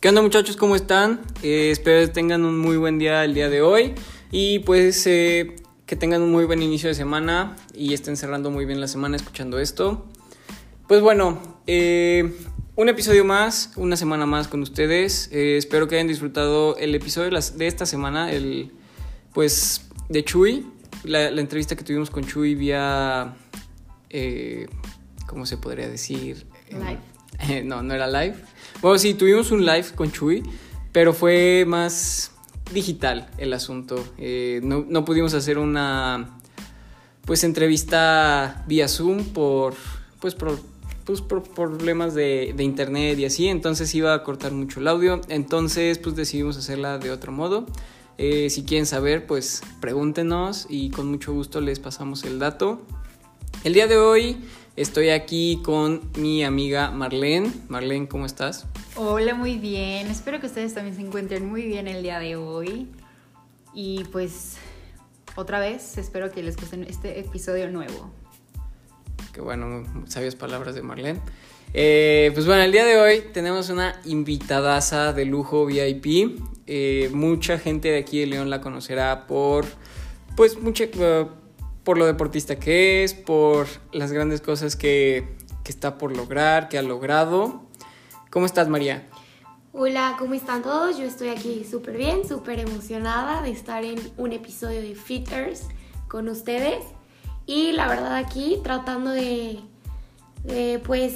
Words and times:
¿Qué 0.00 0.08
onda 0.08 0.22
muchachos? 0.22 0.56
¿Cómo 0.56 0.76
están? 0.76 1.20
Eh, 1.42 1.72
espero 1.72 2.06
que 2.06 2.12
tengan 2.12 2.44
un 2.44 2.56
muy 2.56 2.76
buen 2.76 3.00
día 3.00 3.24
el 3.24 3.34
día 3.34 3.48
de 3.48 3.62
hoy 3.62 3.96
y 4.30 4.60
pues 4.60 5.04
eh, 5.08 5.56
que 5.86 5.96
tengan 5.96 6.22
un 6.22 6.30
muy 6.30 6.44
buen 6.44 6.62
inicio 6.62 6.88
de 6.88 6.94
semana 6.94 7.56
y 7.74 7.94
estén 7.94 8.16
cerrando 8.16 8.52
muy 8.52 8.64
bien 8.64 8.80
la 8.80 8.86
semana 8.86 9.16
escuchando 9.16 9.58
esto. 9.58 10.06
Pues 10.86 11.00
bueno, 11.00 11.40
eh, 11.66 12.32
un 12.76 12.88
episodio 12.88 13.24
más, 13.24 13.72
una 13.74 13.96
semana 13.96 14.24
más 14.24 14.46
con 14.46 14.62
ustedes. 14.62 15.30
espero 15.32 15.88
que 15.88 15.96
hayan 15.96 16.06
disfrutado 16.06 16.76
el 16.76 16.94
episodio 16.94 17.36
de 17.56 17.66
esta 17.66 17.84
semana, 17.84 18.30
el 18.30 18.70
pues 19.34 19.88
de 20.08 20.22
Chuy, 20.22 20.64
la, 21.02 21.32
la 21.32 21.40
entrevista 21.40 21.74
que 21.74 21.82
tuvimos 21.82 22.10
con 22.10 22.24
Chuy 22.24 22.54
vía, 22.54 23.34
¿cómo 25.26 25.44
se 25.44 25.56
podría 25.56 25.88
decir? 25.88 26.46
Live. 26.70 27.64
no, 27.64 27.82
no 27.82 27.94
era 27.94 28.06
live 28.06 28.36
bueno, 28.80 28.98
sí, 28.98 29.14
tuvimos 29.14 29.50
un 29.50 29.64
live 29.64 29.86
con 29.94 30.10
Chuy, 30.12 30.42
pero 30.92 31.12
fue 31.12 31.64
más 31.66 32.32
digital 32.72 33.28
el 33.38 33.52
asunto. 33.52 34.02
Eh, 34.18 34.60
no, 34.62 35.04
pudimos 35.04 35.34
hacer 35.34 35.58
una 35.58 36.38
pues 37.24 37.44
entrevista 37.44 38.64
vía 38.66 38.88
Zoom 38.88 39.24
por 39.24 39.74
pues 40.20 40.34
por, 40.34 40.58
pues, 41.04 41.20
problemas 41.20 42.14
de, 42.14 42.54
internet 42.58 43.18
y 43.18 43.24
así, 43.24 43.48
entonces 43.48 43.94
iba 43.94 44.14
a 44.14 44.24
cortar 44.24 44.52
mucho 44.52 44.80
el 44.80 44.88
audio, 44.88 45.20
entonces 45.28 45.98
pues 45.98 46.16
decidimos 46.16 46.56
hacerla 46.56 46.98
de 46.98 47.10
otro 47.10 47.32
modo. 47.32 47.66
Eh, 48.16 48.50
si 48.50 48.64
quieren 48.64 48.84
saber, 48.84 49.26
pues 49.26 49.62
pregúntenos 49.80 50.66
y 50.68 50.90
con 50.90 51.08
mucho 51.08 51.32
gusto 51.32 51.60
les 51.60 51.78
pasamos 51.78 52.24
el 52.24 52.38
dato. 52.38 52.82
El 53.64 53.74
día 53.74 53.86
de 53.86 53.96
hoy 53.96 54.38
Estoy 54.78 55.08
aquí 55.08 55.60
con 55.64 56.08
mi 56.18 56.44
amiga 56.44 56.92
Marlene. 56.92 57.50
Marlene, 57.66 58.06
¿cómo 58.06 58.26
estás? 58.26 58.64
Hola, 58.94 59.34
muy 59.34 59.58
bien. 59.58 60.06
Espero 60.06 60.38
que 60.38 60.46
ustedes 60.46 60.72
también 60.72 60.94
se 60.94 61.02
encuentren 61.02 61.48
muy 61.48 61.62
bien 61.62 61.88
el 61.88 62.00
día 62.00 62.20
de 62.20 62.36
hoy. 62.36 62.86
Y 63.74 64.04
pues 64.12 64.56
otra 65.34 65.58
vez 65.58 65.98
espero 65.98 66.30
que 66.30 66.44
les 66.44 66.56
guste 66.56 66.86
este 66.88 67.18
episodio 67.18 67.68
nuevo. 67.68 68.12
Qué 69.32 69.40
bueno, 69.40 69.82
sabias 70.06 70.36
palabras 70.36 70.76
de 70.76 70.82
Marlene. 70.82 71.18
Eh, 71.74 72.30
pues 72.32 72.46
bueno, 72.46 72.62
el 72.62 72.70
día 72.70 72.84
de 72.84 72.98
hoy 72.98 73.24
tenemos 73.32 73.70
una 73.70 74.00
invitadaza 74.04 75.12
de 75.12 75.24
lujo 75.24 75.66
VIP. 75.66 76.40
Eh, 76.68 77.10
mucha 77.12 77.58
gente 77.58 77.88
de 77.88 77.98
aquí 77.98 78.20
de 78.20 78.26
León 78.28 78.48
la 78.48 78.60
conocerá 78.60 79.26
por, 79.26 79.64
pues, 80.36 80.56
mucha, 80.60 80.84
por 81.88 81.96
lo 81.96 82.04
deportista 82.04 82.58
que 82.58 83.02
es, 83.02 83.14
por 83.14 83.66
las 83.92 84.12
grandes 84.12 84.42
cosas 84.42 84.76
que, 84.76 85.26
está 85.64 85.96
por 85.96 86.14
lograr, 86.14 86.68
que 86.68 86.76
ha 86.76 86.82
logrado. 86.82 87.62
¿Cómo 88.30 88.44
estás, 88.44 88.68
María? 88.68 89.08
Hola, 89.72 90.16
¿cómo 90.18 90.34
están 90.34 90.62
todos? 90.62 90.98
Yo 90.98 91.04
estoy 91.04 91.28
aquí 91.28 91.64
súper 91.64 91.96
bien, 91.96 92.28
súper 92.28 92.58
emocionada 92.58 93.40
de 93.40 93.52
estar 93.52 93.84
en 93.84 93.98
un 94.18 94.32
episodio 94.32 94.82
de 94.82 94.94
Fitters 94.94 95.62
con 96.08 96.28
ustedes. 96.28 96.84
Y 97.46 97.72
la 97.72 97.88
verdad 97.88 98.16
aquí 98.16 98.58
tratando 98.62 99.10
de, 99.10 99.58
pues, 100.84 101.14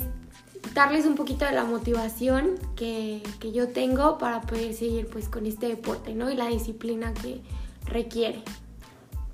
darles 0.72 1.04
un 1.04 1.16
poquito 1.16 1.44
de 1.44 1.52
la 1.52 1.64
motivación 1.64 2.54
que, 2.76 3.22
que, 3.40 3.52
yo 3.52 3.68
tengo 3.68 4.16
para 4.16 4.40
poder 4.40 4.72
seguir 4.72 5.06
pues 5.08 5.28
con 5.28 5.44
este 5.44 5.68
deporte, 5.68 6.14
¿no? 6.14 6.30
Y 6.30 6.34
la 6.34 6.46
disciplina 6.46 7.12
que 7.12 7.42
requiere 7.84 8.42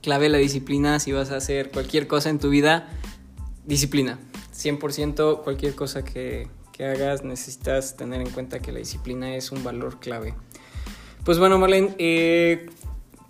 clave 0.02 0.28
la 0.28 0.38
disciplina 0.38 1.00
si 1.00 1.12
vas 1.12 1.30
a 1.30 1.36
hacer 1.36 1.70
cualquier 1.70 2.06
cosa 2.06 2.30
en 2.30 2.38
tu 2.38 2.50
vida, 2.50 2.88
disciplina. 3.64 4.18
100% 4.54 5.42
cualquier 5.42 5.74
cosa 5.74 6.04
que, 6.04 6.48
hagas 6.80 7.24
necesitas 7.24 7.96
tener 7.96 8.20
en 8.20 8.30
cuenta 8.30 8.60
que 8.60 8.70
la 8.70 8.78
disciplina 8.78 9.34
es 9.34 9.50
un 9.50 9.64
valor 9.64 9.98
clave. 9.98 10.34
Pues 11.24 11.40
bueno, 11.40 11.58
Marlene, 11.58 11.94
eh, 11.98 12.70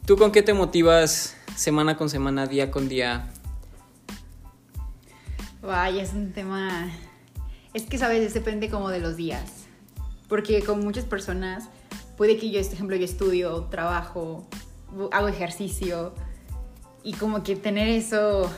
¿tú 0.05 0.19
con 0.19 0.33
qué 0.33 0.43
te 0.43 0.53
motivas 0.53 1.35
semana 1.57 1.97
con 1.97 2.11
semana, 2.11 2.47
día 2.47 2.71
con 2.71 2.91
día? 2.91 3.33
Vaya, 5.63 6.03
es 6.03 6.13
un 6.13 6.33
tema... 6.33 6.91
Es 7.73 7.85
que, 7.85 7.97
¿sabes? 7.97 8.35
Depende 8.35 8.69
como 8.69 8.91
de 8.91 9.01
los 9.01 9.17
días. 9.17 9.65
Porque 10.29 10.63
con 10.63 10.81
muchas 10.81 11.07
personas 11.07 11.71
puede 12.19 12.37
que 12.37 12.51
yo, 12.51 12.61
por 12.61 12.73
ejemplo, 12.75 12.97
yo 12.97 13.05
estudio, 13.07 13.65
trabajo, 13.71 14.47
hago 15.11 15.29
ejercicio, 15.29 16.15
y 17.03 17.13
como 17.15 17.43
que 17.43 17.57
tener 17.57 17.89
eso... 17.89 18.51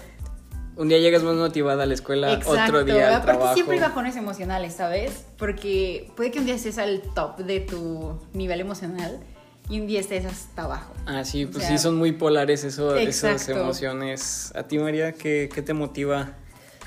Un 0.77 0.89
día 0.89 0.99
llegas 0.99 1.23
más 1.23 1.35
motivada 1.35 1.83
a 1.83 1.87
la 1.87 1.95
escuela, 1.95 2.41
otro 2.47 2.85
día 2.85 3.09
al 3.09 3.15
Aparte 3.15 3.33
trabajo. 3.33 3.55
siempre 3.55 3.77
hay 3.77 3.83
bajones 3.83 4.17
emocionales, 4.17 4.75
¿sabes? 4.75 5.27
Porque 5.37 6.11
puede 6.17 6.31
que 6.31 6.39
un 6.39 6.47
día 6.47 6.55
estés 6.55 6.79
al 6.79 7.03
top 7.15 7.39
de 7.39 7.61
tu 7.61 8.19
nivel 8.33 8.61
emocional 8.61 9.21
y 9.69 9.81
un 9.81 9.87
día 9.87 10.01
estés 10.01 10.25
hasta 10.25 10.63
abajo. 10.63 10.95
Ah, 11.07 11.25
sí, 11.25 11.45
pues 11.45 11.65
sí, 11.65 11.77
son 11.77 11.97
muy 11.97 12.13
polares 12.13 12.65
eso, 12.65 12.97
esas 12.97 13.47
emociones. 13.49 14.53
¿A 14.55 14.63
ti, 14.63 14.79
María, 14.79 15.13
qué, 15.13 15.51
qué 15.53 15.61
te 15.61 15.75
motiva 15.75 16.33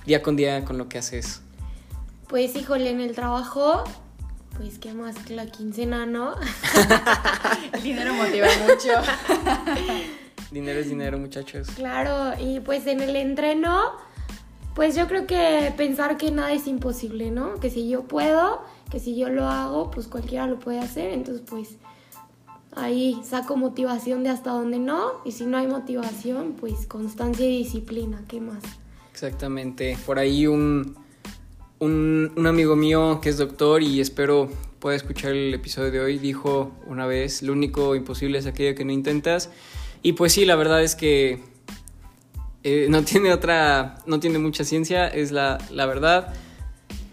día 0.05 0.23
con 0.23 0.35
día 0.35 0.65
con 0.65 0.77
lo 0.77 0.89
que 0.89 0.97
haces? 0.97 1.41
Pues, 2.27 2.55
híjole, 2.55 2.89
en 2.89 2.99
el 2.99 3.13
trabajo 3.13 3.83
pues 4.57 4.77
qué 4.77 4.93
más 4.93 5.15
que 5.17 5.35
la 5.35 5.47
quincena, 5.47 6.05
¿no? 6.05 6.35
el 7.73 7.81
dinero 7.81 8.13
motiva 8.13 8.47
mucho. 8.67 8.91
Dinero 10.53 10.79
es 10.79 10.87
dinero, 10.87 11.17
muchachos. 11.17 11.67
Claro, 11.75 12.39
y 12.39 12.59
pues 12.59 12.85
en 12.85 13.01
el 13.01 13.15
entreno, 13.15 13.81
pues 14.75 14.95
yo 14.95 15.07
creo 15.07 15.25
que 15.25 15.73
pensar 15.75 16.15
que 16.15 16.29
nada 16.29 16.53
es 16.53 16.67
imposible, 16.67 17.31
¿no? 17.31 17.55
Que 17.59 17.71
si 17.71 17.89
yo 17.89 18.03
puedo, 18.03 18.61
que 18.91 18.99
si 18.99 19.17
yo 19.17 19.29
lo 19.29 19.47
hago, 19.47 19.89
pues 19.89 20.07
cualquiera 20.07 20.45
lo 20.45 20.59
puede 20.59 20.77
hacer. 20.77 21.09
Entonces, 21.09 21.43
pues 21.49 21.77
ahí 22.75 23.19
saco 23.23 23.57
motivación 23.57 24.23
de 24.23 24.29
hasta 24.29 24.51
donde 24.51 24.77
no. 24.77 25.13
Y 25.25 25.31
si 25.31 25.47
no 25.47 25.57
hay 25.57 25.65
motivación, 25.65 26.53
pues 26.59 26.85
constancia 26.85 27.47
y 27.47 27.57
disciplina, 27.57 28.23
¿qué 28.27 28.39
más? 28.39 28.61
Exactamente. 29.11 29.97
Por 30.05 30.19
ahí 30.19 30.45
un, 30.45 30.95
un, 31.79 32.31
un 32.35 32.45
amigo 32.45 32.75
mío 32.75 33.21
que 33.23 33.29
es 33.29 33.39
doctor 33.39 33.81
y 33.81 33.99
espero 34.01 34.49
pueda 34.77 34.95
escuchar 34.95 35.31
el 35.31 35.51
episodio 35.51 35.91
de 35.91 35.99
hoy, 35.99 36.19
dijo 36.19 36.73
una 36.85 37.07
vez, 37.07 37.41
lo 37.41 37.53
único 37.53 37.95
imposible 37.95 38.37
es 38.37 38.45
aquello 38.45 38.75
que 38.75 38.85
no 38.85 38.91
intentas. 38.91 39.49
Y 40.03 40.13
pues 40.13 40.33
sí, 40.33 40.43
la 40.43 40.57
verdad 40.57 40.83
es 40.83 40.95
que 40.95 41.39
eh, 42.63 42.87
no 42.89 43.03
tiene 43.05 43.33
otra, 43.33 43.95
no 44.05 44.19
tiene 44.19 44.37
mucha 44.37 44.63
ciencia, 44.65 45.07
es 45.07 45.31
la, 45.31 45.57
verdad. 45.71 46.33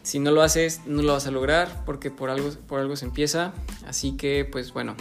Si 0.03 0.19
no 0.19 0.33
lo 0.33 0.43
haces, 0.43 0.81
no 0.87 1.03
lo 1.03 1.13
vas 1.13 1.27
a 1.27 1.31
lograr 1.31 1.85
porque 1.87 2.11
por 2.11 2.31
algo, 2.31 2.51
por 2.67 2.81
algo 2.81 2.97
se 2.97 3.05
empieza. 3.07 3.53
Así 3.87 4.17
que, 4.17 4.45
pues 4.45 4.73
bueno. 4.73 4.97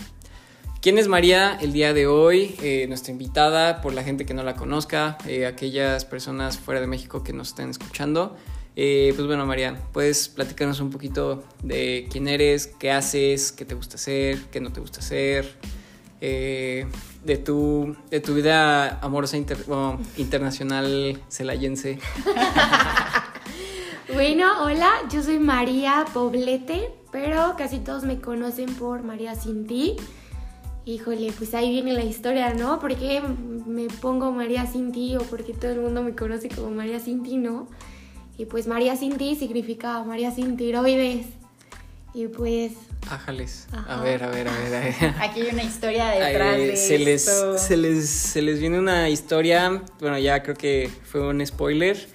¿Quién 0.81 0.97
es 0.97 1.09
María 1.09 1.57
el 1.59 1.73
día 1.73 1.93
de 1.93 2.07
hoy? 2.07 2.55
Eh, 2.61 2.85
nuestra 2.87 3.11
invitada, 3.11 3.81
por 3.81 3.93
la 3.93 4.01
gente 4.01 4.25
que 4.25 4.33
no 4.33 4.43
la 4.43 4.55
conozca, 4.55 5.17
eh, 5.27 5.45
aquellas 5.45 6.05
personas 6.05 6.57
fuera 6.57 6.79
de 6.79 6.87
México 6.87 7.21
que 7.21 7.33
nos 7.33 7.49
estén 7.49 7.69
escuchando. 7.69 8.37
pues 8.75 9.27
bueno, 9.27 9.45
María, 9.45 9.77
¿puedes 9.91 10.29
platicarnos 10.29 10.79
un 10.79 10.89
poquito 10.89 11.43
de 11.63 12.07
quién 12.09 12.29
eres, 12.29 12.67
qué 12.67 12.91
haces, 12.91 13.51
qué 13.51 13.65
te 13.65 13.75
gusta 13.75 13.95
hacer, 13.95 14.39
qué 14.51 14.61
no 14.61 14.71
te 14.71 14.79
gusta 14.79 14.99
hacer? 14.99 15.53
De 17.23 17.37
tu, 17.37 17.95
de 18.09 18.19
tu 18.19 18.33
vida 18.33 18.99
amorosa 19.01 19.37
internacional 20.17 21.21
celayense. 21.29 21.99
bueno, 24.13 24.63
hola, 24.63 24.89
yo 25.11 25.21
soy 25.21 25.39
María 25.39 26.05
Poblete, 26.13 26.91
pero 27.11 27.55
casi 27.57 27.79
todos 27.79 28.03
me 28.03 28.19
conocen 28.19 28.73
por 28.75 29.03
María 29.03 29.35
Cinti. 29.35 29.95
Híjole, 30.85 31.31
pues 31.37 31.53
ahí 31.53 31.69
viene 31.69 31.93
la 31.93 32.03
historia, 32.03 32.53
¿no? 32.53 32.79
¿Por 32.79 32.95
qué 32.95 33.21
me 33.21 33.87
pongo 33.87 34.31
María 34.31 34.65
Cinti 34.65 35.15
o 35.17 35.21
por 35.21 35.43
qué 35.43 35.53
todo 35.53 35.71
el 35.71 35.81
mundo 35.81 36.01
me 36.01 36.15
conoce 36.15 36.49
como 36.49 36.71
María 36.71 36.99
Cinti, 36.99 37.37
no? 37.37 37.67
Y 38.37 38.45
pues 38.45 38.67
María 38.67 38.95
Cinti 38.95 39.35
significa 39.35 40.01
María 40.03 40.31
sin 40.31 40.55
tiroides. 40.55 41.25
Y 42.13 42.27
pues 42.27 42.73
Ájales. 43.09 43.67
A 43.87 44.01
ver, 44.01 44.23
a 44.23 44.29
ver, 44.29 44.47
a 44.47 44.51
ver, 44.51 45.15
Aquí 45.19 45.41
hay 45.41 45.49
una 45.53 45.63
historia 45.63 46.09
detrás 46.09 46.57
de 46.57 46.75
se 46.75 46.99
Les, 46.99 47.25
se, 47.57 47.77
les, 47.77 48.09
se 48.09 48.41
les 48.41 48.59
viene 48.59 48.77
una 48.77 49.09
historia, 49.09 49.81
bueno, 49.99 50.19
ya 50.19 50.43
creo 50.43 50.55
que 50.55 50.91
fue 51.05 51.21
un 51.27 51.45
spoiler. 51.45 52.07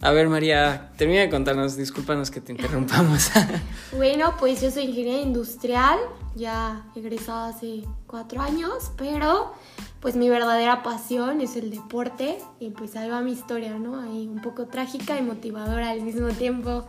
A 0.00 0.12
ver, 0.12 0.28
María, 0.28 0.92
termina 0.96 1.20
de 1.20 1.30
contarnos, 1.30 1.76
discúlpanos 1.76 2.30
que 2.30 2.40
te 2.40 2.52
interrumpamos. 2.52 3.30
bueno, 3.96 4.34
pues 4.38 4.60
yo 4.60 4.70
soy 4.70 4.84
ingeniera 4.84 5.22
industrial, 5.22 5.98
ya 6.34 6.84
egresada 6.94 7.48
hace 7.48 7.84
cuatro 8.06 8.42
años, 8.42 8.92
pero 8.96 9.54
pues 10.00 10.14
mi 10.14 10.28
verdadera 10.28 10.82
pasión 10.82 11.40
es 11.40 11.56
el 11.56 11.70
deporte 11.70 12.38
y 12.60 12.70
pues 12.70 12.96
ahí 12.96 13.08
va 13.08 13.22
mi 13.22 13.32
historia, 13.32 13.78
¿no? 13.78 14.00
Ahí 14.00 14.28
un 14.28 14.42
poco 14.42 14.66
trágica 14.66 15.18
y 15.18 15.22
motivadora 15.22 15.90
al 15.90 16.02
mismo 16.02 16.28
tiempo. 16.28 16.86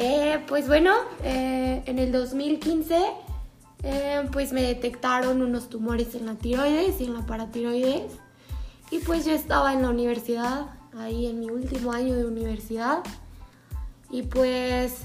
Eh, 0.00 0.38
pues 0.46 0.68
bueno, 0.68 0.94
eh, 1.24 1.82
en 1.86 1.98
el 1.98 2.12
2015 2.12 3.02
eh, 3.82 4.28
pues 4.30 4.52
me 4.52 4.62
detectaron 4.62 5.42
unos 5.42 5.68
tumores 5.68 6.14
en 6.14 6.26
la 6.26 6.36
tiroides 6.36 7.00
y 7.00 7.06
en 7.06 7.14
la 7.14 7.26
paratiroides 7.26 8.12
y 8.92 9.00
pues 9.00 9.24
yo 9.24 9.32
estaba 9.32 9.72
en 9.72 9.82
la 9.82 9.90
universidad, 9.90 10.66
ahí 10.96 11.26
en 11.26 11.40
mi 11.40 11.50
último 11.50 11.90
año 11.90 12.14
de 12.14 12.26
universidad 12.26 13.00
y 14.08 14.22
pues 14.22 15.02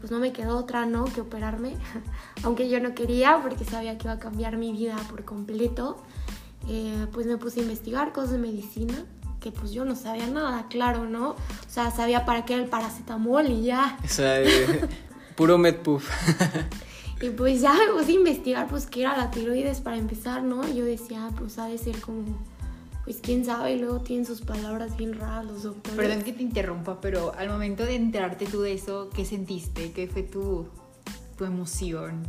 pues 0.00 0.10
no 0.10 0.18
me 0.18 0.32
quedó 0.32 0.56
otra, 0.56 0.86
¿no? 0.86 1.04
Que 1.04 1.20
operarme, 1.20 1.74
aunque 2.44 2.70
yo 2.70 2.80
no 2.80 2.94
quería 2.94 3.40
porque 3.42 3.66
sabía 3.66 3.98
que 3.98 4.04
iba 4.06 4.14
a 4.14 4.18
cambiar 4.18 4.56
mi 4.56 4.72
vida 4.72 4.96
por 5.10 5.26
completo. 5.26 5.98
Pues 7.12 7.26
me 7.26 7.36
puse 7.36 7.60
a 7.60 7.62
investigar 7.62 8.12
cosas 8.12 8.32
de 8.32 8.38
medicina, 8.38 9.04
que 9.40 9.52
pues 9.52 9.72
yo 9.72 9.84
no 9.84 9.94
sabía 9.94 10.26
nada, 10.26 10.66
claro, 10.68 11.04
¿no? 11.04 11.30
O 11.30 11.36
sea, 11.68 11.90
sabía 11.90 12.24
para 12.24 12.44
qué 12.44 12.54
era 12.54 12.62
el 12.62 12.68
paracetamol 12.68 13.46
y 13.48 13.62
ya. 13.62 13.98
O 14.04 14.08
sea, 14.08 14.40
eh, 14.40 14.88
puro 15.36 15.58
medpuff. 15.58 16.08
Y 17.20 17.30
pues 17.30 17.60
ya 17.60 17.72
me 17.72 17.92
puse 17.92 18.12
a 18.12 18.14
investigar 18.14 18.68
pues 18.68 18.86
qué 18.86 19.00
era 19.00 19.16
la 19.16 19.30
tiroides 19.30 19.80
para 19.80 19.96
empezar, 19.96 20.42
¿no? 20.42 20.68
Yo 20.72 20.84
decía, 20.84 21.30
pues 21.36 21.58
ha 21.58 21.66
de 21.66 21.76
ser 21.76 22.00
como, 22.00 22.24
pues 23.04 23.18
quién 23.20 23.44
sabe, 23.44 23.72
y 23.72 23.78
luego 23.80 24.00
tienen 24.00 24.24
sus 24.24 24.42
palabras 24.42 24.96
bien 24.96 25.18
raras 25.18 25.44
los 25.44 25.64
doctores. 25.64 25.96
Perdón 25.96 26.22
que 26.22 26.32
te 26.32 26.42
interrumpa, 26.42 27.00
pero 27.00 27.34
al 27.36 27.48
momento 27.48 27.84
de 27.84 27.96
enterarte 27.96 28.46
tú 28.46 28.62
de 28.62 28.74
eso, 28.74 29.10
¿qué 29.12 29.24
sentiste? 29.24 29.90
¿Qué 29.90 30.06
fue 30.06 30.22
tu, 30.22 30.68
tu 31.36 31.44
emoción? 31.44 32.22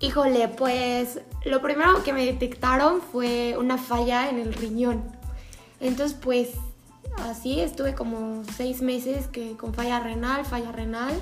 Híjole, 0.00 0.48
pues 0.48 1.20
lo 1.44 1.60
primero 1.60 2.02
que 2.02 2.12
me 2.12 2.24
detectaron 2.24 3.00
fue 3.00 3.56
una 3.58 3.76
falla 3.76 4.30
en 4.30 4.38
el 4.38 4.54
riñón. 4.54 5.15
Entonces, 5.80 6.16
pues 6.20 6.50
así 7.18 7.60
estuve 7.60 7.94
como 7.94 8.42
seis 8.56 8.82
meses 8.82 9.26
que 9.28 9.56
con 9.56 9.74
falla 9.74 10.00
renal, 10.00 10.44
falla 10.44 10.72
renal. 10.72 11.14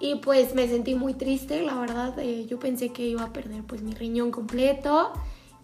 Y 0.00 0.16
pues 0.16 0.54
me 0.54 0.68
sentí 0.68 0.94
muy 0.94 1.14
triste, 1.14 1.62
la 1.62 1.74
verdad. 1.78 2.18
eh, 2.18 2.46
yo 2.46 2.58
pensé 2.58 2.90
que 2.90 3.06
iba 3.06 3.22
a 3.22 3.32
perder 3.32 3.62
pues 3.62 3.82
mi 3.82 3.94
riñón 3.94 4.30
completo, 4.30 5.12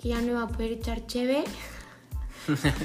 que 0.01 0.09
ya 0.09 0.21
no 0.21 0.29
iba 0.29 0.43
a 0.43 0.49
poder 0.49 0.73
echar 0.73 1.07
cheve. 1.07 1.45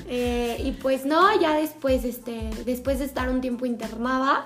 Eh, 0.07 0.61
y 0.63 0.73
pues 0.73 1.05
no, 1.05 1.39
ya 1.39 1.55
después, 1.55 2.03
este, 2.03 2.51
después 2.65 2.99
de 2.99 3.05
estar 3.05 3.29
un 3.29 3.41
tiempo 3.41 3.65
internada, 3.65 4.45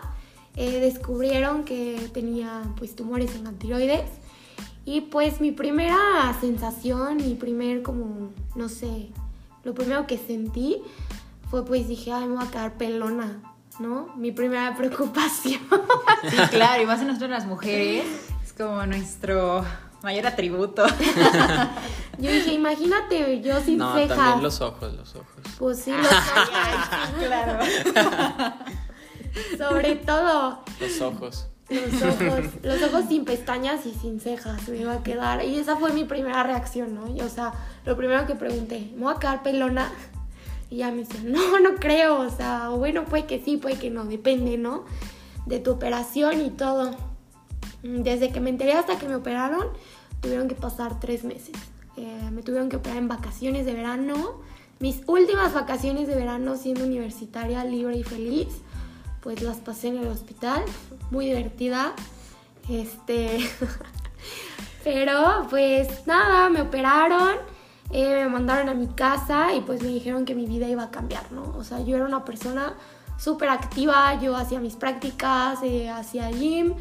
eh, 0.55 0.79
descubrieron 0.79 1.65
que 1.65 2.09
tenía 2.13 2.61
pues 2.77 2.95
tumores 2.95 3.35
en 3.35 3.43
la 3.45 3.51
tiroides. 3.51 4.09
Y 4.85 5.01
pues 5.01 5.41
mi 5.41 5.51
primera 5.51 5.97
sensación, 6.39 7.17
mi 7.17 7.33
primer 7.33 7.81
como, 7.81 8.29
no 8.55 8.69
sé, 8.69 9.09
lo 9.69 9.75
primero 9.75 10.07
que 10.07 10.17
sentí 10.17 10.81
fue 11.51 11.63
pues 11.63 11.87
dije, 11.87 12.11
ay, 12.11 12.25
me 12.27 12.35
voy 12.37 12.43
a 12.43 12.49
quedar 12.49 12.73
pelona, 12.73 13.39
¿no? 13.79 14.11
Mi 14.17 14.31
primera 14.31 14.75
preocupación. 14.77 15.61
Sí, 16.27 16.37
claro, 16.49 16.81
y 16.81 16.87
más 16.87 16.99
en 17.01 17.07
nosotros 17.07 17.29
las 17.29 17.45
mujeres, 17.45 18.03
es 18.43 18.51
como 18.53 18.83
nuestro 18.87 19.63
mayor 20.01 20.25
atributo. 20.25 20.87
Yo 22.17 22.31
dije, 22.31 22.51
imagínate, 22.53 23.39
yo 23.41 23.61
sin 23.61 23.77
No, 23.77 23.93
cejas. 23.93 24.17
también 24.17 24.43
los 24.43 24.59
ojos, 24.59 24.91
los 24.93 25.15
ojos. 25.15 25.27
Pues 25.57 25.79
sí, 25.79 25.91
los 25.91 26.07
claro. 27.27 27.63
sobre 29.57 29.95
todo 29.97 30.63
Los 30.81 30.99
ojos. 30.99 31.47
Los 31.69 32.01
ojos, 32.01 32.45
los 32.63 32.81
ojos 32.81 33.05
sin 33.07 33.25
pestañas 33.25 33.85
y 33.85 33.93
sin 33.93 34.19
cejas 34.19 34.67
me 34.67 34.77
iba 34.77 34.93
a 34.93 35.03
quedar. 35.03 35.43
Y 35.45 35.55
esa 35.57 35.75
fue 35.75 35.93
mi 35.93 36.03
primera 36.03 36.43
reacción, 36.43 36.95
¿no? 36.95 37.07
Y, 37.15 37.21
o 37.21 37.29
sea, 37.29 37.53
lo 37.85 37.95
primero 37.95 38.25
que 38.25 38.35
pregunté, 38.35 38.91
¿me 38.95 39.03
voy 39.03 39.13
a 39.15 39.19
quedar 39.19 39.43
pelona? 39.43 39.91
Y 40.69 40.77
ya 40.77 40.91
me 40.91 40.99
dice, 40.99 41.21
no, 41.23 41.59
no 41.59 41.75
creo, 41.75 42.19
o 42.19 42.29
sea, 42.29 42.69
bueno, 42.69 43.05
puede 43.05 43.25
que 43.25 43.43
sí, 43.43 43.57
puede 43.57 43.77
que 43.77 43.89
no, 43.89 44.05
depende, 44.05 44.57
¿no? 44.57 44.85
De 45.45 45.59
tu 45.59 45.71
operación 45.71 46.41
y 46.41 46.49
todo. 46.49 46.95
Desde 47.81 48.31
que 48.31 48.39
me 48.39 48.49
enteré 48.49 48.73
hasta 48.73 48.97
que 48.97 49.07
me 49.07 49.15
operaron, 49.15 49.67
tuvieron 50.21 50.47
que 50.47 50.55
pasar 50.55 50.99
tres 50.99 51.23
meses. 51.23 51.55
Eh, 51.97 52.29
me 52.31 52.41
tuvieron 52.43 52.69
que 52.69 52.77
operar 52.77 52.97
en 52.97 53.07
vacaciones 53.07 53.65
de 53.65 53.73
verano. 53.73 54.41
Mis 54.79 55.01
últimas 55.07 55.53
vacaciones 55.53 56.07
de 56.07 56.15
verano 56.15 56.55
siendo 56.55 56.83
universitaria, 56.83 57.63
libre 57.63 57.97
y 57.97 58.03
feliz, 58.03 58.47
pues 59.21 59.41
las 59.41 59.57
pasé 59.57 59.89
en 59.89 59.97
el 59.97 60.07
hospital, 60.07 60.63
muy 61.11 61.25
divertida. 61.25 61.93
Este, 62.69 63.39
pero 64.83 65.47
pues 65.49 66.05
nada, 66.05 66.49
me 66.49 66.61
operaron, 66.61 67.35
eh, 67.91 68.23
me 68.23 68.29
mandaron 68.29 68.69
a 68.69 68.73
mi 68.73 68.87
casa 68.87 69.53
y 69.53 69.61
pues 69.61 69.81
me 69.81 69.89
dijeron 69.89 70.25
que 70.25 70.35
mi 70.35 70.45
vida 70.45 70.67
iba 70.67 70.83
a 70.83 70.91
cambiar, 70.91 71.31
¿no? 71.31 71.55
O 71.57 71.63
sea, 71.63 71.81
yo 71.81 71.95
era 71.95 72.05
una 72.05 72.25
persona 72.25 72.75
súper 73.17 73.49
activa, 73.49 74.19
yo 74.21 74.35
hacía 74.35 74.59
mis 74.59 74.75
prácticas, 74.75 75.59
eh, 75.63 75.89
hacía 75.89 76.31
gym, 76.31 76.73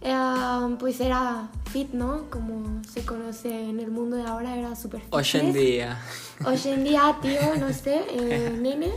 eh, 0.00 0.76
pues 0.78 1.00
era 1.00 1.48
fit, 1.70 1.92
¿no? 1.92 2.30
Como 2.30 2.82
se 2.92 3.04
conoce 3.04 3.68
en 3.68 3.78
el 3.78 3.90
mundo 3.90 4.16
de 4.16 4.24
ahora, 4.24 4.56
era 4.56 4.74
súper 4.74 5.00
fit. 5.00 5.12
Hoy 5.12 5.26
en 5.34 5.52
día. 5.52 6.00
Hoy 6.44 6.60
en 6.64 6.84
día, 6.84 7.16
tío, 7.20 7.56
no 7.58 7.72
sé, 7.72 8.02
eh, 8.10 8.56
nene. 8.60 8.90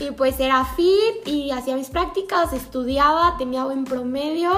Y 0.00 0.12
pues 0.12 0.38
era 0.38 0.64
fit 0.64 1.26
y 1.26 1.50
hacía 1.50 1.74
mis 1.74 1.90
prácticas, 1.90 2.52
estudiaba, 2.52 3.36
tenía 3.36 3.64
buen 3.64 3.84
promedio. 3.84 4.52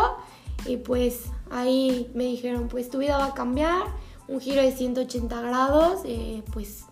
Y 0.67 0.77
pues 0.77 1.25
ahí 1.51 2.11
me 2.15 2.25
dijeron, 2.25 2.69
pues 2.69 2.91
tu 2.91 2.99
vida 2.99 3.17
va 3.17 3.27
a 3.27 3.35
cambiar, 3.35 3.85
un 4.29 4.41
giro 4.41 4.61
de 4.61 4.71
180 4.73 5.41
grados, 5.41 6.03
eh, 6.05 6.43
pues 6.53 6.85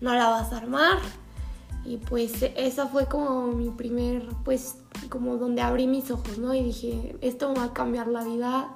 no 0.00 0.14
la 0.14 0.28
vas 0.28 0.52
a 0.52 0.58
armar. 0.58 0.98
Y 1.84 1.96
pues 1.96 2.42
esa 2.42 2.86
fue 2.86 3.06
como 3.06 3.48
mi 3.48 3.70
primer, 3.70 4.28
pues 4.44 4.76
como 5.08 5.36
donde 5.36 5.62
abrí 5.62 5.86
mis 5.86 6.10
ojos, 6.10 6.38
¿no? 6.38 6.54
Y 6.54 6.62
dije, 6.62 7.16
esto 7.20 7.54
va 7.54 7.64
a 7.64 7.72
cambiar 7.72 8.08
la 8.08 8.22
vida 8.24 8.68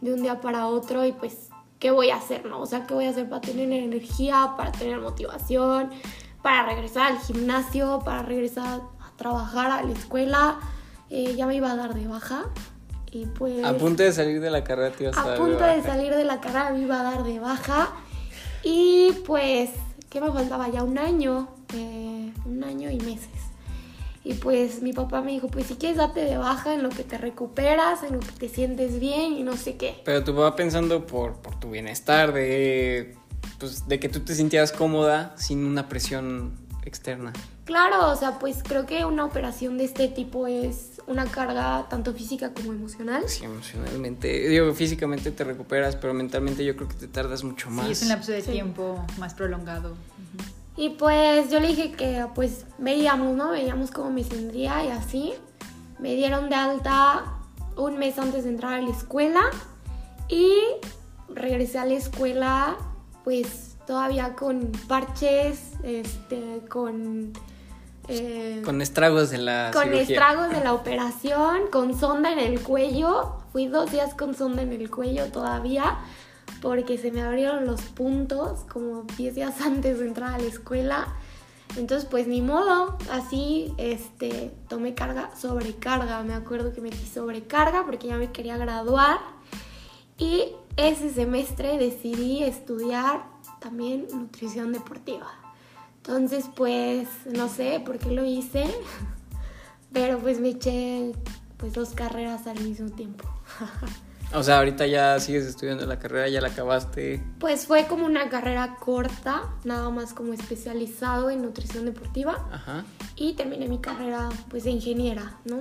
de 0.00 0.14
un 0.14 0.22
día 0.22 0.40
para 0.40 0.66
otro 0.66 1.04
y 1.04 1.12
pues, 1.12 1.48
¿qué 1.78 1.90
voy 1.90 2.10
a 2.10 2.16
hacer, 2.16 2.46
no? 2.46 2.60
O 2.60 2.66
sea, 2.66 2.86
¿qué 2.86 2.94
voy 2.94 3.06
a 3.06 3.10
hacer 3.10 3.28
para 3.28 3.40
tener 3.40 3.70
energía, 3.72 4.54
para 4.56 4.72
tener 4.72 5.00
motivación, 5.00 5.90
para 6.48 6.64
regresar 6.64 7.12
al 7.12 7.18
gimnasio, 7.18 8.00
para 8.06 8.22
regresar 8.22 8.80
a 9.00 9.16
trabajar 9.16 9.70
a 9.70 9.82
la 9.82 9.92
escuela? 9.92 10.58
Eh, 11.10 11.34
ya 11.36 11.46
me 11.46 11.54
iba 11.54 11.70
a 11.70 11.76
dar 11.76 11.92
de 11.92 12.08
baja 12.08 12.46
y 13.10 13.26
pues... 13.26 13.62
A 13.62 13.76
punto 13.76 14.02
de 14.02 14.12
salir 14.12 14.40
de 14.40 14.50
la 14.50 14.64
carrera 14.64 14.90
te 14.90 15.04
ibas 15.04 15.18
a 15.18 15.24
A 15.24 15.28
dar 15.28 15.38
punto 15.38 15.62
de 15.62 15.82
salir 15.82 16.14
de 16.14 16.24
la 16.24 16.40
carrera 16.40 16.70
me 16.70 16.80
iba 16.80 17.00
a 17.00 17.02
dar 17.02 17.22
de 17.22 17.38
baja. 17.38 17.90
Y 18.62 19.12
pues, 19.26 19.70
¿qué 20.08 20.22
me 20.22 20.32
faltaba? 20.32 20.70
Ya 20.70 20.84
un 20.84 20.96
año, 20.96 21.48
eh, 21.74 22.32
un 22.46 22.64
año 22.64 22.90
y 22.90 22.98
meses. 23.00 23.28
Y 24.24 24.32
pues 24.34 24.80
mi 24.80 24.94
papá 24.94 25.20
me 25.20 25.32
dijo, 25.32 25.48
pues 25.48 25.66
si 25.66 25.74
quieres 25.74 25.98
date 25.98 26.20
de 26.20 26.38
baja 26.38 26.72
en 26.72 26.82
lo 26.82 26.88
que 26.88 27.04
te 27.04 27.18
recuperas, 27.18 28.02
en 28.04 28.14
lo 28.14 28.20
que 28.20 28.32
te 28.32 28.48
sientes 28.48 29.00
bien 29.00 29.34
y 29.34 29.42
no 29.42 29.58
sé 29.58 29.76
qué. 29.76 30.00
Pero 30.02 30.24
tu 30.24 30.34
papá 30.34 30.56
pensando 30.56 31.06
por, 31.06 31.34
por 31.34 31.60
tu 31.60 31.70
bienestar, 31.70 32.32
de, 32.32 33.16
pues, 33.58 33.86
de 33.88 33.98
que 34.00 34.08
tú 34.08 34.20
te 34.20 34.34
sintieras 34.34 34.72
cómoda 34.72 35.34
sin 35.36 35.64
una 35.64 35.88
presión 35.88 36.52
externa. 36.84 37.32
Claro, 37.64 38.10
o 38.10 38.16
sea, 38.16 38.38
pues 38.38 38.62
creo 38.62 38.86
que 38.86 39.04
una 39.04 39.24
operación 39.26 39.76
de 39.76 39.84
este 39.84 40.08
tipo 40.08 40.46
es 40.46 41.02
una 41.06 41.26
carga 41.26 41.86
tanto 41.90 42.14
física 42.14 42.52
como 42.54 42.72
emocional. 42.72 43.24
Sí, 43.26 43.44
emocionalmente. 43.44 44.48
Digo, 44.48 44.72
físicamente 44.72 45.30
te 45.30 45.44
recuperas, 45.44 45.96
pero 45.96 46.14
mentalmente 46.14 46.64
yo 46.64 46.76
creo 46.76 46.88
que 46.88 46.94
te 46.94 47.08
tardas 47.08 47.44
mucho 47.44 47.68
más. 47.68 47.84
Sí, 47.86 47.92
es 47.92 48.02
un 48.02 48.08
lapso 48.08 48.32
de 48.32 48.40
Sí. 48.42 48.52
tiempo 48.52 49.04
más 49.18 49.34
prolongado. 49.34 49.94
Y 50.76 50.90
pues 50.90 51.50
yo 51.50 51.60
le 51.60 51.68
dije 51.68 51.92
que 51.92 52.24
pues 52.34 52.64
veíamos, 52.78 53.36
¿no? 53.36 53.50
Veíamos 53.50 53.90
cómo 53.90 54.10
me 54.10 54.24
sentía 54.24 54.84
y 54.84 54.88
así. 54.88 55.34
Me 55.98 56.14
dieron 56.14 56.48
de 56.48 56.54
alta 56.54 57.24
un 57.76 57.98
mes 57.98 58.18
antes 58.18 58.44
de 58.44 58.50
entrar 58.50 58.74
a 58.74 58.80
la 58.80 58.90
escuela 58.90 59.42
y 60.28 60.52
regresé 61.28 61.78
a 61.78 61.84
la 61.84 61.94
escuela 61.94 62.76
pues 63.28 63.76
todavía 63.86 64.34
con 64.34 64.72
parches, 64.88 65.72
este, 65.82 66.62
con... 66.70 67.34
eh, 68.08 68.62
Con 68.64 68.80
estragos 68.80 69.28
de 69.28 69.36
la 69.36 69.70
con 69.70 69.82
cirugía. 69.82 70.02
estragos 70.02 70.48
de 70.48 70.64
la 70.64 70.72
operación, 70.72 71.64
con 71.70 71.92
sonda 72.00 72.32
en 72.32 72.38
el 72.38 72.58
cuello. 72.62 73.34
Fui 73.52 73.66
dos 73.66 73.92
días 73.92 74.14
con 74.14 74.34
sonda 74.34 74.62
en 74.62 74.72
el 74.72 74.90
cuello 74.90 75.26
todavía 75.26 75.98
porque 76.62 76.96
se 76.96 77.10
me 77.10 77.20
abrieron 77.20 77.66
los 77.66 77.82
puntos 77.82 78.60
como 78.72 79.02
10 79.18 79.34
días 79.34 79.60
antes 79.60 79.98
de 79.98 80.06
entrar 80.06 80.32
a 80.32 80.38
la 80.38 80.46
escuela. 80.48 81.08
Entonces, 81.76 82.08
pues 82.10 82.26
ni 82.26 82.40
modo, 82.40 82.96
así 83.12 83.74
este, 83.76 84.54
tomé 84.70 84.94
carga, 84.94 85.36
sobrecarga. 85.36 86.22
Me 86.22 86.32
acuerdo 86.32 86.72
que 86.72 86.80
metí 86.80 87.04
sobrecarga 87.04 87.84
porque 87.84 88.06
ya 88.06 88.16
me 88.16 88.32
quería 88.32 88.56
graduar. 88.56 89.18
Y 90.16 90.52
ese 90.78 91.12
semestre 91.12 91.76
decidí 91.76 92.42
estudiar 92.44 93.24
también 93.60 94.06
nutrición 94.12 94.72
deportiva. 94.72 95.26
Entonces, 95.96 96.46
pues, 96.54 97.08
no 97.26 97.48
sé 97.48 97.82
por 97.84 97.98
qué 97.98 98.12
lo 98.12 98.24
hice, 98.24 98.64
pero 99.92 100.18
pues 100.18 100.40
me 100.40 100.50
eché 100.50 101.12
pues 101.58 101.74
dos 101.74 101.90
carreras 101.90 102.46
al 102.46 102.60
mismo 102.60 102.88
tiempo. 102.90 103.28
O 104.34 104.42
sea, 104.42 104.58
ahorita 104.58 104.86
ya 104.86 105.18
sigues 105.20 105.46
estudiando 105.46 105.86
la 105.86 105.98
carrera, 105.98 106.28
ya 106.28 106.42
la 106.42 106.48
acabaste. 106.48 107.24
Pues 107.38 107.66
fue 107.66 107.86
como 107.86 108.04
una 108.04 108.28
carrera 108.28 108.76
corta, 108.78 109.54
nada 109.64 109.88
más 109.88 110.12
como 110.12 110.34
especializado 110.34 111.30
en 111.30 111.40
nutrición 111.40 111.86
deportiva 111.86 112.46
Ajá. 112.52 112.84
y 113.16 113.32
terminé 113.36 113.68
mi 113.68 113.78
carrera 113.78 114.28
pues 114.50 114.64
de 114.64 114.70
ingeniera, 114.70 115.38
¿no? 115.46 115.58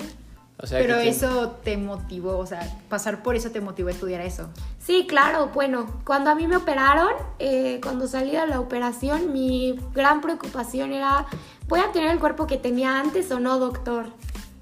O 0.59 0.65
sea, 0.65 0.79
Pero 0.79 0.95
que 0.95 1.09
eso 1.09 1.51
te 1.63 1.77
motivó, 1.77 2.37
o 2.39 2.45
sea, 2.47 2.79
pasar 2.89 3.21
por 3.21 3.35
eso 3.35 3.51
te 3.51 3.61
motivó 3.61 3.89
a 3.89 3.91
estudiar 3.91 4.21
eso. 4.21 4.49
Sí, 4.79 5.05
claro, 5.07 5.51
bueno, 5.53 6.01
cuando 6.03 6.31
a 6.31 6.35
mí 6.35 6.47
me 6.47 6.57
operaron, 6.57 7.11
eh, 7.37 7.79
cuando 7.83 8.07
salí 8.07 8.31
de 8.31 8.47
la 8.47 8.59
operación, 8.59 9.31
mi 9.31 9.79
gran 9.93 10.19
preocupación 10.19 10.93
era, 10.93 11.27
¿voy 11.67 11.81
a 11.81 11.91
tener 11.91 12.09
el 12.09 12.19
cuerpo 12.19 12.47
que 12.47 12.57
tenía 12.57 12.99
antes 12.99 13.31
o 13.31 13.39
no, 13.39 13.59
doctor? 13.59 14.07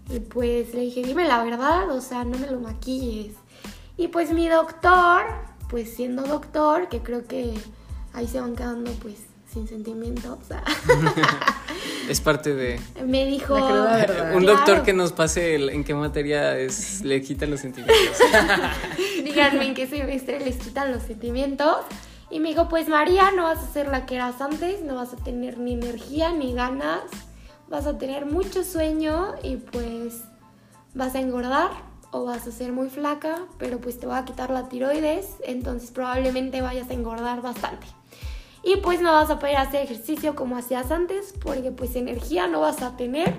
Y 0.10 0.20
pues 0.20 0.74
le 0.74 0.82
dije, 0.82 1.02
dime 1.02 1.28
la 1.28 1.42
verdad, 1.44 1.90
o 1.90 2.02
sea, 2.02 2.26
no 2.26 2.38
me 2.40 2.48
lo 2.48 2.60
maquilles. 2.60 3.34
Y 3.96 4.10
pues 4.10 4.34
mi 4.34 4.50
doctor, 4.50 5.24
pues 5.70 5.96
siendo 5.96 6.24
doctor, 6.24 6.90
que 6.90 7.02
creo 7.02 7.26
que 7.26 7.54
ahí 8.12 8.28
se 8.28 8.42
van 8.42 8.58
quedando 8.58 8.92
pues 9.02 9.16
sin 9.50 9.66
sentimientos. 9.66 10.40
es 12.10 12.22
parte 12.22 12.54
de... 12.54 12.80
Me 13.06 13.26
dijo... 13.26 13.56
Un 14.34 14.46
doctor 14.46 14.84
que 14.84 14.94
nos 14.94 15.12
pase 15.12 15.56
en 15.56 15.84
qué 15.84 15.94
materia 15.94 16.58
es, 16.58 17.02
le 17.04 17.22
quitan 17.22 17.52
los 17.52 17.62
sentimientos. 17.62 18.18
Díganme 19.24 19.68
en 19.68 19.74
qué 19.74 19.88
semestre 19.88 20.40
les 20.40 20.58
quitan 20.58 20.92
los 20.92 21.04
sentimientos. 21.04 21.78
Y 22.30 22.40
me 22.40 22.50
dijo, 22.50 22.68
pues 22.70 22.88
María, 22.90 23.32
no 23.32 23.44
vas 23.44 23.60
a 23.60 23.68
ser 23.72 23.88
la 23.88 24.06
que 24.06 24.16
eras 24.16 24.42
antes, 24.42 24.82
no 24.82 24.96
vas 24.96 25.14
a 25.14 25.18
tener 25.18 25.58
ni 25.58 25.74
energía 25.74 26.32
ni 26.32 26.54
ganas, 26.54 27.04
vas 27.68 27.86
a 27.86 27.98
tener 27.98 28.26
mucho 28.26 28.64
sueño 28.64 29.36
y 29.44 29.58
pues 29.58 30.24
vas 30.94 31.16
a 31.16 31.20
engordar 31.20 31.70
o 32.12 32.26
vas 32.26 32.48
a 32.48 32.52
ser 32.52 32.72
muy 32.72 32.90
flaca, 32.90 33.40
pero 33.58 33.80
pues 33.80 34.00
te 34.00 34.08
va 34.08 34.20
a 34.20 34.26
quitar 34.26 34.50
la 34.50 34.70
tiroides, 34.70 35.36
entonces 35.46 35.92
probablemente 35.92 36.62
vayas 36.62 36.90
a 36.90 36.94
engordar 36.94 37.42
bastante. 37.42 37.88
Y 38.66 38.78
pues 38.78 39.00
no 39.00 39.12
vas 39.12 39.30
a 39.30 39.38
poder 39.38 39.58
hacer 39.58 39.84
ejercicio 39.84 40.36
como 40.36 40.58
hacías 40.58 40.90
antes, 40.90 41.36
porque 41.40 41.72
pues 41.72 41.96
energía 41.96 42.48
no 42.48 42.62
vas 42.62 42.82
a 42.82 42.98
tener. 42.98 43.36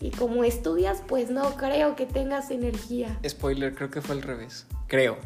Y 0.00 0.10
como 0.12 0.44
estudias, 0.44 1.02
pues 1.06 1.28
no 1.28 1.56
creo 1.56 1.96
que 1.96 2.06
tengas 2.06 2.52
energía. 2.52 3.18
Spoiler, 3.28 3.74
creo 3.74 3.90
que 3.90 4.00
fue 4.00 4.14
al 4.14 4.22
revés. 4.22 4.66
Creo. 4.86 5.18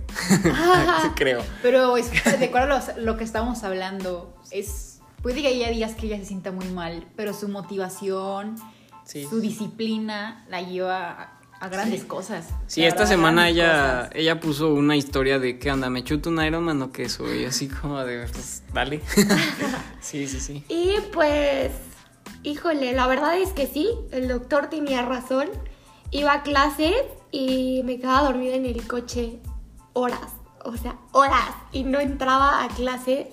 creo. 1.14 1.42
Pero 1.62 1.96
es, 1.98 2.10
de 2.38 2.46
acuerdo 2.46 2.74
a 2.74 2.98
lo, 2.98 3.16
que 3.18 3.24
estábamos 3.24 3.62
hablando, 3.64 4.34
es 4.50 5.00
puede 5.22 5.42
que 5.42 5.48
ella 5.48 5.68
digas 5.68 5.94
que 5.94 6.06
ella 6.06 6.18
se 6.18 6.24
sienta 6.24 6.50
muy 6.50 6.66
mal, 6.68 7.06
pero 7.14 7.34
su 7.34 7.48
motivación, 7.48 8.56
su 9.04 9.40
disciplina 9.40 10.44
la 10.48 10.62
lleva 10.62 11.33
a 11.64 11.68
grandes 11.68 12.04
cosas. 12.04 12.46
Sí, 12.66 12.84
esta 12.84 13.06
semana 13.06 13.48
ella, 13.48 14.10
ella 14.12 14.38
puso 14.38 14.74
una 14.74 14.96
historia 14.96 15.38
de 15.38 15.58
qué 15.58 15.72
onda, 15.72 15.88
me 15.88 16.04
chuto 16.04 16.28
un 16.28 16.42
Ironman 16.42 16.80
o 16.82 16.92
qué 16.92 17.08
soy, 17.08 17.46
así 17.46 17.68
como 17.68 18.04
de, 18.04 18.26
pues, 18.28 18.62
dale. 18.72 19.00
sí, 20.00 20.28
sí, 20.28 20.40
sí. 20.40 20.64
Y 20.68 20.94
pues, 21.12 21.72
híjole, 22.42 22.92
la 22.92 23.06
verdad 23.06 23.38
es 23.38 23.50
que 23.50 23.66
sí, 23.66 23.88
el 24.10 24.28
doctor 24.28 24.68
tenía 24.68 25.02
razón. 25.02 25.48
Iba 26.10 26.34
a 26.34 26.42
clases 26.42 26.94
y 27.32 27.82
me 27.84 27.98
quedaba 27.98 28.24
dormida 28.24 28.54
en 28.54 28.66
el 28.66 28.86
coche 28.86 29.38
horas, 29.94 30.34
o 30.64 30.76
sea, 30.76 30.98
horas, 31.12 31.50
y 31.72 31.84
no 31.84 31.98
entraba 31.98 32.62
a 32.62 32.68
clases 32.68 33.26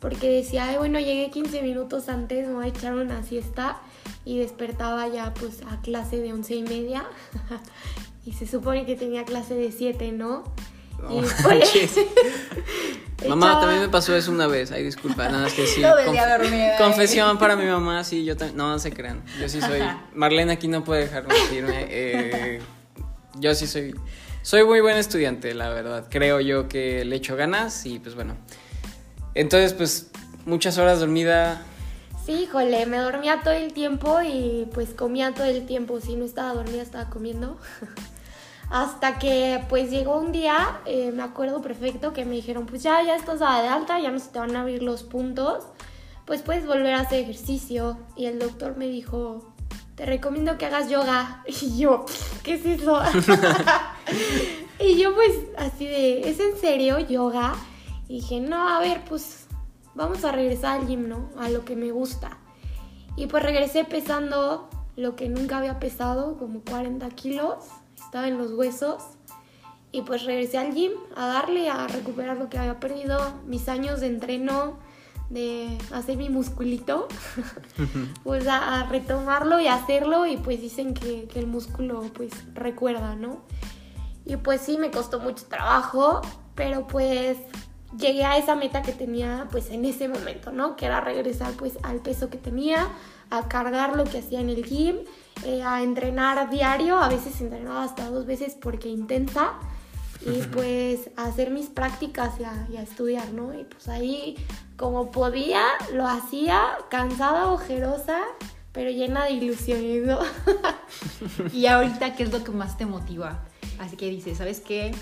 porque 0.00 0.28
decía, 0.28 0.64
Ay, 0.64 0.78
bueno, 0.78 0.98
llegué 0.98 1.30
15 1.30 1.62
minutos 1.62 2.08
antes, 2.08 2.46
me 2.46 2.54
voy 2.54 2.66
a 2.66 2.68
echar 2.68 2.94
una 2.94 3.22
siesta 3.22 3.78
y 4.24 4.38
despertaba 4.38 5.08
ya 5.08 5.34
pues 5.34 5.62
a 5.70 5.80
clase 5.80 6.18
de 6.18 6.32
once 6.32 6.54
y 6.54 6.62
media 6.62 7.04
y 8.26 8.32
se 8.32 8.46
supone 8.46 8.84
que 8.86 8.96
tenía 8.96 9.24
clase 9.24 9.54
de 9.54 9.72
7, 9.72 10.12
¿no? 10.12 10.44
y 11.10 11.20
pues, 11.42 11.98
mamá, 13.28 13.60
también 13.60 13.80
me 13.82 13.88
pasó 13.88 14.14
eso 14.16 14.30
una 14.30 14.46
vez. 14.46 14.72
Ay, 14.72 14.84
disculpa, 14.84 15.28
nada, 15.28 15.46
es 15.46 15.54
que 15.54 15.66
sí. 15.66 15.82
¿eh? 15.82 16.72
confesión 16.78 17.38
para 17.38 17.56
mi 17.56 17.66
mamá, 17.66 18.02
sí, 18.04 18.24
yo 18.24 18.36
también. 18.36 18.56
No, 18.56 18.68
no 18.68 18.78
se 18.78 18.92
crean. 18.92 19.22
Yo 19.40 19.48
sí 19.48 19.60
soy. 19.60 19.80
Marlene 20.14 20.52
aquí 20.52 20.68
no 20.68 20.84
puede 20.84 21.02
dejar 21.02 21.26
mentirme. 21.26 21.86
Eh, 21.88 22.60
yo 23.38 23.54
sí 23.54 23.66
soy. 23.66 23.94
Soy 24.42 24.64
muy 24.64 24.80
buen 24.80 24.96
estudiante, 24.96 25.54
la 25.54 25.68
verdad. 25.68 26.06
Creo 26.08 26.40
yo 26.40 26.68
que 26.68 27.04
le 27.04 27.16
echo 27.16 27.36
ganas 27.36 27.84
y 27.86 27.98
pues 27.98 28.14
bueno. 28.14 28.36
Entonces, 29.34 29.74
pues, 29.74 30.10
muchas 30.46 30.78
horas 30.78 31.00
dormida, 31.00 31.62
Sí, 32.28 32.42
híjole, 32.42 32.84
me 32.84 32.98
dormía 32.98 33.40
todo 33.42 33.54
el 33.54 33.72
tiempo 33.72 34.20
y 34.20 34.68
pues 34.74 34.90
comía 34.90 35.32
todo 35.32 35.46
el 35.46 35.64
tiempo. 35.64 35.98
Si 35.98 36.14
no 36.14 36.26
estaba 36.26 36.52
dormida, 36.52 36.82
estaba 36.82 37.08
comiendo. 37.08 37.56
Hasta 38.70 39.18
que 39.18 39.64
pues 39.70 39.90
llegó 39.90 40.18
un 40.18 40.30
día, 40.30 40.78
eh, 40.84 41.10
me 41.10 41.22
acuerdo 41.22 41.62
perfecto, 41.62 42.12
que 42.12 42.26
me 42.26 42.34
dijeron, 42.34 42.66
pues 42.66 42.82
ya, 42.82 43.02
ya 43.02 43.16
estás 43.16 43.38
de 43.38 43.46
alta, 43.46 43.98
ya 43.98 44.10
no 44.10 44.18
se 44.18 44.28
te 44.28 44.40
van 44.40 44.54
a 44.56 44.60
abrir 44.60 44.82
los 44.82 45.04
puntos, 45.04 45.64
pues 46.26 46.42
puedes 46.42 46.66
volver 46.66 46.92
a 46.92 47.00
hacer 47.00 47.20
ejercicio. 47.20 47.96
Y 48.14 48.26
el 48.26 48.38
doctor 48.38 48.76
me 48.76 48.88
dijo, 48.88 49.54
te 49.94 50.04
recomiendo 50.04 50.58
que 50.58 50.66
hagas 50.66 50.90
yoga. 50.90 51.42
Y 51.62 51.78
yo, 51.78 52.04
¿qué 52.42 52.56
es 52.56 52.66
eso? 52.66 53.00
y 54.78 55.00
yo 55.00 55.14
pues 55.14 55.32
así 55.56 55.86
de, 55.86 56.28
¿es 56.28 56.38
en 56.40 56.58
serio 56.60 56.98
yoga? 56.98 57.54
Y 58.06 58.16
dije, 58.16 58.38
no, 58.40 58.68
a 58.68 58.80
ver, 58.80 59.02
pues 59.08 59.47
vamos 59.98 60.24
a 60.24 60.30
regresar 60.30 60.80
al 60.80 60.86
gym, 60.86 61.08
¿no? 61.08 61.28
A 61.36 61.50
lo 61.50 61.64
que 61.64 61.74
me 61.74 61.90
gusta. 61.90 62.38
Y 63.16 63.26
pues 63.26 63.42
regresé 63.42 63.84
pesando 63.84 64.70
lo 64.96 65.16
que 65.16 65.28
nunca 65.28 65.58
había 65.58 65.80
pesado, 65.80 66.38
como 66.38 66.60
40 66.60 67.06
kilos, 67.10 67.56
estaba 67.96 68.28
en 68.28 68.38
los 68.38 68.52
huesos. 68.52 69.02
Y 69.90 70.02
pues 70.02 70.24
regresé 70.24 70.58
al 70.58 70.72
gym 70.72 70.92
a 71.16 71.26
darle, 71.26 71.68
a 71.68 71.88
recuperar 71.88 72.36
lo 72.36 72.48
que 72.48 72.58
había 72.58 72.78
perdido, 72.78 73.18
mis 73.46 73.68
años 73.68 74.00
de 74.00 74.06
entreno, 74.06 74.78
de 75.30 75.76
hacer 75.92 76.16
mi 76.16 76.28
musculito, 76.28 77.08
pues 78.22 78.46
a, 78.46 78.84
retomarlo 78.84 79.58
y 79.58 79.66
hacerlo 79.66 80.26
y 80.26 80.36
pues 80.36 80.60
dicen 80.60 80.94
que, 80.94 81.24
que, 81.24 81.40
el 81.40 81.48
músculo 81.48 82.02
pues 82.14 82.32
recuerda, 82.54 83.16
¿no? 83.16 83.40
Y 84.24 84.36
pues 84.36 84.60
sí, 84.60 84.78
me 84.78 84.90
costó 84.90 85.18
mucho 85.20 85.46
trabajo, 85.46 86.20
pero 86.54 86.86
pues 86.86 87.38
llegué 87.96 88.24
a 88.24 88.36
esa 88.36 88.54
meta 88.54 88.82
que 88.82 88.92
tenía 88.92 89.48
pues 89.50 89.70
en 89.70 89.84
ese 89.84 90.08
momento, 90.08 90.52
¿no? 90.52 90.76
Que 90.76 90.86
era 90.86 91.00
regresar 91.00 91.52
pues 91.52 91.78
al 91.82 92.00
peso 92.00 92.28
que 92.28 92.38
tenía, 92.38 92.88
a 93.30 93.48
cargar 93.48 93.96
lo 93.96 94.04
que 94.04 94.18
hacía 94.18 94.40
en 94.40 94.50
el 94.50 94.64
gym, 94.64 94.96
eh, 95.44 95.62
a 95.62 95.82
entrenar 95.82 96.50
diario, 96.50 96.98
a 96.98 97.08
veces 97.08 97.40
entrenaba 97.40 97.84
hasta 97.84 98.10
dos 98.10 98.26
veces 98.26 98.56
porque 98.60 98.88
intensa 98.88 99.54
y 100.20 100.42
pues 100.48 101.10
a 101.16 101.26
hacer 101.26 101.50
mis 101.50 101.66
prácticas 101.66 102.34
y 102.40 102.76
a, 102.76 102.82
estudiar, 102.82 103.32
¿no? 103.32 103.58
Y 103.58 103.64
pues 103.64 103.88
ahí 103.88 104.36
como 104.76 105.10
podía 105.10 105.62
lo 105.94 106.06
hacía, 106.06 106.62
cansada, 106.90 107.50
ojerosa, 107.50 108.20
pero 108.72 108.90
llena 108.90 109.24
de 109.24 109.32
ilusiones, 109.32 110.06
¿no? 110.06 110.18
y 111.52 111.66
ahorita, 111.66 112.14
¿qué 112.16 112.24
es 112.24 112.32
lo 112.32 112.42
que 112.42 112.50
más 112.50 112.76
te 112.76 112.86
motiva? 112.86 113.44
Así 113.78 113.96
que 113.96 114.10
dices, 114.10 114.38
¿sabes 114.38 114.60
qué? 114.60 114.92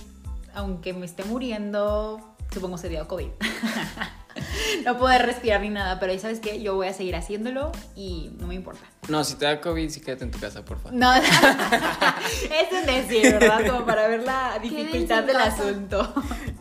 Aunque 0.54 0.92
me 0.92 1.06
esté 1.06 1.24
muriendo, 1.24 2.35
supongo 2.52 2.78
sería 2.78 3.06
COVID. 3.06 3.28
no 4.84 4.98
poder 4.98 5.26
respirar 5.26 5.60
ni 5.60 5.70
nada, 5.70 5.98
pero 5.98 6.18
sabes 6.18 6.40
qué, 6.40 6.60
yo 6.60 6.74
voy 6.74 6.88
a 6.88 6.92
seguir 6.92 7.16
haciéndolo 7.16 7.72
y 7.94 8.30
no 8.38 8.46
me 8.46 8.54
importa. 8.54 8.80
No, 9.08 9.24
si 9.24 9.36
te 9.36 9.44
da 9.44 9.60
COVID, 9.60 9.88
sí 9.88 10.00
quédate 10.00 10.24
en 10.24 10.30
tu 10.30 10.38
casa, 10.38 10.64
por 10.64 10.78
favor. 10.78 10.92
No, 10.92 11.14
es 11.14 11.24
un 12.72 12.86
decir, 12.86 13.32
¿verdad? 13.32 13.66
Como 13.66 13.86
para 13.86 14.08
ver 14.08 14.22
la 14.24 14.58
dificultad 14.60 15.24
del 15.24 15.36
asunto. 15.36 16.12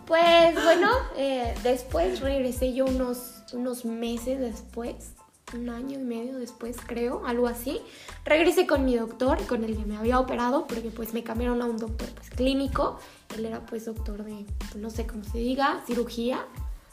Pues 0.06 0.54
bueno, 0.64 0.90
eh, 1.18 1.54
después 1.64 2.20
regresé 2.20 2.74
yo 2.74 2.86
unos, 2.86 3.44
unos 3.54 3.86
meses 3.86 4.40
después, 4.40 5.14
un 5.56 5.70
año 5.70 6.00
y 6.00 6.04
medio 6.04 6.38
después 6.38 6.78
creo, 6.86 7.26
algo 7.26 7.48
así. 7.48 7.82
Regresé 8.24 8.68
con 8.68 8.86
mi 8.86 8.96
doctor, 8.96 9.46
con 9.48 9.64
el 9.64 9.76
que 9.76 9.86
me 9.86 9.98
había 9.98 10.20
operado, 10.20 10.68
porque 10.68 10.90
pues 10.90 11.14
me 11.14 11.24
cambiaron 11.24 11.62
a 11.62 11.66
un 11.66 11.78
doctor 11.78 12.10
pues 12.10 12.30
clínico 12.30 13.00
él 13.38 13.46
era 13.46 13.60
pues 13.62 13.86
doctor 13.86 14.24
de, 14.24 14.46
no 14.76 14.90
sé 14.90 15.06
cómo 15.06 15.24
se 15.24 15.40
diga, 15.40 15.82
cirugía. 15.86 16.46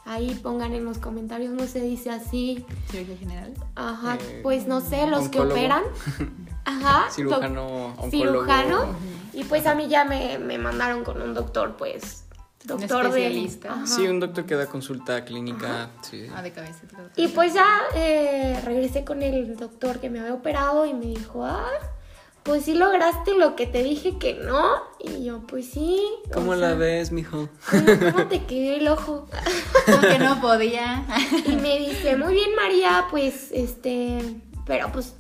Ahí 0.04 0.34
pongan 0.42 0.72
en 0.72 0.84
los 0.84 0.98
comentarios, 0.98 1.52
no 1.52 1.66
se 1.66 1.80
dice 1.80 2.10
así. 2.10 2.64
Cirugía 2.90 3.16
general. 3.16 3.54
Ajá, 3.76 4.16
eh, 4.20 4.40
pues 4.42 4.66
no 4.66 4.80
sé, 4.80 5.06
los 5.06 5.28
que 5.28 5.40
operan. 5.40 5.84
Ajá. 6.64 7.08
Cirujano, 7.10 7.94
Cirujano. 8.10 8.86
Y 9.32 9.44
pues 9.44 9.66
a 9.66 9.76
mí 9.76 9.86
ya 9.88 10.04
me, 10.04 10.38
me 10.38 10.58
mandaron 10.58 11.04
con 11.04 11.22
un 11.22 11.34
doctor, 11.34 11.76
pues 11.76 12.24
doctor 12.64 13.06
especialista. 13.06 13.86
Sí, 13.86 14.06
un 14.06 14.20
doctor 14.20 14.44
que 14.44 14.54
da 14.54 14.66
consulta 14.66 15.24
clínica. 15.24 15.90
Sí. 16.02 16.26
Ah, 16.34 16.42
de 16.42 16.52
cabeza. 16.52 16.80
Y 17.16 17.28
pues 17.28 17.54
ya 17.54 17.66
eh, 17.94 18.60
regresé 18.64 19.04
con 19.04 19.22
el 19.22 19.56
doctor 19.56 20.00
que 20.00 20.10
me 20.10 20.20
había 20.20 20.34
operado 20.34 20.86
y 20.86 20.94
me 20.94 21.06
dijo, 21.06 21.44
ah, 21.44 21.70
pues 22.42 22.64
sí 22.64 22.74
lograste 22.74 23.34
lo 23.34 23.54
que 23.54 23.66
te 23.66 23.82
dije 23.82 24.18
que 24.18 24.34
no. 24.34 24.74
Y 24.98 25.24
yo, 25.24 25.40
pues 25.46 25.66
sí. 25.70 26.02
¿Cómo 26.32 26.54
la 26.54 26.74
ves, 26.74 27.12
mijo? 27.12 27.48
¿Cómo 27.70 28.26
te 28.26 28.44
quedó 28.44 28.76
el 28.76 28.88
ojo? 28.88 29.28
que 30.00 30.18
no 30.18 30.40
podía. 30.40 31.06
y 31.46 31.56
me 31.56 31.78
dice, 31.78 32.16
muy 32.16 32.34
bien, 32.34 32.54
María, 32.56 33.06
pues, 33.10 33.50
este, 33.52 34.40
pero 34.66 34.90
pues, 34.92 35.14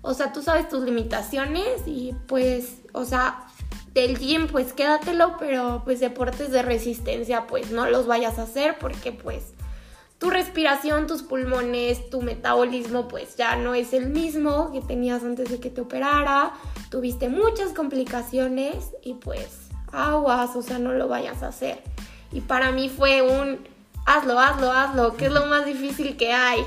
o 0.00 0.14
sea, 0.14 0.32
tú 0.32 0.42
sabes 0.42 0.68
tus 0.68 0.84
limitaciones 0.84 1.82
y 1.86 2.14
pues, 2.26 2.78
o 2.92 3.04
sea, 3.04 3.46
del 3.92 4.18
gym, 4.18 4.48
pues 4.48 4.72
quédatelo, 4.72 5.36
pero 5.38 5.82
pues 5.84 6.00
deportes 6.00 6.50
de 6.50 6.62
resistencia, 6.62 7.46
pues 7.46 7.70
no 7.70 7.88
los 7.88 8.06
vayas 8.06 8.38
a 8.38 8.42
hacer 8.42 8.76
porque 8.78 9.12
pues 9.12 9.54
tu 10.18 10.30
respiración, 10.30 11.06
tus 11.06 11.22
pulmones, 11.22 12.08
tu 12.08 12.22
metabolismo 12.22 13.08
pues 13.08 13.36
ya 13.36 13.56
no 13.56 13.74
es 13.74 13.92
el 13.92 14.08
mismo 14.08 14.70
que 14.72 14.80
tenías 14.80 15.24
antes 15.24 15.50
de 15.50 15.60
que 15.60 15.68
te 15.68 15.80
operara, 15.80 16.52
tuviste 16.90 17.28
muchas 17.28 17.72
complicaciones 17.72 18.90
y 19.02 19.14
pues 19.14 19.68
aguas, 19.92 20.56
o 20.56 20.62
sea, 20.62 20.78
no 20.78 20.92
lo 20.92 21.08
vayas 21.08 21.42
a 21.42 21.48
hacer. 21.48 21.82
Y 22.32 22.40
para 22.40 22.72
mí 22.72 22.88
fue 22.88 23.20
un, 23.20 23.58
hazlo, 24.04 24.38
hazlo, 24.38 24.72
hazlo, 24.72 25.16
que 25.16 25.26
es 25.26 25.32
lo 25.32 25.46
más 25.46 25.64
difícil 25.64 26.16
que 26.16 26.32
hay. 26.32 26.64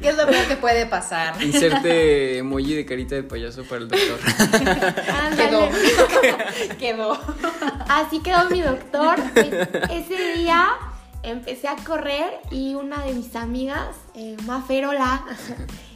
¿Qué 0.00 0.08
es 0.08 0.16
lo 0.16 0.26
peor 0.26 0.46
que 0.46 0.56
puede 0.56 0.86
pasar? 0.86 1.42
Inserte 1.42 2.38
emoji 2.38 2.74
de 2.74 2.86
carita 2.86 3.14
de 3.14 3.22
payaso 3.22 3.64
para 3.64 3.82
el 3.82 3.88
doctor. 3.88 4.18
Ándale. 5.22 5.70
Quedó. 6.78 6.78
Quedó. 6.78 7.20
Así 7.88 8.20
quedó 8.20 8.48
mi 8.50 8.60
doctor. 8.60 9.18
Ese 9.90 10.34
día 10.34 10.70
empecé 11.22 11.68
a 11.68 11.76
correr 11.76 12.40
y 12.50 12.74
una 12.74 13.04
de 13.04 13.12
mis 13.12 13.34
amigas, 13.36 13.96
eh, 14.14 14.36
Maferola. 14.44 15.24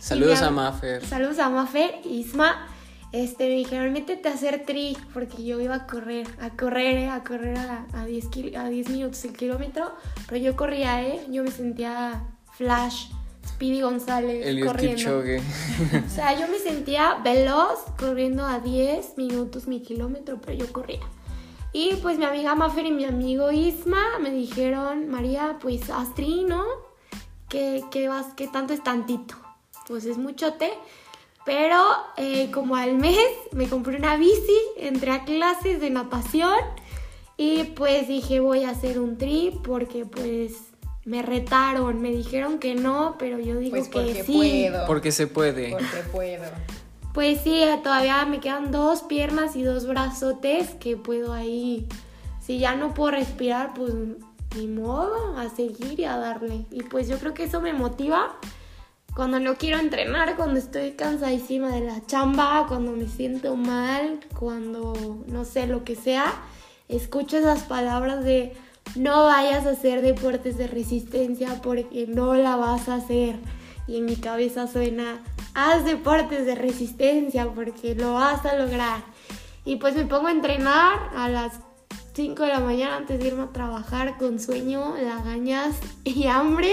Saludos 0.01 0.39
y 0.39 0.43
mi 0.43 0.49
a 0.49 0.51
Mafer. 0.51 1.07
Saludos 1.07 1.39
a 1.39 1.49
Mafer, 1.49 2.01
Isma. 2.05 2.69
Este, 3.13 3.49
me 3.49 3.55
dijeron, 3.57 3.93
métete 3.93 4.29
a 4.29 4.35
hacer 4.35 4.65
tri, 4.65 4.97
porque 5.13 5.43
yo 5.45 5.61
iba 5.61 5.75
a 5.75 5.87
correr, 5.87 6.27
a 6.41 6.51
correr, 6.51 6.97
eh, 6.97 7.09
a 7.09 7.25
correr 7.25 7.59
a, 7.59 7.87
a 7.93 8.05
10, 8.07 8.29
kil- 8.29 8.57
a 8.57 8.69
10 8.69 8.89
minutos 8.91 9.25
el 9.25 9.33
kilómetro, 9.37 9.93
pero 10.29 10.37
yo 10.41 10.55
corría, 10.55 11.03
¿eh? 11.03 11.21
Yo 11.29 11.43
me 11.43 11.51
sentía 11.51 12.23
Flash, 12.53 13.07
Speedy 13.49 13.81
González, 13.81 14.47
Eliud 14.47 14.67
corriendo. 14.69 15.23
O 16.07 16.09
sea, 16.09 16.39
yo 16.39 16.47
me 16.47 16.59
sentía 16.59 17.15
veloz 17.25 17.81
corriendo 17.99 18.47
a 18.47 18.61
10 18.61 19.17
minutos 19.17 19.67
mi 19.67 19.81
kilómetro, 19.83 20.41
pero 20.41 20.57
yo 20.57 20.73
corría. 20.73 21.01
Y 21.73 21.95
pues 22.03 22.17
mi 22.19 22.25
amiga 22.25 22.55
Mafer 22.55 22.87
y 22.87 22.91
mi 22.93 23.05
amigo 23.07 23.51
Isma 23.51 24.19
me 24.21 24.31
dijeron, 24.31 25.09
María, 25.09 25.57
pues 25.61 25.89
haz 25.91 26.15
tri, 26.15 26.45
¿no? 26.45 26.63
¿Qué, 27.49 27.83
qué 27.91 28.09
vas, 28.09 28.27
qué 28.37 28.47
tanto 28.47 28.73
es 28.73 28.83
tantito? 28.85 29.35
Pues 29.89 30.05
es 30.05 30.17
muchote. 30.19 30.71
Pero 31.51 31.83
eh, 32.17 32.49
como 32.53 32.77
al 32.77 32.95
mes 32.95 33.19
me 33.51 33.69
compré 33.69 33.97
una 33.97 34.17
bici, 34.17 34.57
entré 34.77 35.11
a 35.11 35.25
clases 35.25 35.81
de 35.81 35.91
natación 35.91 36.55
y 37.37 37.65
pues 37.75 38.07
dije 38.07 38.39
voy 38.39 38.63
a 38.63 38.71
hacer 38.71 39.01
un 39.01 39.19
tri 39.19 39.59
porque 39.65 40.05
pues 40.05 40.53
me 41.05 41.23
retaron, 41.23 42.01
me 42.01 42.13
dijeron 42.13 42.61
que 42.61 42.77
no, 42.77 43.17
pero 43.19 43.41
yo 43.41 43.59
digo 43.59 43.71
Pues 43.73 43.89
que 43.89 43.99
porque 43.99 44.23
sí. 44.23 44.33
puedo. 44.33 44.87
Porque 44.87 45.11
se 45.11 45.27
puede. 45.27 45.73
Porque 45.73 45.97
puedo. 46.13 46.45
Pues 47.13 47.41
sí, 47.41 47.61
eh, 47.61 47.81
todavía 47.83 48.25
me 48.27 48.39
quedan 48.39 48.71
dos 48.71 49.03
piernas 49.03 49.57
y 49.57 49.65
dos 49.65 49.89
brazotes 49.89 50.71
que 50.79 50.97
puedo 50.97 51.33
ahí. 51.33 51.89
Si 52.41 52.61
ya 52.61 52.77
no 52.77 52.95
puedo 52.95 53.11
respirar, 53.11 53.75
pues 53.75 53.93
ni 54.55 54.69
modo, 54.69 55.37
a 55.37 55.49
seguir 55.49 55.99
y 55.99 56.05
a 56.05 56.17
darle. 56.17 56.65
Y 56.71 56.85
pues 56.85 57.09
yo 57.09 57.19
creo 57.19 57.35
que 57.35 57.43
eso 57.43 57.61
me 57.61 57.73
motiva 57.73 58.37
cuando 59.15 59.41
no 59.41 59.57
quiero 59.57 59.79
entrenar, 59.79 60.37
cuando 60.37 60.59
estoy 60.59 60.93
cansadísima 60.93 61.69
de 61.71 61.81
la 61.81 62.05
chamba, 62.07 62.67
cuando 62.69 62.93
me 62.93 63.07
siento 63.07 63.57
mal, 63.57 64.21
cuando 64.39 65.25
no 65.27 65.45
sé 65.45 65.67
lo 65.67 65.85
que 65.85 65.97
sea. 65.97 66.33
Escucho 66.89 67.37
esas 67.39 67.65
palabras 67.65 68.25
de 68.25 68.53
no 68.97 69.25
vayas 69.25 69.67
a 69.67 69.71
hacer 69.71 70.03
deportes 70.03 70.57
de 70.59 70.67
resistencia 70.67 71.61
porque 71.63 72.07
no 72.07 72.35
la 72.35 72.57
vas 72.57 72.89
a 72.89 72.97
hacer. 72.97 73.37
Y 73.87 73.99
en 73.99 74.05
mi 74.05 74.17
cabeza 74.17 74.67
suena, 74.67 75.23
haz 75.55 75.85
deportes 75.85 76.47
de 76.47 76.55
resistencia 76.55 77.49
porque 77.53 77.95
lo 77.95 78.15
vas 78.15 78.45
a 78.47 78.57
lograr. 78.57 79.03
Y 79.65 79.77
pues 79.77 79.95
me 79.95 80.07
pongo 80.07 80.29
a 80.29 80.33
entrenar 80.33 81.11
a 81.15 81.29
las 81.29 81.61
5 82.13 82.43
de 82.43 82.49
la 82.49 82.61
mañana 82.61 82.97
antes 82.97 83.21
de 83.21 83.29
irme 83.29 83.45
a 83.45 83.53
trabajar 83.53 84.19
con 84.19 84.41
sueño, 84.41 84.95
lagañas 84.97 85.77
y 86.05 86.27
hambre. 86.27 86.73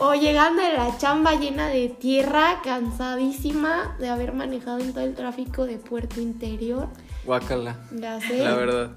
o 0.00 0.14
llegando 0.14 0.62
de 0.62 0.72
la 0.72 0.96
chamba 0.98 1.34
llena 1.34 1.68
de 1.68 1.88
tierra, 1.88 2.60
cansadísima 2.64 3.96
de 3.98 4.08
haber 4.08 4.32
manejado 4.32 4.78
en 4.80 4.92
todo 4.92 5.04
el 5.04 5.14
tráfico 5.14 5.66
de 5.66 5.76
Puerto 5.76 6.20
Interior. 6.20 6.88
Guácala. 7.24 7.76
Ya 7.92 8.20
sé. 8.20 8.38
La 8.38 8.54
verdad. 8.54 8.92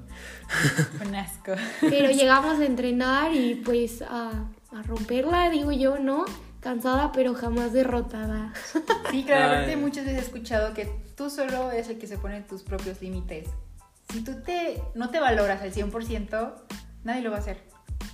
Un 1.05 1.15
asco. 1.15 1.53
Pero 1.81 2.09
llegamos 2.11 2.59
a 2.59 2.65
entrenar 2.65 3.33
y 3.33 3.55
pues 3.55 4.01
a, 4.01 4.31
a 4.71 4.83
romperla, 4.83 5.49
digo 5.49 5.71
yo, 5.71 5.99
¿no? 5.99 6.25
Cansada 6.61 7.11
pero 7.11 7.33
jamás 7.33 7.73
derrotada. 7.73 8.53
Sí, 9.11 9.23
claramente 9.23 9.71
Ay. 9.71 9.77
muchas 9.77 10.05
veces 10.05 10.21
he 10.21 10.25
escuchado 10.25 10.73
que 10.73 10.85
tú 11.15 11.29
solo 11.29 11.71
eres 11.71 11.89
el 11.89 11.97
que 11.97 12.07
se 12.07 12.17
pone 12.17 12.41
tus 12.41 12.63
propios 12.63 13.01
límites. 13.01 13.47
Si 14.11 14.23
tú 14.23 14.41
te, 14.43 14.81
no 14.95 15.09
te 15.09 15.19
valoras 15.19 15.61
al 15.61 15.71
100%, 15.73 16.53
nadie 17.03 17.21
lo 17.21 17.29
va 17.31 17.37
a 17.37 17.39
hacer. 17.39 17.57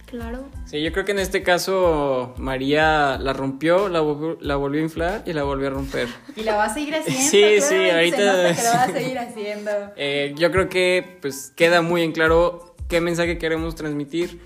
Claro. 0.08 0.46
Sí, 0.66 0.82
yo 0.84 0.92
creo 0.92 1.04
que 1.04 1.14
en 1.14 1.20
este 1.20 1.42
caso 1.42 2.34
María 2.38 3.18
la 3.18 3.34
rompió, 3.34 3.90
la 3.90 4.02
volvió, 4.02 4.38
la 4.40 4.56
volvió 4.56 4.80
a 4.82 4.84
inflar 4.84 5.24
y 5.26 5.34
la 5.34 5.44
volvió 5.44 5.68
a 5.68 5.72
romper. 5.72 6.08
Y 6.36 6.44
la 6.44 6.56
vas 6.56 6.72
a 6.72 6.74
seguir 6.76 6.96
haciendo. 6.96 7.22
Sí, 7.22 7.62
sí, 7.62 7.90
ahorita- 7.90 8.18
Se 8.18 8.26
nota 8.44 8.56
que 8.56 8.64
la 8.64 8.72
vas 8.72 8.90
a 8.90 8.94
seguir 8.94 9.20
haciendo. 9.20 9.72
Eh, 9.96 10.34
yo 10.38 10.52
creo 10.52 10.70
que 10.70 11.18
pues 11.22 11.52
queda 11.56 11.82
muy 11.82 12.04
en 12.04 12.12
claro 12.12 12.76
qué 12.88 13.02
mensaje 13.02 13.38
queremos 13.40 13.76
transmitir. 13.76 14.40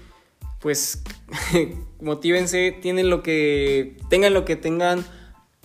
Pues 0.61 1.03
motívense, 2.01 2.71
tienen 2.81 3.09
lo 3.09 3.21
que 3.21 3.97
tengan 4.09 4.33
lo 4.33 4.45
que 4.45 4.55
tengan, 4.55 5.05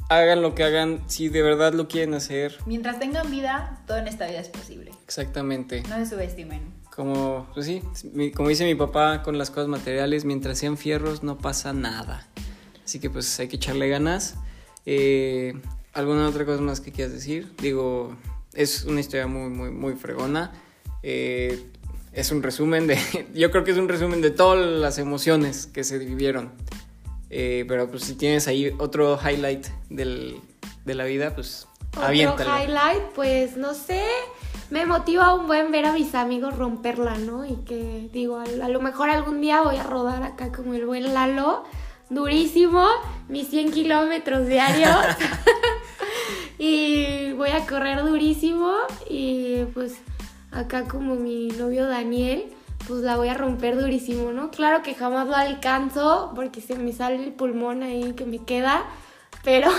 hagan 0.09 0.43
lo 0.43 0.55
que 0.55 0.64
hagan 0.64 1.03
si 1.07 1.29
de 1.29 1.43
verdad 1.43 1.73
lo 1.73 1.88
quieren 1.88 2.14
hacer. 2.14 2.59
Mientras 2.67 2.99
tengan 2.99 3.31
vida, 3.31 3.83
todo 3.87 3.99
en 3.99 4.09
esta 4.09 4.27
vida 4.27 4.40
es 4.40 4.49
posible. 4.49 4.90
Exactamente. 5.05 5.83
No 5.88 5.97
se 5.97 6.07
subestimen. 6.07 6.62
Como, 6.95 7.49
pues 7.55 7.67
sí, 7.67 7.83
como 8.35 8.49
dice 8.49 8.64
mi 8.64 8.75
papá 8.75 9.23
con 9.23 9.37
las 9.37 9.51
cosas 9.51 9.69
materiales, 9.69 10.25
mientras 10.25 10.59
sean 10.59 10.77
fierros 10.77 11.23
no 11.23 11.38
pasa 11.38 11.73
nada. 11.73 12.29
Así 12.85 13.01
que 13.01 13.11
pues 13.11 13.38
hay 13.40 13.49
que 13.49 13.57
echarle 13.57 13.88
ganas. 13.88 14.37
Eh, 14.87 15.55
¿Alguna 15.93 16.29
otra 16.29 16.45
cosa 16.45 16.61
más 16.61 16.81
que 16.81 16.93
quieras 16.93 17.12
decir? 17.12 17.53
Digo, 17.61 18.17
es 18.53 18.85
una 18.85 19.01
historia 19.01 19.27
muy, 19.27 19.49
muy, 19.49 19.71
muy 19.71 19.95
fregona. 19.95 20.53
Eh, 21.03 21.64
es 22.12 22.31
un 22.31 22.43
resumen 22.43 22.87
de, 22.87 22.99
yo 23.35 23.51
creo 23.51 23.64
que 23.64 23.73
es 23.73 23.79
un 23.79 23.88
resumen 23.88 24.21
de 24.21 24.31
todas 24.31 24.64
las 24.64 24.99
emociones 24.99 25.67
que 25.67 25.85
se 25.85 25.99
vivieron. 25.99 26.53
Eh, 27.31 27.65
pero 27.67 27.91
pues 27.91 28.05
si 28.05 28.15
tienes 28.15 28.47
ahí 28.49 28.73
otro 28.79 29.19
highlight 29.19 29.67
del, 29.91 30.41
de 30.85 30.95
la 30.95 31.05
vida, 31.05 31.35
pues 31.35 31.67
Otro 31.91 32.05
aviéntalo. 32.05 32.51
highlight, 32.63 33.03
pues 33.15 33.57
no 33.57 33.75
sé, 33.75 34.03
me 34.71 34.87
motiva 34.87 35.35
un 35.35 35.47
buen 35.47 35.73
ver 35.73 35.87
a 35.87 35.93
mis 35.93 36.15
amigos 36.15 36.57
romperla, 36.57 37.17
¿no? 37.19 37.45
Y 37.45 37.57
que 37.67 38.09
digo, 38.13 38.37
a, 38.39 38.45
a 38.45 38.69
lo 38.69 38.81
mejor 38.81 39.11
algún 39.11 39.41
día 39.41 39.63
voy 39.63 39.77
a 39.77 39.83
rodar 39.83 40.23
acá 40.23 40.53
como 40.53 40.75
el 40.75 40.87
buen 40.87 41.13
Lalo, 41.13 41.65
durísimo, 42.11 42.87
mis 43.29 43.49
100 43.49 43.73
kilómetros 43.73 44.47
diarios. 44.47 44.95
y 46.59 47.33
voy 47.33 47.51
a 47.51 47.67
correr 47.67 48.03
durísimo 48.05 48.73
y 49.09 49.65
pues 49.75 49.97
acá 50.53 50.85
como 50.85 51.17
mi 51.17 51.49
novio 51.49 51.87
Daniel, 51.89 52.45
pues 52.87 53.01
la 53.01 53.16
voy 53.16 53.29
a 53.29 53.35
romper 53.35 53.79
durísimo, 53.79 54.33
¿no? 54.33 54.51
Claro 54.51 54.83
que 54.83 54.94
jamás 54.94 55.27
lo 55.27 55.37
alcanzo 55.37 56.33
porque 56.35 56.61
se 56.61 56.77
me 56.77 56.92
sale 56.92 57.23
el 57.23 57.33
pulmón 57.33 57.83
ahí 57.83 58.12
que 58.12 58.27
me 58.27 58.44
queda, 58.44 58.85
pero 59.42 59.70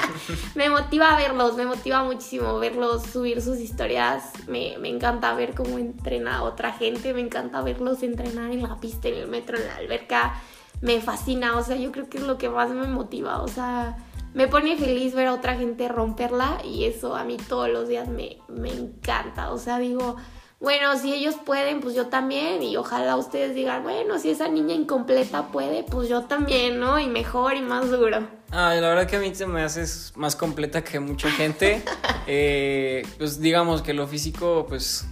me 0.54 0.68
motiva 0.68 1.14
a 1.14 1.16
verlos, 1.16 1.56
me 1.56 1.66
motiva 1.66 2.04
muchísimo 2.04 2.58
verlos 2.58 3.02
subir 3.02 3.40
sus 3.42 3.58
historias, 3.58 4.30
me, 4.46 4.76
me 4.78 4.88
encanta 4.88 5.34
ver 5.34 5.54
cómo 5.54 5.78
entrena 5.78 6.42
otra 6.42 6.72
gente, 6.72 7.14
me 7.14 7.20
encanta 7.20 7.62
verlos 7.62 8.02
entrenar 8.02 8.50
en 8.50 8.62
la 8.62 8.80
pista, 8.80 9.08
en 9.08 9.14
el 9.14 9.28
metro, 9.28 9.56
en 9.58 9.66
la 9.66 9.76
alberca, 9.76 10.34
me 10.80 11.00
fascina, 11.00 11.56
o 11.56 11.62
sea, 11.62 11.76
yo 11.76 11.92
creo 11.92 12.08
que 12.08 12.18
es 12.18 12.24
lo 12.24 12.38
que 12.38 12.50
más 12.50 12.70
me 12.70 12.86
motiva, 12.86 13.42
o 13.42 13.48
sea, 13.48 13.96
me 14.34 14.48
pone 14.48 14.76
feliz 14.76 15.14
ver 15.14 15.28
a 15.28 15.34
otra 15.34 15.56
gente 15.56 15.88
romperla 15.88 16.58
y 16.64 16.84
eso 16.84 17.16
a 17.16 17.24
mí 17.24 17.36
todos 17.36 17.68
los 17.70 17.88
días 17.88 18.08
me, 18.08 18.38
me 18.48 18.70
encanta, 18.70 19.52
o 19.52 19.58
sea, 19.58 19.78
digo, 19.78 20.16
bueno, 20.60 20.96
si 20.98 21.12
ellos 21.12 21.34
pueden, 21.44 21.80
pues 21.80 21.94
yo 21.94 22.06
también 22.06 22.62
y 22.62 22.76
ojalá 22.76 23.16
ustedes 23.16 23.54
digan, 23.54 23.82
bueno, 23.82 24.18
si 24.18 24.30
esa 24.30 24.48
niña 24.48 24.74
incompleta 24.74 25.48
puede, 25.48 25.82
pues 25.84 26.08
yo 26.08 26.22
también, 26.22 26.80
¿no? 26.80 26.98
Y 26.98 27.06
mejor 27.06 27.54
y 27.56 27.60
más 27.62 27.90
duro. 27.90 28.26
Ay, 28.50 28.80
la 28.80 28.88
verdad 28.88 29.06
que 29.06 29.16
a 29.16 29.18
mí 29.20 29.34
se 29.34 29.46
me 29.46 29.62
haces 29.62 30.12
más 30.16 30.36
completa 30.36 30.82
que 30.84 31.00
mucha 31.00 31.30
gente. 31.30 31.82
Eh, 32.26 33.02
pues 33.18 33.38
digamos 33.38 33.82
que 33.82 33.92
lo 33.92 34.06
físico, 34.08 34.64
pues 34.66 35.06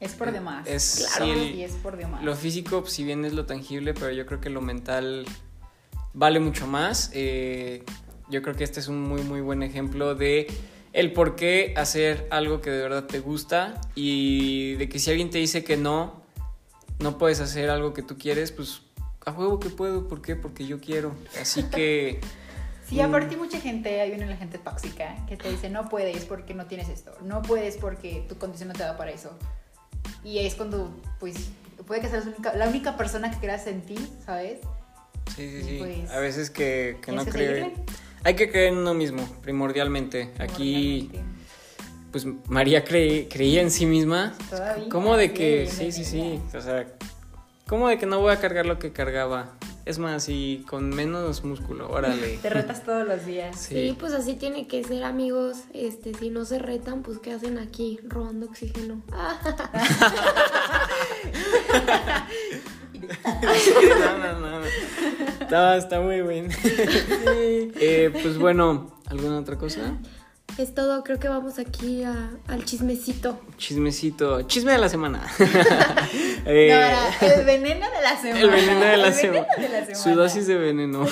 Es 0.00 0.14
por 0.14 0.32
demás. 0.32 0.66
es 0.66 1.04
claro. 1.14 1.24
sí, 1.26 1.30
el- 1.38 1.54
Y 1.56 1.62
es 1.64 1.72
por 1.72 1.98
demás. 1.98 2.24
lo 2.24 2.34
físico, 2.36 2.80
pues, 2.80 2.94
si 2.94 3.04
bien 3.04 3.22
es 3.26 3.34
lo 3.34 3.44
tangible, 3.44 3.92
pero 3.92 4.10
yo 4.12 4.24
creo 4.24 4.40
que 4.40 4.48
lo 4.48 4.62
mental 4.62 5.26
vale 6.14 6.40
mucho 6.40 6.66
más. 6.66 7.10
Eh, 7.12 7.84
yo 8.30 8.40
creo 8.40 8.56
que 8.56 8.64
este 8.64 8.80
es 8.80 8.88
un 8.88 9.02
muy, 9.02 9.20
muy 9.24 9.42
buen 9.42 9.62
ejemplo 9.62 10.14
de 10.14 10.46
el 10.94 11.12
por 11.12 11.34
qué 11.34 11.74
hacer 11.76 12.26
algo 12.30 12.60
que 12.60 12.70
de 12.70 12.80
verdad 12.80 13.04
te 13.04 13.18
gusta 13.18 13.80
y 13.96 14.74
de 14.76 14.88
que 14.88 14.98
si 15.00 15.10
alguien 15.10 15.28
te 15.28 15.38
dice 15.38 15.64
que 15.64 15.76
no, 15.76 16.22
no 17.00 17.18
puedes 17.18 17.40
hacer 17.40 17.68
algo 17.68 17.92
que 17.92 18.02
tú 18.02 18.16
quieres, 18.16 18.52
pues 18.52 18.80
a 19.26 19.32
juego 19.32 19.58
que 19.58 19.70
puedo. 19.70 20.06
¿Por 20.06 20.22
qué? 20.22 20.36
Porque 20.36 20.66
yo 20.66 20.80
quiero. 20.80 21.12
Así 21.40 21.64
que... 21.64 22.20
Sí, 22.88 23.00
aparte 23.00 23.38
mucha 23.38 23.58
gente, 23.58 24.02
hay 24.02 24.12
una 24.12 24.36
gente 24.36 24.58
tóxica 24.58 25.16
que 25.26 25.38
te 25.38 25.50
dice 25.50 25.70
no 25.70 25.88
puedes 25.88 26.26
porque 26.26 26.52
no 26.52 26.66
tienes 26.66 26.90
esto, 26.90 27.16
no 27.22 27.40
puedes 27.40 27.78
porque 27.78 28.26
tu 28.28 28.36
condición 28.36 28.68
no 28.68 28.74
te 28.74 28.82
da 28.82 28.98
para 28.98 29.10
eso. 29.10 29.30
Y 30.22 30.40
es 30.40 30.54
cuando, 30.54 30.94
pues, 31.18 31.48
puede 31.86 32.02
que 32.02 32.08
seas 32.08 32.26
la 32.26 32.32
única, 32.32 32.54
la 32.54 32.68
única 32.68 32.98
persona 32.98 33.30
que 33.30 33.38
creas 33.38 33.66
en 33.68 33.80
ti, 33.80 33.96
¿sabes? 34.26 34.60
Sí, 35.34 35.48
sí, 35.48 35.56
Y 35.56 35.62
sí. 35.62 35.76
pues, 35.78 36.10
a 36.10 36.20
veces 36.20 36.50
que, 36.50 36.98
que 37.00 37.12
no 37.12 37.24
que 37.24 37.30
cree. 37.30 37.62
seguirle. 37.62 37.84
Hay 38.24 38.34
que 38.36 38.50
creer 38.50 38.72
en 38.72 38.78
uno 38.78 38.94
mismo, 38.94 39.22
primordialmente. 39.42 40.32
Aquí, 40.38 41.08
Primordialmente. 41.10 41.44
pues 42.10 42.26
María 42.48 42.84
cre- 42.84 43.28
creía 43.30 43.60
en 43.62 43.70
sí 43.70 43.84
misma. 43.86 44.34
Todavía, 44.50 44.88
¿Cómo 44.88 45.16
de 45.16 45.32
que? 45.32 45.66
Sí, 45.70 45.92
sí, 45.92 46.04
sí. 46.04 46.40
O 46.56 46.60
sea, 46.60 46.86
¿cómo 47.68 47.88
de 47.88 47.98
que 47.98 48.06
no 48.06 48.20
voy 48.20 48.32
a 48.32 48.40
cargar 48.40 48.64
lo 48.66 48.78
que 48.78 48.92
cargaba? 48.92 49.50
Es 49.84 49.98
más, 49.98 50.30
y 50.30 50.64
con 50.66 50.88
menos 50.88 51.44
músculo, 51.44 51.90
órale. 51.90 52.38
Te 52.38 52.48
retas 52.48 52.82
todos 52.84 53.06
los 53.06 53.26
días. 53.26 53.54
Sí. 53.60 53.74
Sí. 53.90 53.96
pues 54.00 54.14
así 54.14 54.32
tiene 54.32 54.66
que 54.66 54.82
ser, 54.82 55.04
amigos. 55.04 55.58
Este, 55.74 56.14
si 56.14 56.30
no 56.30 56.46
se 56.46 56.58
retan, 56.58 57.02
pues 57.02 57.18
¿qué 57.18 57.34
hacen 57.34 57.58
aquí? 57.58 58.00
Robando 58.08 58.46
oxígeno. 58.46 59.02
no, 62.94 63.98
no, 63.98 64.18
no. 64.18 64.23
Está, 65.54 65.76
está 65.76 66.00
muy 66.00 66.20
bien. 66.22 66.48
Eh, 67.80 68.10
pues 68.22 68.38
bueno, 68.38 68.90
¿alguna 69.06 69.38
otra 69.38 69.56
cosa? 69.56 69.96
es 70.58 70.74
todo, 70.74 71.02
creo 71.04 71.18
que 71.20 71.28
vamos 71.28 71.58
aquí 71.60 72.02
a- 72.02 72.30
al 72.48 72.64
chismecito. 72.64 73.40
Chismecito, 73.56 74.42
chisme 74.42 74.72
de 74.72 74.78
la 74.78 74.88
semana. 74.88 75.22
Eh, 76.46 76.68
No, 76.70 76.76
era 76.76 77.34
el 77.40 77.44
veneno 77.46 77.86
de 77.88 78.02
la 78.02 78.20
semana. 78.20 78.40
el 78.40 78.50
veneno 78.50 78.80
de 78.80 78.96
la, 78.96 79.06
El 79.08 79.14
semana. 79.14 79.46
veneno 79.56 79.72
de 79.74 79.80
la 79.80 79.86
semana. 79.86 80.02
Su 80.02 80.14
dosis 80.16 80.46
de 80.48 80.56
veneno. 80.56 81.06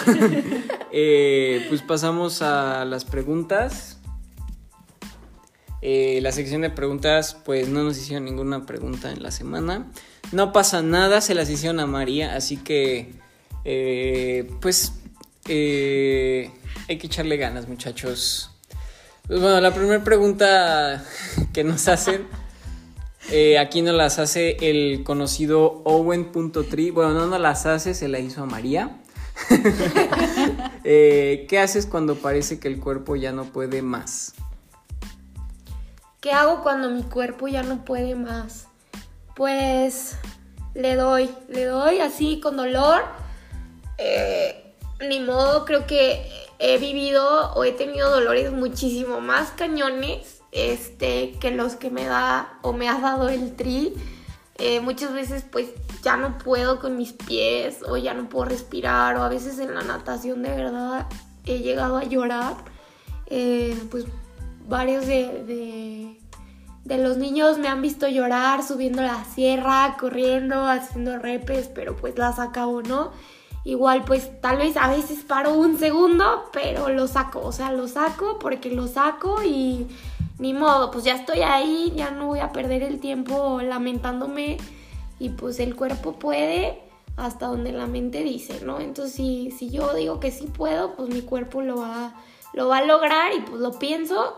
Eh, 0.91 1.65
pues 1.69 1.81
pasamos 1.83 2.43
a 2.43 2.85
las 2.85 3.05
preguntas. 3.05 3.99
Eh, 5.83 6.19
la 6.21 6.33
sección 6.33 6.63
de 6.63 6.71
preguntas, 6.71 7.37
pues 7.45 7.69
no 7.69 7.83
nos 7.85 7.97
hicieron 7.97 8.25
ninguna 8.25 8.67
pregunta 8.67 9.11
en 9.13 9.23
la 9.23 9.31
semana. 9.31 9.87
No 10.33 10.53
pasa 10.53 10.83
nada, 10.83 11.21
se 11.21 11.35
las 11.35 11.49
hicieron 11.49 11.79
a 11.81 11.87
María, 11.87 12.35
así 12.37 12.57
que, 12.57 13.15
eh, 13.65 14.51
pues, 14.61 14.93
eh, 15.49 16.51
hay 16.89 16.99
que 16.99 17.07
echarle 17.07 17.37
ganas, 17.37 17.69
muchachos. 17.69 18.51
Pues 19.27 19.41
bueno, 19.41 19.61
la 19.61 19.73
primera 19.73 20.03
pregunta 20.03 21.05
que 21.53 21.65
nos 21.65 21.89
hacen, 21.89 22.27
eh, 23.31 23.59
aquí 23.59 23.83
nos 23.83 23.95
las 23.95 24.19
hace 24.19 24.57
el 24.61 25.05
conocido 25.05 25.83
Owen.tri. 25.85 26.91
Bueno, 26.91 27.13
no 27.13 27.27
nos 27.27 27.41
las 27.41 27.67
hace, 27.67 27.95
se 27.95 28.09
la 28.09 28.19
hizo 28.19 28.43
a 28.43 28.47
María. 28.47 28.99
¿Qué 30.83 31.59
haces 31.61 31.87
cuando 31.87 32.17
parece 32.17 32.59
que 32.59 32.69
el 32.69 32.81
cuerpo 32.81 33.17
ya 33.17 33.33
no 33.33 33.45
puede 33.45 33.83
más? 33.83 34.35
¿Qué 36.21 36.33
hago 36.33 36.63
cuando 36.63 36.91
mi 36.91 37.03
cuerpo 37.03 37.49
ya 37.49 37.63
no 37.63 37.85
puede 37.85 38.15
más? 38.15 38.69
Pues 39.35 40.17
le 40.75 40.95
doy, 40.95 41.31
le 41.49 41.65
doy 41.65 41.99
así 41.99 42.39
con 42.41 42.57
dolor. 42.57 43.03
Eh, 43.99 44.75
ni 45.09 45.21
modo, 45.21 45.65
creo 45.65 45.87
que 45.87 46.27
he 46.59 46.79
vivido 46.79 47.53
o 47.55 47.65
he 47.65 47.73
tenido 47.73 48.11
dolores 48.11 48.53
muchísimo 48.53 49.21
más 49.21 49.51
cañones 49.51 50.43
este, 50.53 51.33
que 51.41 51.51
los 51.51 51.75
que 51.75 51.91
me 51.91 52.05
da 52.05 52.59
o 52.63 52.73
me 52.73 52.89
ha 52.89 53.01
dado 53.01 53.29
el 53.29 53.57
tri. 53.57 53.95
Eh, 54.59 54.81
muchas 54.81 55.13
veces 55.13 55.45
pues 55.51 55.69
ya 56.03 56.17
no 56.17 56.39
puedo 56.39 56.79
con 56.79 56.97
mis 56.97 57.13
pies 57.13 57.79
o 57.89 57.97
ya 57.97 58.15
no 58.15 58.29
puedo 58.29 58.45
respirar 58.45 59.17
o 59.17 59.23
a 59.23 59.29
veces 59.29 59.59
en 59.59 59.75
la 59.75 59.83
natación 59.83 60.43
de 60.43 60.51
verdad 60.51 61.07
he 61.47 61.59
llegado 61.61 61.97
a 61.97 62.05
llorar. 62.05 62.55
Eh, 63.27 63.77
pues 63.91 64.05
varios 64.69 65.07
de, 65.07 65.43
de, 65.45 66.21
de 66.85 66.99
los 66.99 67.17
niños 67.17 67.59
me 67.59 67.69
han 67.69 67.83
visto 67.83 68.07
llorar 68.09 68.63
subiendo 68.63 69.03
la 69.03 69.25
sierra, 69.25 69.97
corriendo, 69.99 70.67
haciendo 70.67 71.19
repes, 71.19 71.69
pero 71.75 71.97
pues 71.97 72.17
las 72.19 72.39
acabo, 72.39 72.83
¿no? 72.83 73.11
Igual 73.65 74.05
pues 74.05 74.41
tal 74.41 74.57
vez 74.57 74.77
a 74.77 74.89
veces 74.89 75.23
paro 75.23 75.55
un 75.55 75.79
segundo, 75.79 76.45
pero 76.53 76.89
lo 76.89 77.07
saco, 77.07 77.41
o 77.41 77.53
sea, 77.53 77.71
lo 77.71 77.87
saco 77.87 78.39
porque 78.41 78.71
lo 78.71 78.89
saco 78.89 79.43
y 79.45 79.87
ni 80.39 80.53
modo, 80.53 80.91
pues 80.91 81.05
ya 81.05 81.15
estoy 81.15 81.43
ahí, 81.43 81.93
ya 81.95 82.11
no 82.11 82.27
voy 82.27 82.41
a 82.41 82.51
perder 82.51 82.83
el 82.83 82.99
tiempo 82.99 83.61
lamentándome 83.63 84.57
y 85.21 85.29
pues 85.29 85.61
el 85.61 85.77
cuerpo 85.77 86.15
puede 86.15 86.81
hasta 87.17 87.47
donde 87.47 87.71
la 87.71 87.87
mente 87.87 88.25
dice, 88.25 88.61
¿no? 88.65 88.81
Entonces 88.81 89.15
si, 89.15 89.53
si 89.53 89.71
yo 89.71 89.95
digo 89.95 90.19
que 90.19 90.33
sí 90.33 90.47
puedo, 90.47 90.97
pues 90.97 91.11
mi 91.11 91.23
cuerpo 91.23 91.63
lo 91.63 91.77
va, 91.77 92.15
lo 92.55 92.67
va 92.67 92.79
a 92.79 92.85
lograr 92.85 93.33
y 93.33 93.43
pues 93.43 93.61
lo 93.61 93.79
pienso, 93.79 94.35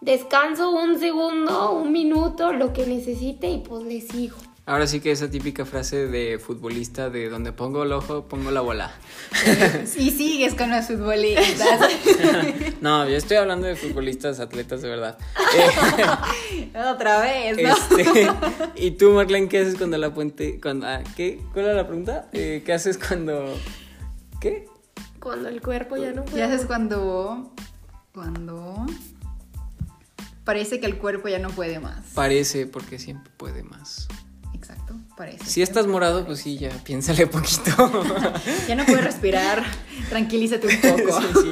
descanso 0.00 0.70
un 0.70 1.00
segundo, 1.00 1.72
un 1.72 1.90
minuto, 1.90 2.52
lo 2.52 2.72
que 2.72 2.86
necesite 2.86 3.50
y 3.50 3.58
pues 3.58 3.82
le 3.82 4.00
sigo. 4.00 4.36
Ahora 4.68 4.86
sí 4.86 5.00
que 5.00 5.10
esa 5.10 5.30
típica 5.30 5.64
frase 5.64 6.08
de 6.08 6.38
futbolista 6.38 7.08
de 7.08 7.30
donde 7.30 7.52
pongo 7.52 7.84
el 7.84 7.92
ojo, 7.92 8.28
pongo 8.28 8.50
la 8.50 8.60
bola. 8.60 8.92
Y 9.96 10.10
sigues 10.10 10.54
con 10.54 10.70
los 10.70 10.84
futbolistas. 10.84 11.80
No, 12.82 13.08
yo 13.08 13.16
estoy 13.16 13.38
hablando 13.38 13.66
de 13.66 13.76
futbolistas, 13.76 14.40
atletas 14.40 14.82
de 14.82 14.90
verdad. 14.90 15.16
Otra 16.94 17.22
vez, 17.22 17.56
Eh, 17.56 17.62
¿no? 17.62 17.74
este, 17.74 18.30
¿Y 18.76 18.90
tú, 18.90 19.12
Marlene, 19.12 19.48
qué 19.48 19.60
haces 19.60 19.76
cuando 19.76 19.96
la 19.96 20.12
puente... 20.12 20.60
Cuando, 20.60 20.86
ah, 20.86 21.00
¿Qué? 21.16 21.40
¿Cuál 21.54 21.64
era 21.64 21.74
la 21.74 21.86
pregunta? 21.86 22.28
Eh, 22.34 22.62
¿Qué 22.66 22.74
haces 22.74 22.98
cuando... 22.98 23.56
¿Qué? 24.38 24.66
Cuando 25.18 25.48
el 25.48 25.62
cuerpo 25.62 25.96
ya 25.96 26.12
no 26.12 26.26
puede. 26.26 26.38
Ya 26.38 26.44
haces 26.52 26.66
cuando. 26.66 27.54
Cuando. 28.12 28.84
Parece 30.44 30.78
que 30.78 30.86
el 30.86 30.98
cuerpo 30.98 31.28
ya 31.28 31.38
no 31.38 31.48
puede 31.48 31.80
más. 31.80 32.04
Parece, 32.14 32.66
porque 32.66 32.98
siempre 32.98 33.32
puede 33.36 33.62
más. 33.62 34.06
Parece. 35.18 35.44
Si 35.44 35.60
estás 35.62 35.86
morado, 35.88 36.24
pues 36.24 36.38
sí, 36.38 36.56
ya 36.58 36.70
piénsale 36.84 37.26
poquito. 37.26 37.70
Ya 38.68 38.76
no 38.76 38.86
puedes 38.86 39.04
respirar. 39.04 39.64
Tranquilízate 40.08 40.68
un 40.68 40.80
poco. 40.80 41.20
sí, 41.20 41.26
sí, 41.42 41.50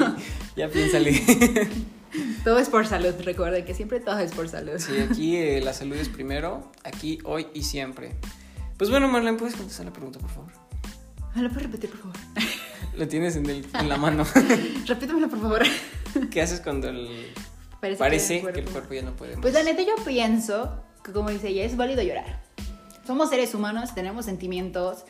ya 0.56 0.68
piénsale. 0.68 1.20
Todo 2.44 2.58
es 2.60 2.68
por 2.68 2.86
salud. 2.86 3.12
Recuerden 3.24 3.64
que 3.64 3.74
siempre 3.74 3.98
todo 3.98 4.20
es 4.20 4.30
por 4.32 4.48
salud. 4.48 4.78
Sí, 4.78 4.92
aquí 5.00 5.36
eh, 5.36 5.60
la 5.60 5.72
salud 5.74 5.96
es 5.96 6.08
primero, 6.08 6.70
aquí, 6.84 7.18
hoy 7.24 7.48
y 7.54 7.64
siempre. 7.64 8.14
Pues 8.78 8.88
bueno, 8.88 9.08
Marlene, 9.08 9.36
¿puedes 9.36 9.56
contestar 9.56 9.84
la 9.86 9.92
pregunta, 9.92 10.20
por 10.20 10.30
favor? 10.30 10.52
¿Me 11.34 11.42
lo 11.42 11.48
puedes 11.48 11.64
repetir, 11.64 11.90
por 11.90 11.98
favor? 11.98 12.16
Lo 12.96 13.08
tienes 13.08 13.34
en, 13.36 13.50
el- 13.50 13.66
en 13.74 13.88
la 13.88 13.96
mano. 13.96 14.24
Repítemelo, 14.86 15.28
por 15.28 15.40
favor. 15.40 15.62
¿Qué 16.30 16.40
haces 16.40 16.60
cuando 16.60 16.88
el... 16.88 17.32
Parece, 17.80 17.98
parece 17.98 18.40
que 18.52 18.60
el 18.60 18.66
cuerpo 18.66 18.94
ya 18.94 19.02
no 19.02 19.12
puede 19.16 19.32
más? 19.32 19.42
Pues 19.42 19.52
la 19.52 19.62
neta 19.64 19.82
yo 19.82 19.96
pienso 20.04 20.82
que 21.04 21.12
como 21.12 21.30
dice 21.30 21.48
ella, 21.48 21.64
es 21.64 21.76
válido 21.76 22.02
llorar. 22.02 22.45
Somos 23.06 23.30
seres 23.30 23.54
humanos, 23.54 23.94
tenemos 23.94 24.24
sentimientos 24.24 25.04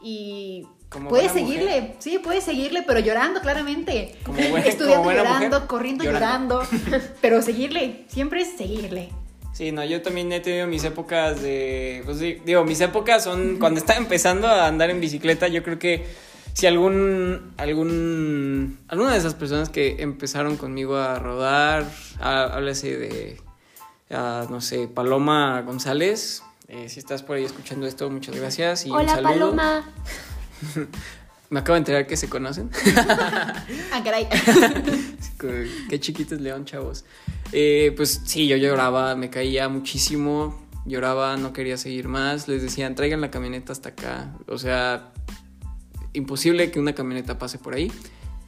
y 0.00 0.66
Como 0.88 1.08
puedes 1.10 1.32
seguirle, 1.32 1.80
mujer. 1.80 1.96
sí, 1.98 2.18
puedes 2.18 2.44
seguirle, 2.44 2.82
pero 2.86 3.00
llorando 3.00 3.40
claramente. 3.40 4.16
Como 4.24 4.38
Estudiando 4.38 4.96
como 5.04 5.12
llorando, 5.12 5.56
mujer, 5.56 5.66
corriendo 5.68 6.04
llorando. 6.04 6.62
llorando, 6.62 7.08
pero 7.20 7.42
seguirle, 7.42 8.04
siempre 8.08 8.42
es 8.42 8.56
seguirle. 8.56 9.10
Sí, 9.52 9.72
no, 9.72 9.84
yo 9.84 10.00
también 10.00 10.32
he 10.32 10.40
tenido 10.40 10.66
mis 10.66 10.84
épocas 10.84 11.42
de. 11.42 12.02
Pues 12.04 12.18
sí, 12.18 12.38
digo, 12.46 12.64
mis 12.64 12.80
épocas 12.80 13.24
son 13.24 13.56
cuando 13.60 13.80
estaba 13.80 13.98
empezando 13.98 14.46
a 14.46 14.66
andar 14.66 14.90
en 14.90 15.00
bicicleta. 15.00 15.48
Yo 15.48 15.62
creo 15.62 15.78
que 15.78 16.06
si 16.54 16.66
algún. 16.66 17.52
algún 17.58 18.78
alguna 18.88 19.12
de 19.12 19.18
esas 19.18 19.34
personas 19.34 19.68
que 19.68 19.96
empezaron 20.02 20.56
conmigo 20.56 20.96
a 20.96 21.18
rodar, 21.18 21.84
háblase 22.20 22.96
de. 22.96 23.40
a, 24.10 24.46
no 24.48 24.60
sé, 24.60 24.88
Paloma 24.88 25.60
González. 25.62 26.42
Eh, 26.70 26.88
si 26.88 27.00
estás 27.00 27.22
por 27.22 27.36
ahí 27.36 27.44
escuchando 27.44 27.86
esto, 27.86 28.08
muchas 28.10 28.36
gracias. 28.36 28.86
Y 28.86 28.90
un 28.90 28.96
Hola 28.96 29.16
saludo. 29.16 29.32
Paloma. 29.32 29.92
Me 31.50 31.58
acabo 31.58 31.74
de 31.74 31.78
enterar 31.78 32.06
que 32.06 32.16
se 32.16 32.28
conocen. 32.28 32.70
Ah, 33.92 34.02
caray. 34.04 34.28
Qué 35.88 35.98
chiquitos 35.98 36.40
león, 36.40 36.64
chavos. 36.64 37.04
Eh, 37.50 37.92
pues 37.96 38.22
sí, 38.24 38.46
yo 38.46 38.56
lloraba, 38.56 39.16
me 39.16 39.30
caía 39.30 39.68
muchísimo, 39.68 40.64
lloraba, 40.86 41.36
no 41.36 41.52
quería 41.52 41.76
seguir 41.76 42.06
más. 42.06 42.46
Les 42.46 42.62
decían, 42.62 42.94
traigan 42.94 43.20
la 43.20 43.32
camioneta 43.32 43.72
hasta 43.72 43.88
acá. 43.88 44.32
O 44.46 44.58
sea, 44.58 45.12
imposible 46.12 46.70
que 46.70 46.78
una 46.78 46.94
camioneta 46.94 47.36
pase 47.36 47.58
por 47.58 47.74
ahí. 47.74 47.90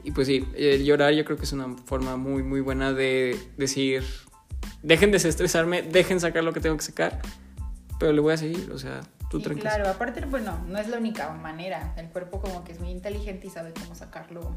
Y 0.04 0.12
pues 0.12 0.28
sí, 0.28 0.46
el 0.54 0.84
llorar 0.84 1.12
yo 1.12 1.24
creo 1.24 1.36
que 1.36 1.44
es 1.44 1.52
una 1.52 1.76
forma 1.86 2.16
muy, 2.16 2.44
muy 2.44 2.60
buena 2.60 2.92
de 2.92 3.36
decir, 3.56 4.04
dejen 4.82 5.10
de 5.10 5.16
desestresarme, 5.16 5.82
dejen 5.82 6.20
sacar 6.20 6.44
lo 6.44 6.52
que 6.52 6.60
tengo 6.60 6.76
que 6.76 6.84
sacar, 6.84 7.20
pero 8.02 8.12
le 8.12 8.20
voy 8.20 8.32
a 8.34 8.36
seguir, 8.36 8.70
o 8.72 8.78
sea, 8.78 9.00
tú 9.30 9.38
Sí, 9.38 9.44
tranquilo. 9.44 9.70
claro, 9.70 9.88
aparte, 9.88 10.24
bueno, 10.26 10.58
no 10.68 10.78
es 10.78 10.88
la 10.88 10.96
única 10.98 11.30
manera. 11.30 11.94
El 11.96 12.08
cuerpo 12.08 12.40
como 12.40 12.64
que 12.64 12.72
es 12.72 12.80
muy 12.80 12.90
inteligente 12.90 13.46
y 13.46 13.50
sabe 13.50 13.72
cómo 13.72 13.94
sacarlo 13.94 14.56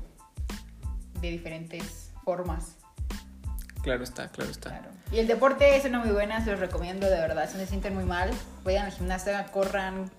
de 1.22 1.30
diferentes 1.32 2.12
formas. 2.24 2.76
Claro 3.84 4.04
está, 4.04 4.30
claro 4.32 4.50
está. 4.50 4.70
Claro. 4.70 4.90
Y 5.12 5.20
el 5.20 5.28
deporte 5.28 5.78
es 5.78 5.86
una 5.86 6.00
muy 6.00 6.10
buena, 6.12 6.44
se 6.44 6.50
los 6.52 6.60
recomiendo 6.60 7.06
de 7.08 7.18
verdad. 7.18 7.48
Si 7.52 7.58
se 7.58 7.68
sienten 7.68 7.94
muy 7.94 8.04
mal, 8.06 8.32
vayan 8.64 8.88
al 8.88 8.92
gimnasio, 8.92 9.32
corran. 9.52 10.06
yo 10.06 10.12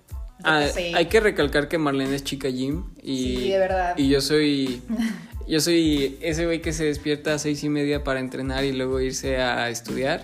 Ah, 0.45 0.63
sé. 0.73 0.93
hay 0.95 1.07
que 1.07 1.19
recalcar 1.19 1.67
que 1.67 1.77
Marlene 1.77 2.15
es 2.15 2.23
chica 2.23 2.47
gym 2.47 2.85
y, 3.03 3.17
Sí, 3.37 3.49
de 3.51 3.59
verdad. 3.59 3.93
y 3.97 4.07
yo 4.07 4.21
soy 4.21 4.81
yo 5.47 5.59
soy 5.59 6.17
ese 6.21 6.45
güey 6.45 6.61
que 6.61 6.71
se 6.71 6.85
despierta 6.85 7.33
a 7.33 7.39
seis 7.39 7.61
y 7.63 7.69
media 7.69 8.03
para 8.05 8.19
entrenar 8.21 8.63
y 8.63 8.71
luego 8.71 9.01
irse 9.01 9.41
a 9.41 9.69
estudiar. 9.69 10.23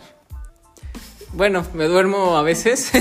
Bueno, 1.34 1.65
me 1.74 1.86
duermo 1.86 2.38
a 2.38 2.43
veces. 2.43 2.91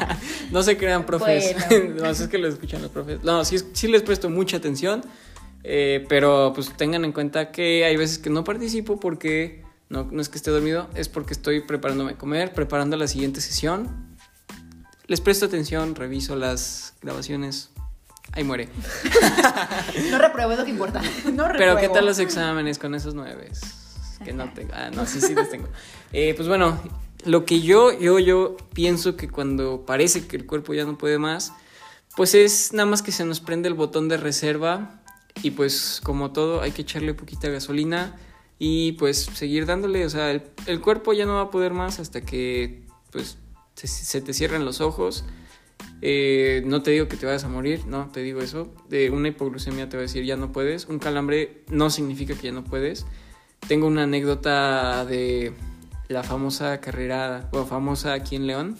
no 0.50 0.62
se 0.62 0.76
crean 0.76 1.04
profes. 1.04 1.54
Bueno. 1.68 1.94
no, 2.02 2.10
es 2.10 2.26
que 2.28 2.38
lo 2.38 2.48
escuchan 2.48 2.82
los 2.82 2.90
profes. 2.90 3.22
No, 3.22 3.44
sí, 3.44 3.58
sí 3.72 3.88
les 3.88 4.02
presto 4.02 4.30
mucha 4.30 4.56
atención. 4.56 5.02
eh, 5.64 6.04
pero 6.08 6.52
pues 6.54 6.76
tengan 6.76 7.04
en 7.04 7.12
cuenta 7.12 7.52
que 7.52 7.84
hay 7.84 7.96
veces 7.96 8.18
que 8.18 8.30
no 8.30 8.42
participo 8.44 8.98
porque 8.98 9.62
no, 9.90 10.08
no 10.10 10.20
es 10.22 10.28
que 10.28 10.38
esté 10.38 10.50
dormido, 10.50 10.88
es 10.94 11.08
porque 11.08 11.34
estoy 11.34 11.60
preparándome 11.60 12.12
a 12.12 12.18
comer, 12.18 12.52
preparando 12.52 12.96
la 12.96 13.06
siguiente 13.06 13.40
sesión. 13.40 14.16
Les 15.06 15.20
presto 15.20 15.44
atención, 15.46 15.94
reviso 15.94 16.34
las 16.34 16.94
grabaciones, 17.02 17.70
ahí 18.32 18.42
muere. 18.44 18.68
No 20.10 20.18
repruebo, 20.18 20.52
es 20.52 20.58
lo 20.58 20.64
que 20.64 20.70
importa. 20.70 21.02
No 21.02 21.44
Pero 21.44 21.48
repruebo. 21.48 21.78
¿qué 21.80 21.88
tal 21.90 22.06
los 22.06 22.18
exámenes 22.18 22.78
con 22.78 22.94
esos 22.94 23.14
nueve? 23.14 23.50
Que 24.24 24.32
no 24.32 24.50
tengo. 24.54 24.72
Ah, 24.74 24.90
no, 24.94 25.04
sí, 25.04 25.20
sí 25.20 25.34
los 25.34 25.50
tengo. 25.50 25.68
Eh, 26.12 26.32
pues 26.34 26.48
bueno, 26.48 26.80
lo 27.24 27.44
que 27.44 27.60
yo, 27.60 27.98
yo, 27.98 28.18
yo 28.18 28.56
pienso 28.74 29.16
que 29.16 29.28
cuando 29.28 29.84
parece 29.86 30.26
que 30.26 30.36
el 30.36 30.46
cuerpo 30.46 30.74
ya 30.74 30.84
no 30.84 30.98
puede 30.98 31.18
más, 31.18 31.52
pues 32.16 32.34
es 32.34 32.72
nada 32.72 32.86
más 32.86 33.02
que 33.02 33.12
se 33.12 33.24
nos 33.24 33.40
prende 33.40 33.68
el 33.68 33.74
botón 33.74 34.08
de 34.08 34.16
reserva 34.16 35.02
y 35.42 35.52
pues 35.52 36.00
como 36.02 36.32
todo 36.32 36.60
hay 36.60 36.72
que 36.72 36.82
echarle 36.82 37.14
poquita 37.14 37.48
gasolina 37.48 38.16
y 38.58 38.92
pues 38.92 39.18
seguir 39.34 39.66
dándole, 39.66 40.04
o 40.04 40.10
sea, 40.10 40.30
el, 40.30 40.42
el 40.66 40.80
cuerpo 40.80 41.12
ya 41.12 41.26
no 41.26 41.34
va 41.34 41.42
a 41.42 41.50
poder 41.50 41.72
más 41.72 41.98
hasta 41.98 42.20
que 42.20 42.82
pues 43.10 43.38
se, 43.74 44.20
te 44.20 44.32
cierren 44.32 44.64
los 44.64 44.80
ojos. 44.80 45.24
Eh, 46.00 46.62
no 46.66 46.82
te 46.82 46.90
digo 46.90 47.08
que 47.08 47.16
te 47.16 47.26
vayas 47.26 47.44
a 47.44 47.48
morir, 47.48 47.86
no 47.86 48.10
te 48.10 48.22
digo 48.22 48.40
eso. 48.40 48.72
De 48.88 49.10
una 49.10 49.28
hipoglucemia 49.28 49.88
te 49.88 49.96
voy 49.96 50.02
a 50.04 50.06
decir 50.06 50.24
ya 50.24 50.36
no 50.36 50.52
puedes. 50.52 50.86
Un 50.86 50.98
calambre 50.98 51.62
no 51.68 51.90
significa 51.90 52.34
que 52.34 52.48
ya 52.48 52.52
no 52.52 52.64
puedes. 52.64 53.06
Tengo 53.68 53.86
una 53.86 54.04
anécdota 54.04 55.04
de 55.04 55.52
la 56.12 56.22
famosa 56.22 56.80
carrera, 56.80 57.48
bueno, 57.50 57.66
famosa 57.66 58.12
aquí 58.12 58.36
en 58.36 58.46
León, 58.46 58.76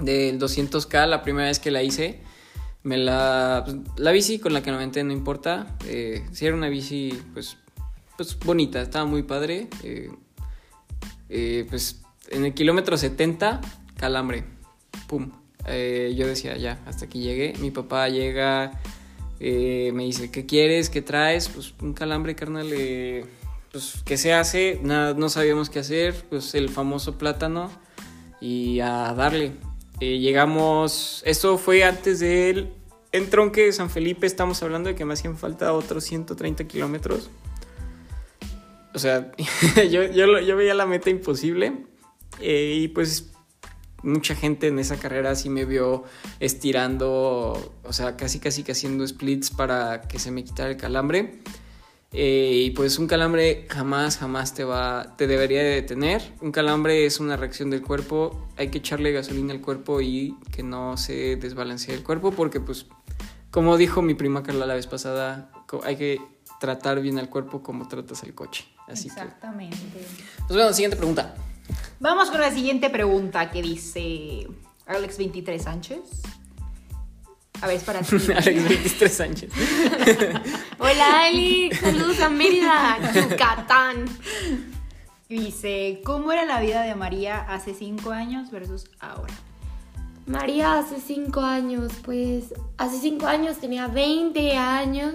del 0.00 0.38
200K, 0.38 1.06
la 1.06 1.22
primera 1.22 1.48
vez 1.48 1.58
que 1.58 1.70
la 1.70 1.82
hice. 1.82 2.20
Me 2.82 2.96
la, 2.96 3.62
pues, 3.64 3.76
la 3.96 4.12
bici 4.12 4.38
con 4.38 4.52
la 4.52 4.62
que 4.62 4.70
me 4.70 4.76
aventé 4.76 5.02
no 5.02 5.12
importa. 5.12 5.76
Eh, 5.86 6.24
si 6.32 6.46
era 6.46 6.54
una 6.54 6.68
bici, 6.68 7.20
pues, 7.32 7.56
pues 8.16 8.38
bonita, 8.38 8.80
estaba 8.80 9.04
muy 9.04 9.22
padre. 9.22 9.68
Eh, 9.82 10.10
eh, 11.28 11.66
pues 11.68 12.02
en 12.28 12.44
el 12.44 12.54
kilómetro 12.54 12.96
70, 12.96 13.60
calambre. 13.96 14.44
Pum. 15.08 15.30
Yo 15.66 16.26
decía, 16.28 16.56
ya, 16.56 16.80
hasta 16.86 17.06
aquí 17.06 17.20
llegué. 17.20 17.54
Mi 17.58 17.72
papá 17.72 18.08
llega, 18.08 18.80
me 19.40 20.04
dice, 20.04 20.30
¿qué 20.30 20.46
quieres? 20.46 20.88
¿Qué 20.88 21.02
traes? 21.02 21.48
Pues 21.48 21.74
un 21.80 21.92
calambre, 21.92 22.36
carnal. 22.36 22.68
Pues, 23.76 24.02
¿qué 24.06 24.16
se 24.16 24.32
hace? 24.32 24.80
Nada, 24.82 25.12
no 25.12 25.28
sabíamos 25.28 25.68
qué 25.68 25.80
hacer. 25.80 26.14
Pues 26.30 26.54
el 26.54 26.70
famoso 26.70 27.18
plátano. 27.18 27.70
Y 28.40 28.80
a 28.80 29.12
darle. 29.12 29.52
Eh, 30.00 30.18
llegamos, 30.18 31.22
esto 31.26 31.58
fue 31.58 31.84
antes 31.84 32.20
del 32.20 32.72
entronque 33.12 33.66
de 33.66 33.72
San 33.72 33.90
Felipe. 33.90 34.26
Estamos 34.26 34.62
hablando 34.62 34.88
de 34.88 34.94
que 34.94 35.04
me 35.04 35.12
hacían 35.12 35.36
falta 35.36 35.74
otros 35.74 36.04
130 36.04 36.64
kilómetros. 36.64 37.28
O 38.94 38.98
sea, 38.98 39.30
yo, 39.90 40.04
yo 40.04 40.56
veía 40.56 40.72
la 40.72 40.86
meta 40.86 41.10
imposible. 41.10 41.84
eh, 42.40 42.78
y 42.80 42.88
pues 42.88 43.32
mucha 44.02 44.34
gente 44.34 44.68
en 44.68 44.78
esa 44.78 44.96
carrera 44.96 45.34
sí 45.34 45.50
me 45.50 45.66
vio 45.66 46.04
estirando, 46.40 47.74
o 47.82 47.92
sea, 47.92 48.16
casi 48.16 48.38
casi 48.38 48.62
que 48.62 48.72
haciendo 48.72 49.06
splits 49.06 49.50
para 49.50 50.02
que 50.02 50.18
se 50.18 50.30
me 50.30 50.44
quitara 50.44 50.70
el 50.70 50.76
calambre. 50.78 51.40
Eh, 52.18 52.62
y 52.64 52.70
pues 52.70 52.98
un 52.98 53.06
calambre 53.06 53.66
jamás, 53.68 54.16
jamás 54.16 54.54
te 54.54 54.64
va, 54.64 55.14
te 55.18 55.26
debería 55.26 55.62
de 55.62 55.68
detener. 55.68 56.22
Un 56.40 56.50
calambre 56.50 57.04
es 57.04 57.20
una 57.20 57.36
reacción 57.36 57.68
del 57.68 57.82
cuerpo. 57.82 58.48
Hay 58.56 58.68
que 58.68 58.78
echarle 58.78 59.12
gasolina 59.12 59.52
al 59.52 59.60
cuerpo 59.60 60.00
y 60.00 60.34
que 60.50 60.62
no 60.62 60.96
se 60.96 61.36
desbalancee 61.36 61.94
el 61.94 62.02
cuerpo 62.02 62.32
porque 62.32 62.58
pues, 62.58 62.86
como 63.50 63.76
dijo 63.76 64.00
mi 64.00 64.14
prima 64.14 64.42
Carla 64.42 64.64
la 64.64 64.72
vez 64.72 64.86
pasada, 64.86 65.50
hay 65.84 65.96
que 65.96 66.18
tratar 66.58 67.02
bien 67.02 67.18
al 67.18 67.28
cuerpo 67.28 67.62
como 67.62 67.86
tratas 67.86 68.22
al 68.22 68.34
coche. 68.34 68.64
Así 68.88 69.10
que, 69.10 69.20
Exactamente. 69.20 69.76
pues 70.46 70.56
bueno, 70.56 70.72
siguiente 70.72 70.96
pregunta. 70.96 71.34
Vamos 72.00 72.30
con 72.30 72.40
la 72.40 72.50
siguiente 72.50 72.88
pregunta 72.88 73.50
que 73.50 73.60
dice 73.60 74.46
Alex23 74.86 75.58
Sánchez. 75.58 76.00
A 77.60 77.66
ver, 77.66 77.76
es 77.76 77.84
para 77.84 78.00
ti. 78.00 78.16
Alex, 78.36 78.68
23 78.68 79.12
Sánchez. 79.12 79.50
Hola, 80.78 81.24
Alex. 81.24 81.80
Saludos 81.80 82.20
a 82.20 82.28
Mérida, 82.28 82.98
Yucatán. 83.14 84.04
Dice, 85.28 86.00
¿cómo 86.04 86.32
era 86.32 86.44
la 86.44 86.60
vida 86.60 86.82
de 86.82 86.94
María 86.94 87.40
hace 87.40 87.74
cinco 87.74 88.10
años 88.10 88.50
versus 88.50 88.84
ahora? 89.00 89.34
María 90.26 90.78
hace 90.78 91.00
cinco 91.00 91.40
años, 91.40 91.92
pues 92.04 92.54
hace 92.78 92.98
cinco 92.98 93.26
años 93.26 93.58
tenía 93.58 93.86
20 93.86 94.56
años, 94.56 95.14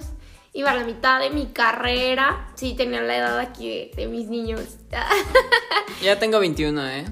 iba 0.54 0.72
a 0.72 0.76
la 0.76 0.86
mitad 0.86 1.20
de 1.20 1.30
mi 1.32 1.48
carrera, 1.48 2.48
sí, 2.56 2.76
tenía 2.78 3.02
la 3.02 3.18
edad 3.18 3.40
aquí 3.40 3.68
de, 3.68 3.92
de 3.96 4.08
mis 4.08 4.28
niños, 4.28 4.62
Ya 6.02 6.18
tengo 6.18 6.40
21, 6.40 6.88
¿eh? 6.88 7.06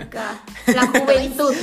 acá, 0.00 0.40
la 0.66 0.86
juventud. 0.86 1.54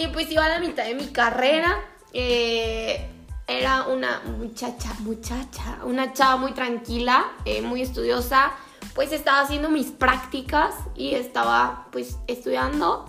Y 0.00 0.06
pues 0.08 0.30
iba 0.30 0.46
a 0.46 0.48
la 0.48 0.60
mitad 0.60 0.84
de 0.84 0.94
mi 0.94 1.08
carrera, 1.08 1.78
eh, 2.14 3.06
era 3.46 3.82
una 3.82 4.20
muchacha, 4.38 4.94
muchacha, 5.00 5.80
una 5.84 6.14
chava 6.14 6.36
muy 6.36 6.52
tranquila, 6.52 7.26
eh, 7.44 7.60
muy 7.60 7.82
estudiosa, 7.82 8.52
pues 8.94 9.12
estaba 9.12 9.40
haciendo 9.40 9.68
mis 9.68 9.88
prácticas 9.88 10.74
y 10.94 11.14
estaba 11.14 11.88
pues 11.92 12.16
estudiando 12.28 13.04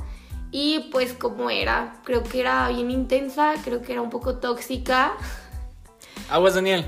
y 0.52 0.90
pues 0.92 1.14
como 1.14 1.50
era, 1.50 2.02
creo 2.04 2.24
que 2.24 2.42
era 2.42 2.68
bien 2.68 2.92
intensa, 2.92 3.54
creo 3.64 3.82
que 3.82 3.94
era 3.94 4.02
un 4.02 4.10
poco 4.10 4.36
tóxica, 4.36 5.14
Aguas, 6.30 6.56
Daniel. 6.56 6.86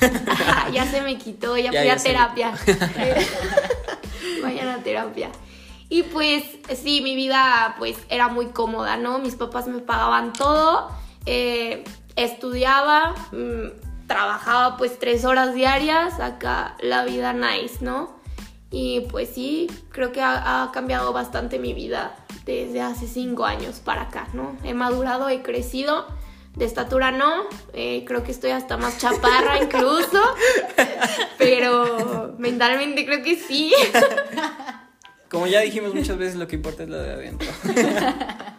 ya 0.72 0.84
se 0.86 1.00
me 1.00 1.16
quitó, 1.16 1.56
ya, 1.56 1.70
Ya, 1.70 1.80
fui 1.80 1.88
ya 1.88 1.94
a 1.94 1.98
terapia. 1.98 2.54
Vayan 4.42 4.68
a 4.80 4.82
terapia. 4.82 5.30
Y 5.88 6.02
pues 6.04 6.42
sí, 6.74 7.00
mi 7.00 7.14
vida 7.14 7.76
pues 7.78 7.96
era 8.08 8.28
muy 8.28 8.46
cómoda, 8.46 8.96
¿no? 8.96 9.18
Mis 9.18 9.36
papás 9.36 9.68
me 9.68 9.78
pagaban 9.78 10.32
todo, 10.32 10.90
eh, 11.26 11.84
estudiaba, 12.16 13.14
mm, 13.30 14.06
trabajaba 14.08 14.76
pues 14.76 14.98
tres 14.98 15.24
horas 15.24 15.54
diarias, 15.54 16.18
acá 16.18 16.76
la 16.80 17.04
vida 17.04 17.32
nice, 17.32 17.78
¿no? 17.80 18.16
Y 18.70 19.02
pues 19.02 19.30
sí, 19.30 19.70
creo 19.90 20.10
que 20.10 20.20
ha, 20.22 20.70
cambiado 20.72 21.12
bastante 21.12 21.58
mi 21.58 21.72
vida 21.72 22.16
desde 22.44 22.80
hace 22.80 23.06
cinco 23.06 23.44
años 23.44 23.80
para 23.80 24.02
acá, 24.02 24.28
¿no? 24.32 24.56
He 24.64 24.74
madurado, 24.74 25.28
he 25.28 25.42
crecido. 25.42 26.06
De 26.56 26.64
estatura 26.64 27.10
no, 27.10 27.42
eh, 27.74 28.02
creo 28.06 28.24
que 28.24 28.32
estoy 28.32 28.50
hasta 28.50 28.78
más 28.78 28.96
chaparra 28.96 29.62
incluso, 29.62 30.22
pero 31.38 32.34
mentalmente 32.38 33.04
creo 33.04 33.22
que 33.22 33.36
sí. 33.36 33.74
Como 35.30 35.46
ya 35.46 35.60
dijimos 35.60 35.94
muchas 35.94 36.18
veces, 36.18 36.36
lo 36.36 36.46
que 36.46 36.56
importa 36.56 36.84
es 36.84 36.88
lo 36.88 36.98
de 36.98 37.12
adentro. 37.12 37.48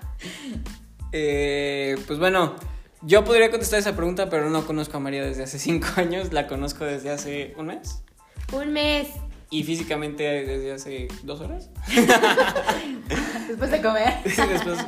Eh, 1.14 1.96
pues 2.06 2.20
bueno, 2.20 2.56
yo 3.02 3.24
podría 3.24 3.50
contestar 3.50 3.80
esa 3.80 3.96
pregunta, 3.96 4.30
pero 4.30 4.50
no 4.50 4.68
conozco 4.68 4.98
a 4.98 5.00
María 5.00 5.24
desde 5.24 5.44
hace 5.44 5.58
cinco 5.58 5.88
años. 5.96 6.34
La 6.34 6.48
conozco 6.48 6.84
desde 6.84 7.12
hace 7.12 7.54
un 7.58 7.68
mes. 7.68 8.04
Un 8.52 8.74
mes. 8.74 9.08
Y 9.50 9.64
físicamente 9.64 10.24
desde 10.24 10.74
hace 10.74 11.08
dos 11.24 11.40
horas. 11.40 11.70
Después 13.48 13.72
de 13.72 13.82
comer. 13.82 14.16
Después, 14.26 14.80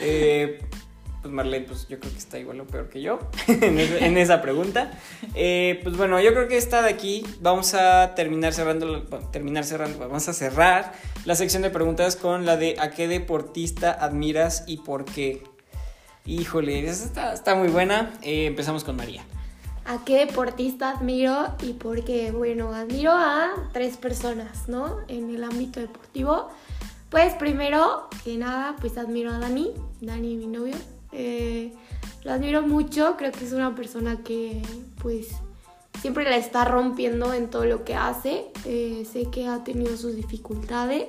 eh, 0.00 0.60
pues 1.22 1.34
Marlene, 1.34 1.66
pues 1.66 1.88
yo 1.88 1.98
creo 1.98 2.12
que 2.12 2.18
está 2.18 2.38
igual 2.38 2.60
o 2.60 2.66
peor 2.66 2.88
que 2.88 3.00
yo 3.00 3.18
en, 3.48 4.18
esa 4.18 4.40
pregunta. 4.40 4.92
Eh, 5.34 5.80
pues 5.82 5.96
bueno, 5.96 6.20
yo 6.20 6.32
creo 6.32 6.48
que 6.48 6.56
esta 6.56 6.82
de 6.82 6.90
aquí 6.90 7.24
vamos 7.40 7.74
a 7.74 8.14
terminar 8.14 8.52
cerrando, 8.52 9.02
terminar 9.32 9.64
cerrando, 9.64 9.98
vamos 9.98 10.28
a 10.28 10.32
cerrar 10.32 10.92
la 11.24 11.34
sección 11.34 11.62
de 11.62 11.70
preguntas 11.70 12.16
con 12.16 12.46
la 12.46 12.56
de 12.56 12.76
¿a 12.78 12.90
qué 12.90 13.08
deportista 13.08 13.92
admiras 13.92 14.64
y 14.66 14.78
por 14.78 15.04
qué? 15.04 15.42
Híjole, 16.24 16.86
esa 16.86 17.32
está, 17.32 17.54
muy 17.54 17.68
buena. 17.68 18.12
Eh, 18.22 18.46
empezamos 18.46 18.84
con 18.84 18.96
María. 18.96 19.24
¿A 19.86 20.04
qué 20.04 20.26
deportista 20.26 20.90
admiro? 20.90 21.54
Y 21.62 21.72
porque, 21.72 22.30
bueno, 22.30 22.74
admiro 22.74 23.12
a 23.12 23.70
tres 23.72 23.96
personas, 23.96 24.68
¿no? 24.68 24.98
En 25.08 25.34
el 25.34 25.42
ámbito 25.42 25.80
deportivo. 25.80 26.50
Pues 27.08 27.32
primero 27.32 28.08
que 28.22 28.36
nada, 28.36 28.76
pues 28.80 28.98
admiro 28.98 29.32
a 29.32 29.38
Dani, 29.38 29.72
Dani, 30.02 30.36
mi 30.36 30.46
novio. 30.46 30.76
Eh, 31.12 31.72
lo 32.24 32.32
admiro 32.32 32.62
mucho, 32.62 33.16
creo 33.16 33.32
que 33.32 33.44
es 33.44 33.52
una 33.52 33.74
persona 33.74 34.22
que, 34.22 34.62
pues, 35.00 35.28
siempre 36.00 36.24
la 36.24 36.36
está 36.36 36.64
rompiendo 36.64 37.32
en 37.32 37.50
todo 37.50 37.64
lo 37.64 37.84
que 37.84 37.94
hace. 37.94 38.46
Eh, 38.64 39.06
sé 39.10 39.30
que 39.30 39.46
ha 39.46 39.64
tenido 39.64 39.96
sus 39.96 40.16
dificultades. 40.16 41.06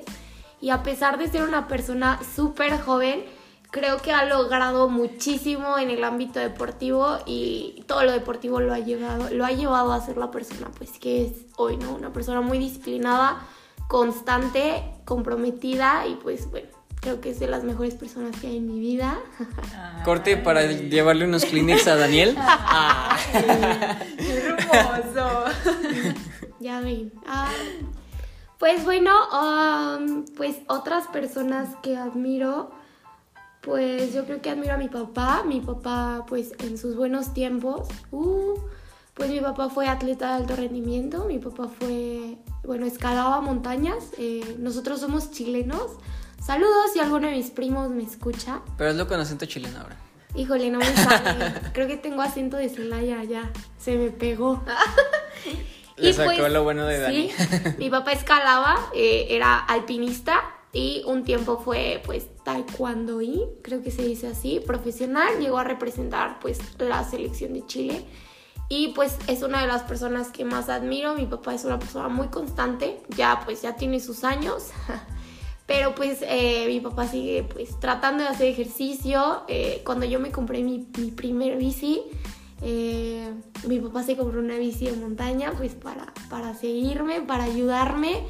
Y 0.61 0.71
a 0.71 0.83
pesar 0.83 1.17
de 1.17 1.27
ser 1.27 1.43
una 1.43 1.67
persona 1.67 2.19
súper 2.35 2.79
joven, 2.79 3.23
creo 3.71 3.97
que 3.97 4.11
ha 4.11 4.25
logrado 4.25 4.89
muchísimo 4.89 5.77
en 5.77 5.89
el 5.89 6.03
ámbito 6.03 6.39
deportivo 6.39 7.19
y 7.25 7.83
todo 7.87 8.03
lo 8.03 8.11
deportivo 8.11 8.59
lo 8.59 8.73
ha 8.73 8.79
llevado, 8.79 9.29
lo 9.29 9.45
ha 9.45 9.51
llevado 9.51 9.93
a 9.93 10.01
ser 10.01 10.17
la 10.17 10.31
persona 10.31 10.71
pues 10.77 10.97
que 10.99 11.25
es 11.25 11.31
hoy, 11.55 11.77
¿no? 11.77 11.93
Una 11.95 12.11
persona 12.11 12.41
muy 12.41 12.57
disciplinada, 12.57 13.47
constante, 13.87 14.83
comprometida 15.05 16.07
y 16.07 16.15
pues 16.15 16.49
bueno, 16.49 16.69
creo 16.99 17.21
que 17.21 17.29
es 17.31 17.39
de 17.39 17.47
las 17.47 17.63
mejores 17.63 17.95
personas 17.95 18.35
que 18.39 18.47
hay 18.47 18.57
en 18.57 18.67
mi 18.67 18.79
vida. 18.79 19.19
Corte 20.05 20.37
para 20.37 20.65
llevarle 20.65 21.25
unos 21.25 21.45
Kleenex 21.45 21.87
a 21.87 21.95
Daniel. 21.95 22.35
Ah. 22.71 23.17
¡Qué 24.17 24.37
hermoso! 24.37 25.45
Ya 26.59 26.81
ven. 26.81 27.13
Ah, 27.25 27.49
pues 28.57 28.83
bueno, 28.83 29.13
um, 29.31 30.25
pues 30.35 30.57
otras 30.67 31.07
personas 31.07 31.69
que 31.81 31.95
admiro, 31.95 32.71
Pues 33.61 34.13
yo 34.13 34.25
creo 34.25 34.41
que 34.41 34.49
admiro 34.49 34.73
a 34.73 34.77
mi 34.77 34.89
papá. 34.89 35.43
Mi 35.45 35.61
papá, 35.61 36.25
pues 36.27 36.51
en 36.59 36.77
sus 36.77 36.95
buenos 36.97 37.33
tiempos, 37.33 37.87
uh, 38.11 38.59
pues 39.13 39.29
mi 39.29 39.39
papá 39.39 39.69
fue 39.69 39.87
atleta 39.87 40.29
de 40.29 40.33
alto 40.43 40.55
rendimiento. 40.57 41.25
Mi 41.25 41.39
papá 41.39 41.69
fue, 41.69 42.37
bueno, 42.63 42.85
escalaba 42.85 43.39
montañas. 43.41 44.11
Eh, 44.17 44.57
nosotros 44.59 44.99
somos 44.99 45.31
chilenos. 45.31 45.91
Saludos 46.41 46.91
si 46.93 46.99
alguno 46.99 47.27
de 47.27 47.35
mis 47.35 47.51
primos 47.51 47.89
me 47.89 48.03
escucha. 48.03 48.61
Pero 48.77 48.91
hazlo 48.91 49.07
con 49.07 49.19
acento 49.19 49.45
chileno 49.45 49.79
ahora. 49.79 49.97
Híjole, 50.35 50.69
no 50.69 50.79
me 50.79 50.85
sale. 50.95 51.53
Creo 51.73 51.87
que 51.87 51.97
tengo 51.97 52.21
acento 52.21 52.57
de 52.57 52.69
Celaya 52.69 53.23
ya. 53.23 53.51
Se 53.77 53.95
me 53.95 54.09
pegó. 54.11 54.63
Le 55.97 56.13
sacó 56.13 56.47
lo 56.47 56.63
bueno 56.63 56.85
de 56.85 56.99
Dani. 56.99 57.29
Sí, 57.29 57.45
mi 57.77 57.89
papá 57.89 58.13
escalaba, 58.13 58.89
eh, 58.93 59.27
era 59.31 59.59
alpinista 59.59 60.41
y 60.71 61.03
un 61.05 61.23
tiempo 61.23 61.59
fue 61.59 62.01
pues 62.05 62.27
taekwondo 62.43 63.21
y 63.21 63.43
creo 63.63 63.81
que 63.81 63.91
se 63.91 64.03
dice 64.03 64.27
así, 64.27 64.61
profesional, 64.65 65.39
llegó 65.39 65.57
a 65.57 65.63
representar 65.63 66.39
pues 66.39 66.59
la 66.77 67.03
selección 67.03 67.53
de 67.53 67.65
Chile 67.65 68.05
y 68.69 68.89
pues 68.89 69.17
es 69.27 69.41
una 69.41 69.61
de 69.61 69.67
las 69.67 69.81
personas 69.81 70.29
que 70.29 70.45
más 70.45 70.69
admiro, 70.69 71.15
mi 71.15 71.25
papá 71.25 71.55
es 71.55 71.65
una 71.65 71.79
persona 71.79 72.07
muy 72.07 72.27
constante, 72.27 73.01
ya 73.09 73.41
pues 73.43 73.63
ya 73.63 73.75
tiene 73.75 73.99
sus 73.99 74.23
años, 74.23 74.67
pero 75.69 75.93
pues 75.93 76.23
eh, 76.23 76.65
mi 76.67 76.79
papá 76.79 77.07
sigue 77.07 77.43
pues 77.43 77.79
tratando 77.79 78.23
de 78.23 78.29
hacer 78.29 78.47
ejercicio, 78.47 79.43
eh, 79.47 79.83
cuando 79.85 80.07
yo 80.07 80.19
me 80.19 80.31
compré 80.31 80.63
mi, 80.63 80.87
mi 80.97 81.11
primer 81.11 81.57
bici, 81.57 82.01
eh, 82.63 83.31
mi 83.67 83.79
papá 83.79 84.01
se 84.01 84.17
compró 84.17 84.39
una 84.39 84.57
bici 84.57 84.87
de 84.87 84.93
montaña 84.93 85.53
pues 85.55 85.75
para, 85.75 86.11
para 86.27 86.55
seguirme, 86.55 87.21
para 87.21 87.43
ayudarme 87.43 88.23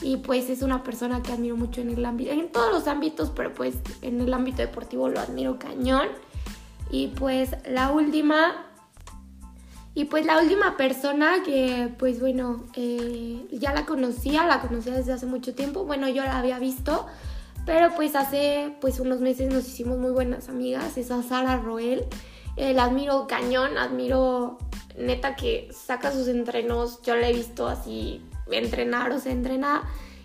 y 0.00 0.18
pues 0.18 0.48
es 0.48 0.62
una 0.62 0.84
persona 0.84 1.24
que 1.24 1.32
admiro 1.32 1.56
mucho 1.56 1.80
en 1.80 1.90
el 1.90 2.04
ámbito, 2.04 2.30
en 2.30 2.52
todos 2.52 2.72
los 2.72 2.86
ámbitos, 2.86 3.32
pero 3.34 3.52
pues 3.52 3.74
en 4.02 4.20
el 4.20 4.32
ámbito 4.32 4.58
deportivo 4.58 5.08
lo 5.08 5.18
admiro 5.18 5.58
cañón. 5.58 6.06
Y 6.92 7.08
pues 7.08 7.50
la 7.68 7.90
última, 7.90 8.65
y 9.96 10.04
pues 10.04 10.26
la 10.26 10.38
última 10.38 10.76
persona 10.76 11.42
que 11.42 11.88
pues 11.98 12.20
bueno, 12.20 12.64
eh, 12.74 13.46
ya 13.50 13.72
la 13.72 13.86
conocía, 13.86 14.46
la 14.46 14.60
conocía 14.60 14.92
desde 14.92 15.14
hace 15.14 15.24
mucho 15.24 15.54
tiempo, 15.54 15.86
bueno 15.86 16.06
yo 16.06 16.22
la 16.22 16.38
había 16.38 16.58
visto, 16.58 17.06
pero 17.64 17.88
pues 17.96 18.14
hace 18.14 18.76
pues 18.82 19.00
unos 19.00 19.20
meses 19.20 19.50
nos 19.50 19.66
hicimos 19.66 19.96
muy 19.96 20.10
buenas 20.10 20.50
amigas, 20.50 20.98
es 20.98 21.10
a 21.10 21.22
Sara 21.22 21.56
Roel. 21.56 22.04
Eh, 22.56 22.74
la 22.74 22.84
admiro 22.84 23.26
cañón, 23.26 23.78
admiro 23.78 24.58
neta 24.98 25.34
que 25.34 25.70
saca 25.72 26.12
sus 26.12 26.28
entrenos, 26.28 27.00
yo 27.00 27.16
la 27.16 27.30
he 27.30 27.32
visto 27.32 27.66
así 27.66 28.22
entrenar 28.50 29.12
o 29.12 29.18
se 29.18 29.30
entrena 29.30 29.82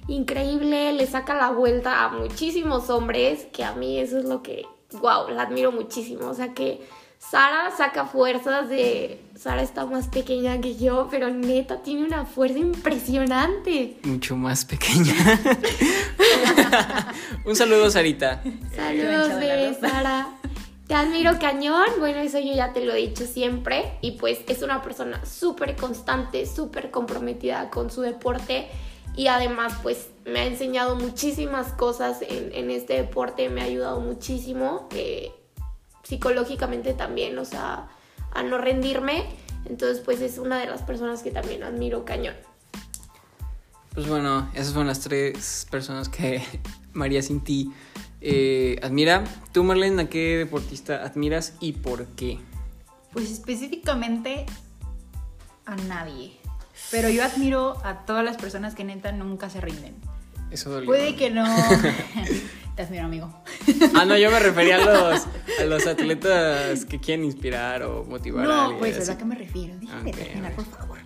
increíble, 0.09 0.91
le 0.91 1.07
saca 1.07 1.33
la 1.33 1.49
vuelta 1.49 2.03
a 2.03 2.09
muchísimos 2.09 2.89
hombres, 2.89 3.47
que 3.53 3.63
a 3.63 3.73
mí 3.73 3.99
eso 3.99 4.17
es 4.17 4.25
lo 4.25 4.43
que, 4.43 4.65
wow, 4.99 5.29
la 5.29 5.43
admiro 5.43 5.71
muchísimo, 5.71 6.27
o 6.27 6.33
sea 6.33 6.53
que 6.53 6.81
Sara 7.21 7.71
saca 7.77 8.07
fuerzas 8.07 8.67
de... 8.67 9.21
Sara 9.35 9.61
está 9.61 9.85
más 9.85 10.07
pequeña 10.07 10.59
que 10.59 10.75
yo, 10.75 11.07
pero 11.09 11.29
neta 11.29 11.81
tiene 11.81 12.03
una 12.03 12.25
fuerza 12.25 12.57
impresionante. 12.57 13.97
Mucho 14.03 14.35
más 14.35 14.65
pequeña. 14.65 15.13
Un 17.45 17.55
saludo, 17.55 17.89
Sarita. 17.91 18.41
Saludos, 18.75 19.29
bebé, 19.39 19.77
Sara. 19.79 20.29
Te 20.87 20.95
admiro 20.95 21.37
cañón, 21.39 21.85
bueno, 21.99 22.19
eso 22.19 22.39
yo 22.39 22.53
ya 22.53 22.73
te 22.73 22.83
lo 22.83 22.93
he 22.93 22.97
dicho 22.97 23.25
siempre 23.25 23.93
y 24.01 24.11
pues 24.13 24.39
es 24.49 24.61
una 24.61 24.81
persona 24.81 25.23
súper 25.23 25.77
constante, 25.77 26.45
súper 26.45 26.91
comprometida 26.91 27.69
con 27.69 27.91
su 27.91 28.01
deporte 28.01 28.67
y 29.15 29.27
además 29.27 29.75
pues 29.83 30.07
me 30.25 30.41
ha 30.41 30.45
enseñado 30.45 30.97
muchísimas 30.97 31.71
cosas 31.73 32.21
en, 32.21 32.51
en 32.53 32.71
este 32.71 32.95
deporte, 32.95 33.47
me 33.47 33.61
ha 33.61 33.65
ayudado 33.65 34.01
muchísimo 34.01 34.89
eh, 34.93 35.31
psicológicamente 36.03 36.93
también, 36.93 37.37
o 37.37 37.45
sea, 37.45 37.89
a 38.33 38.43
no 38.43 38.57
rendirme, 38.57 39.25
entonces 39.65 40.01
pues 40.03 40.21
es 40.21 40.37
una 40.37 40.59
de 40.59 40.67
las 40.67 40.81
personas 40.81 41.23
que 41.23 41.31
también 41.31 41.63
admiro 41.63 42.05
cañón. 42.05 42.35
Pues 43.93 44.07
bueno, 44.07 44.49
esas 44.53 44.73
son 44.73 44.87
las 44.87 45.01
tres 45.01 45.67
personas 45.69 46.07
que 46.07 46.41
María 46.93 47.21
sin 47.21 47.41
ti 47.41 47.71
eh, 48.21 48.79
admira. 48.83 49.23
Tú, 49.51 49.63
Marlene, 49.63 50.03
¿a 50.03 50.09
qué 50.09 50.37
deportista 50.37 51.03
admiras 51.03 51.55
y 51.59 51.73
por 51.73 52.05
qué? 52.07 52.39
Pues 53.11 53.29
específicamente 53.29 54.45
a 55.65 55.75
nadie. 55.75 56.37
Pero 56.91 57.09
yo 57.09 57.23
admiro 57.23 57.77
a 57.83 58.05
todas 58.05 58.23
las 58.23 58.37
personas 58.37 58.75
que 58.75 58.83
neta 58.83 59.11
nunca 59.11 59.49
se 59.49 59.59
rinden. 59.59 59.95
Eso 60.51 60.69
dolió. 60.69 60.85
Puede 60.87 61.15
que 61.15 61.29
no. 61.31 61.45
Te 62.75 62.83
admiro, 62.83 63.05
amigo. 63.05 63.33
Ah, 63.95 64.05
no, 64.05 64.17
yo 64.17 64.31
me 64.31 64.39
refería 64.39 64.77
a 64.77 64.79
los, 64.79 65.27
a 65.61 65.63
los 65.65 65.85
atletas 65.87 66.85
que 66.85 66.99
quieren 66.99 67.25
inspirar 67.25 67.83
o 67.83 68.03
motivar 68.05 68.45
a 68.45 68.47
No, 68.47 68.61
alguien. 68.61 68.79
pues 68.79 68.93
así. 68.93 69.03
es 69.03 69.09
a 69.09 69.17
qué 69.17 69.25
me 69.25 69.35
refiero. 69.35 69.75
Déjame 69.79 70.09
Ok, 70.11 70.17
terminar, 70.17 70.51
ok. 70.51 70.55
por 70.55 70.65
favor. 70.65 70.97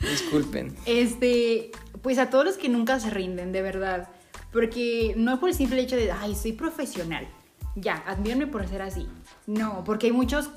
Disculpen. 0.00 0.74
Este, 0.86 1.70
pues 2.02 2.18
a 2.18 2.30
todos 2.30 2.44
los 2.44 2.56
que 2.56 2.68
nunca 2.68 2.98
se 3.00 3.10
rinden, 3.10 3.52
de 3.52 3.62
verdad. 3.62 4.08
Porque 4.52 5.14
no 5.16 5.34
es 5.34 5.38
por 5.38 5.48
el 5.50 5.54
simple 5.54 5.80
hecho 5.80 5.96
de, 5.96 6.10
ay, 6.10 6.34
soy 6.34 6.52
profesional. 6.52 7.28
Ya, 7.76 8.02
admírenme 8.06 8.46
por 8.46 8.66
ser 8.66 8.82
así. 8.82 9.06
No, 9.46 9.84
porque 9.84 10.06
hay 10.06 10.12
muchos 10.12 10.50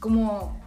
como 0.00 0.60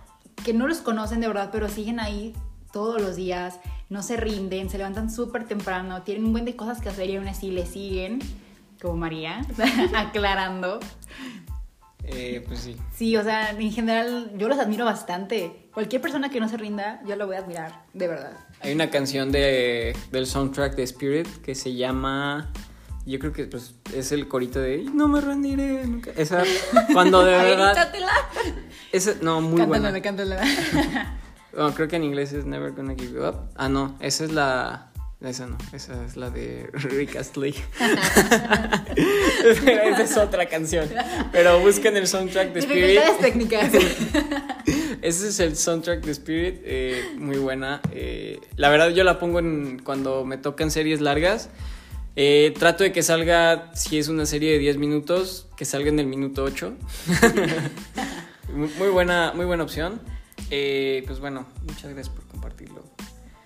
que 0.45 0.53
no 0.53 0.67
los 0.67 0.77
conocen 0.79 1.19
de 1.19 1.27
verdad, 1.27 1.49
pero 1.51 1.67
siguen 1.67 1.99
ahí 1.99 2.33
todos 2.71 3.01
los 3.01 3.15
días, 3.17 3.59
no 3.89 4.01
se 4.01 4.15
rinden, 4.15 4.69
se 4.69 4.77
levantan 4.77 5.11
súper 5.11 5.45
temprano, 5.45 6.03
tienen 6.03 6.23
un 6.25 6.31
buen 6.31 6.45
de 6.45 6.55
cosas 6.55 6.79
que 6.79 6.87
hacer 6.89 7.09
y 7.09 7.17
aún 7.17 7.27
así 7.27 7.51
le 7.51 7.65
siguen, 7.65 8.19
como 8.81 8.97
María, 8.97 9.45
aclarando. 9.95 10.79
Eh, 12.03 12.43
pues 12.47 12.61
sí. 12.61 12.75
Sí, 12.95 13.15
o 13.15 13.23
sea, 13.23 13.51
en 13.51 13.71
general 13.71 14.31
yo 14.37 14.47
los 14.47 14.57
admiro 14.57 14.85
bastante. 14.85 15.69
Cualquier 15.73 16.01
persona 16.01 16.29
que 16.29 16.39
no 16.39 16.49
se 16.49 16.57
rinda, 16.57 17.01
yo 17.07 17.15
lo 17.15 17.27
voy 17.27 17.35
a 17.35 17.39
admirar, 17.39 17.83
de 17.93 18.07
verdad. 18.07 18.33
Hay 18.61 18.73
una 18.73 18.89
canción 18.89 19.31
de, 19.31 19.95
del 20.11 20.25
soundtrack 20.25 20.75
de 20.75 20.83
Spirit 20.83 21.27
que 21.43 21.53
se 21.53 21.75
llama. 21.75 22.51
Yo 23.05 23.19
creo 23.19 23.33
que 23.33 23.45
pues, 23.45 23.75
es 23.93 24.11
el 24.11 24.27
corito 24.27 24.59
de 24.59 24.83
No 24.93 25.07
me 25.07 25.21
rendiré 25.21 25.85
nunca. 25.85 26.11
Esa, 26.15 26.43
cuando 26.93 27.23
de 27.23 27.35
A 27.35 27.43
ver, 27.43 27.57
verdad. 27.57 27.91
Esa, 28.91 29.13
no, 29.21 29.41
muy 29.41 29.61
buena. 29.61 29.91
Cántamela, 30.01 30.43
cántamela. 30.43 31.17
Bueno, 31.53 31.73
creo 31.73 31.89
que 31.89 31.97
en 31.97 32.05
inglés 32.05 32.31
es 32.31 32.45
Never 32.45 32.71
Gonna 32.71 32.95
Give 32.95 33.11
You 33.11 33.25
Up. 33.25 33.49
Ah, 33.55 33.67
no, 33.67 33.97
esa 33.99 34.23
es 34.23 34.31
la. 34.31 34.90
Esa 35.23 35.45
no, 35.45 35.57
esa 35.71 36.03
es 36.03 36.17
la 36.17 36.31
de 36.31 36.67
Rick 36.73 37.15
Astley. 37.15 37.53
esa 38.95 40.01
es 40.03 40.17
otra 40.17 40.47
canción. 40.47 40.89
Pero 41.31 41.59
busquen 41.59 41.95
el 41.95 42.07
soundtrack 42.07 42.53
de 42.53 42.59
Spirit. 42.61 42.99
Técnicas. 43.19 43.71
Ese 45.01 45.29
es 45.29 45.39
el 45.39 45.55
soundtrack 45.55 46.03
de 46.03 46.11
Spirit, 46.11 46.61
eh, 46.63 47.03
muy 47.17 47.37
buena. 47.37 47.81
eh, 47.91 48.39
la 48.55 48.69
verdad 48.69 48.89
yo 48.89 49.03
la 49.03 49.17
pongo 49.17 49.39
en, 49.39 49.79
cuando 49.83 50.25
me 50.25 50.37
tocan 50.37 50.69
series 50.69 51.01
largas. 51.01 51.49
Eh, 52.15 52.53
trato 52.59 52.83
de 52.83 52.91
que 52.91 53.01
salga, 53.01 53.71
si 53.73 53.97
es 53.97 54.09
una 54.09 54.25
serie 54.25 54.51
de 54.51 54.59
10 54.59 54.77
minutos, 54.77 55.47
que 55.55 55.65
salga 55.65 55.89
en 55.89 55.99
el 55.99 56.05
minuto 56.07 56.43
8. 56.43 56.73
muy, 58.53 58.69
muy 58.77 58.89
buena, 58.89 59.33
muy 59.33 59.45
buena 59.45 59.63
opción. 59.63 60.01
Eh, 60.51 61.03
pues 61.07 61.19
bueno, 61.19 61.47
muchas 61.61 61.85
gracias 61.93 62.09
por 62.09 62.25
compartirlo. 62.25 62.83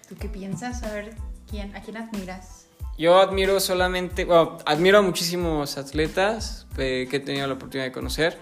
¿Tú 0.10 0.16
qué 0.20 0.28
piensas? 0.28 0.84
A 0.84 0.94
ver, 0.94 1.14
¿quién, 1.49 1.75
¿a 1.75 1.81
quién 1.81 1.97
admiras? 1.97 2.67
Yo 2.97 3.19
admiro 3.19 3.60
solamente, 3.60 4.23
bueno, 4.23 4.58
admiro 4.65 4.99
a 4.99 5.01
muchísimos 5.01 5.77
atletas 5.77 6.65
eh, 6.77 7.08
que 7.10 7.17
he 7.17 7.19
tenido 7.19 7.45
la 7.45 7.55
oportunidad 7.55 7.86
de 7.86 7.91
conocer, 7.91 8.38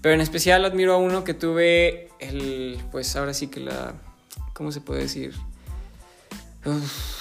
pero 0.00 0.14
en 0.14 0.20
especial 0.20 0.64
admiro 0.64 0.94
a 0.94 0.96
uno 0.96 1.24
que 1.24 1.34
tuve 1.34 2.08
el, 2.18 2.78
pues 2.90 3.14
ahora 3.16 3.34
sí 3.34 3.48
que 3.48 3.60
la, 3.60 3.94
¿cómo 4.54 4.72
se 4.72 4.80
puede 4.80 5.02
decir? 5.02 5.34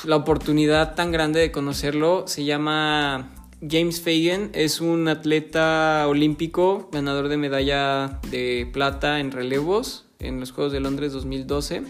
La 0.05 0.15
oportunidad 0.15 0.95
tan 0.95 1.11
grande 1.11 1.39
de 1.39 1.51
conocerlo. 1.51 2.27
Se 2.27 2.43
llama 2.43 3.33
James 3.61 4.01
Fagan, 4.01 4.49
es 4.53 4.81
un 4.81 5.07
atleta 5.07 6.05
olímpico, 6.07 6.89
ganador 6.91 7.27
de 7.27 7.37
medalla 7.37 8.19
de 8.29 8.69
plata 8.71 9.19
en 9.19 9.31
relevos 9.31 10.05
en 10.19 10.39
los 10.39 10.51
Juegos 10.51 10.73
de 10.73 10.79
Londres 10.79 11.13
2012. 11.13 11.83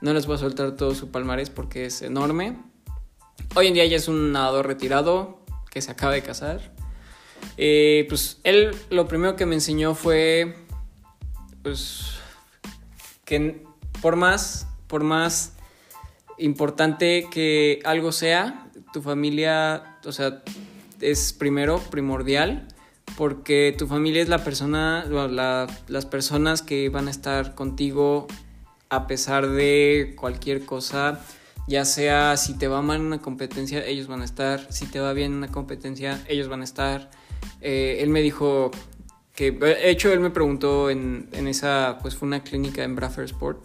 No 0.00 0.12
les 0.12 0.26
voy 0.26 0.36
a 0.36 0.38
soltar 0.38 0.76
todo 0.76 0.94
su 0.94 1.10
palmarés 1.10 1.50
porque 1.50 1.86
es 1.86 2.02
enorme. 2.02 2.56
Hoy 3.54 3.66
en 3.66 3.74
día 3.74 3.86
ya 3.86 3.96
es 3.96 4.08
un 4.08 4.32
nadador 4.32 4.66
retirado 4.66 5.40
que 5.70 5.82
se 5.82 5.90
acaba 5.90 6.12
de 6.12 6.22
casar. 6.22 6.72
Eh, 7.56 8.06
pues 8.08 8.40
él 8.44 8.74
lo 8.90 9.08
primero 9.08 9.36
que 9.36 9.46
me 9.46 9.54
enseñó 9.54 9.94
fue, 9.94 10.56
pues, 11.62 12.18
que 13.24 13.64
por 14.00 14.16
más, 14.16 14.66
por 14.86 15.04
más 15.04 15.54
importante 16.38 17.28
que 17.30 17.80
algo 17.84 18.12
sea, 18.12 18.70
tu 18.92 19.02
familia, 19.02 19.98
o 20.04 20.12
sea, 20.12 20.42
es 21.00 21.32
primero 21.32 21.78
primordial 21.78 22.68
porque 23.16 23.74
tu 23.76 23.86
familia 23.86 24.22
es 24.22 24.28
la 24.28 24.42
persona, 24.42 25.04
las 25.88 26.06
personas 26.06 26.62
que 26.62 26.88
van 26.88 27.08
a 27.08 27.10
estar 27.10 27.54
contigo 27.54 28.26
a 28.88 29.06
pesar 29.06 29.48
de 29.48 30.14
cualquier 30.18 30.64
cosa, 30.64 31.20
ya 31.68 31.84
sea 31.84 32.36
si 32.36 32.54
te 32.58 32.68
va 32.68 32.82
mal 32.82 33.00
en 33.00 33.06
una 33.06 33.20
competencia, 33.20 33.84
ellos 33.86 34.06
van 34.08 34.22
a 34.22 34.24
estar, 34.24 34.66
si 34.72 34.86
te 34.86 35.00
va 35.00 35.12
bien 35.12 35.32
en 35.32 35.38
una 35.38 35.48
competencia, 35.48 36.22
ellos 36.28 36.48
van 36.48 36.60
a 36.60 36.64
estar. 36.64 37.10
Eh, 37.60 37.98
él 38.00 38.10
me 38.10 38.20
dijo 38.22 38.70
que, 39.34 39.50
de 39.52 39.90
hecho, 39.90 40.12
él 40.12 40.20
me 40.20 40.30
preguntó 40.30 40.90
en, 40.90 41.28
en 41.32 41.48
esa, 41.48 41.98
pues 42.02 42.16
fue 42.16 42.26
una 42.28 42.42
clínica 42.42 42.82
en 42.84 42.94
Braffer 42.96 43.24
Sport. 43.24 43.64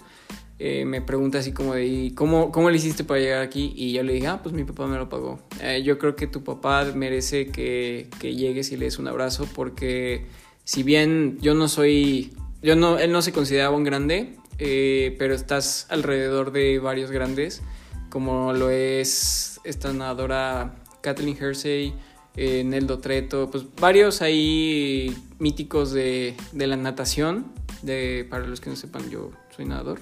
eh, 0.59 0.85
me 0.85 1.01
pregunta 1.01 1.37
así 1.39 1.51
como 1.51 1.77
"¿Y 1.77 2.11
¿cómo, 2.15 2.51
¿cómo 2.51 2.69
le 2.71 2.77
hiciste 2.77 3.03
para 3.03 3.19
llegar 3.19 3.41
aquí? 3.43 3.73
Y 3.75 3.93
yo 3.93 4.01
le 4.03 4.13
dije, 4.13 4.27
ah, 4.27 4.39
pues 4.41 4.55
mi 4.55 4.63
papá 4.63 4.87
me 4.87 4.97
lo 4.97 5.07
pagó. 5.07 5.39
Eh, 5.61 5.83
yo 5.83 5.99
creo 5.99 6.15
que 6.15 6.25
tu 6.27 6.43
papá 6.43 6.83
merece 6.95 7.47
que, 7.51 8.09
que 8.19 8.33
llegues 8.35 8.71
y 8.71 8.77
le 8.77 8.85
des 8.85 8.97
un 8.97 9.07
abrazo 9.07 9.47
porque 9.53 10.25
si 10.63 10.81
bien 10.83 11.37
yo 11.41 11.53
no 11.53 11.67
soy, 11.67 12.33
yo 12.63 12.75
no, 12.75 12.97
él 12.97 13.11
no 13.11 13.21
se 13.21 13.31
consideraba 13.33 13.75
un 13.75 13.83
grande, 13.83 14.35
eh, 14.57 15.15
pero 15.19 15.35
estás 15.35 15.85
alrededor 15.89 16.51
de 16.51 16.79
varios 16.79 17.11
grandes, 17.11 17.61
como 18.09 18.53
lo 18.53 18.69
es 18.69 19.59
esta 19.63 19.91
nadadora 19.93 20.75
Kathleen 21.01 21.37
Hersey, 21.39 21.93
eh, 22.35 22.63
Neldo 22.63 22.99
Treto, 22.99 23.49
pues 23.49 23.63
varios 23.79 24.21
ahí 24.21 25.15
míticos 25.39 25.91
de, 25.91 26.35
de 26.51 26.67
la 26.67 26.75
natación, 26.77 27.47
de, 27.81 28.25
para 28.29 28.45
los 28.47 28.61
que 28.61 28.69
no 28.69 28.75
sepan, 28.75 29.09
yo 29.09 29.31
soy 29.55 29.65
nadador. 29.65 29.99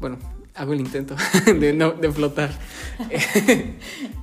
Bueno, 0.00 0.18
hago 0.54 0.72
el 0.72 0.80
intento 0.80 1.14
de, 1.46 1.72
no, 1.72 1.92
de 1.92 2.10
flotar. 2.12 2.50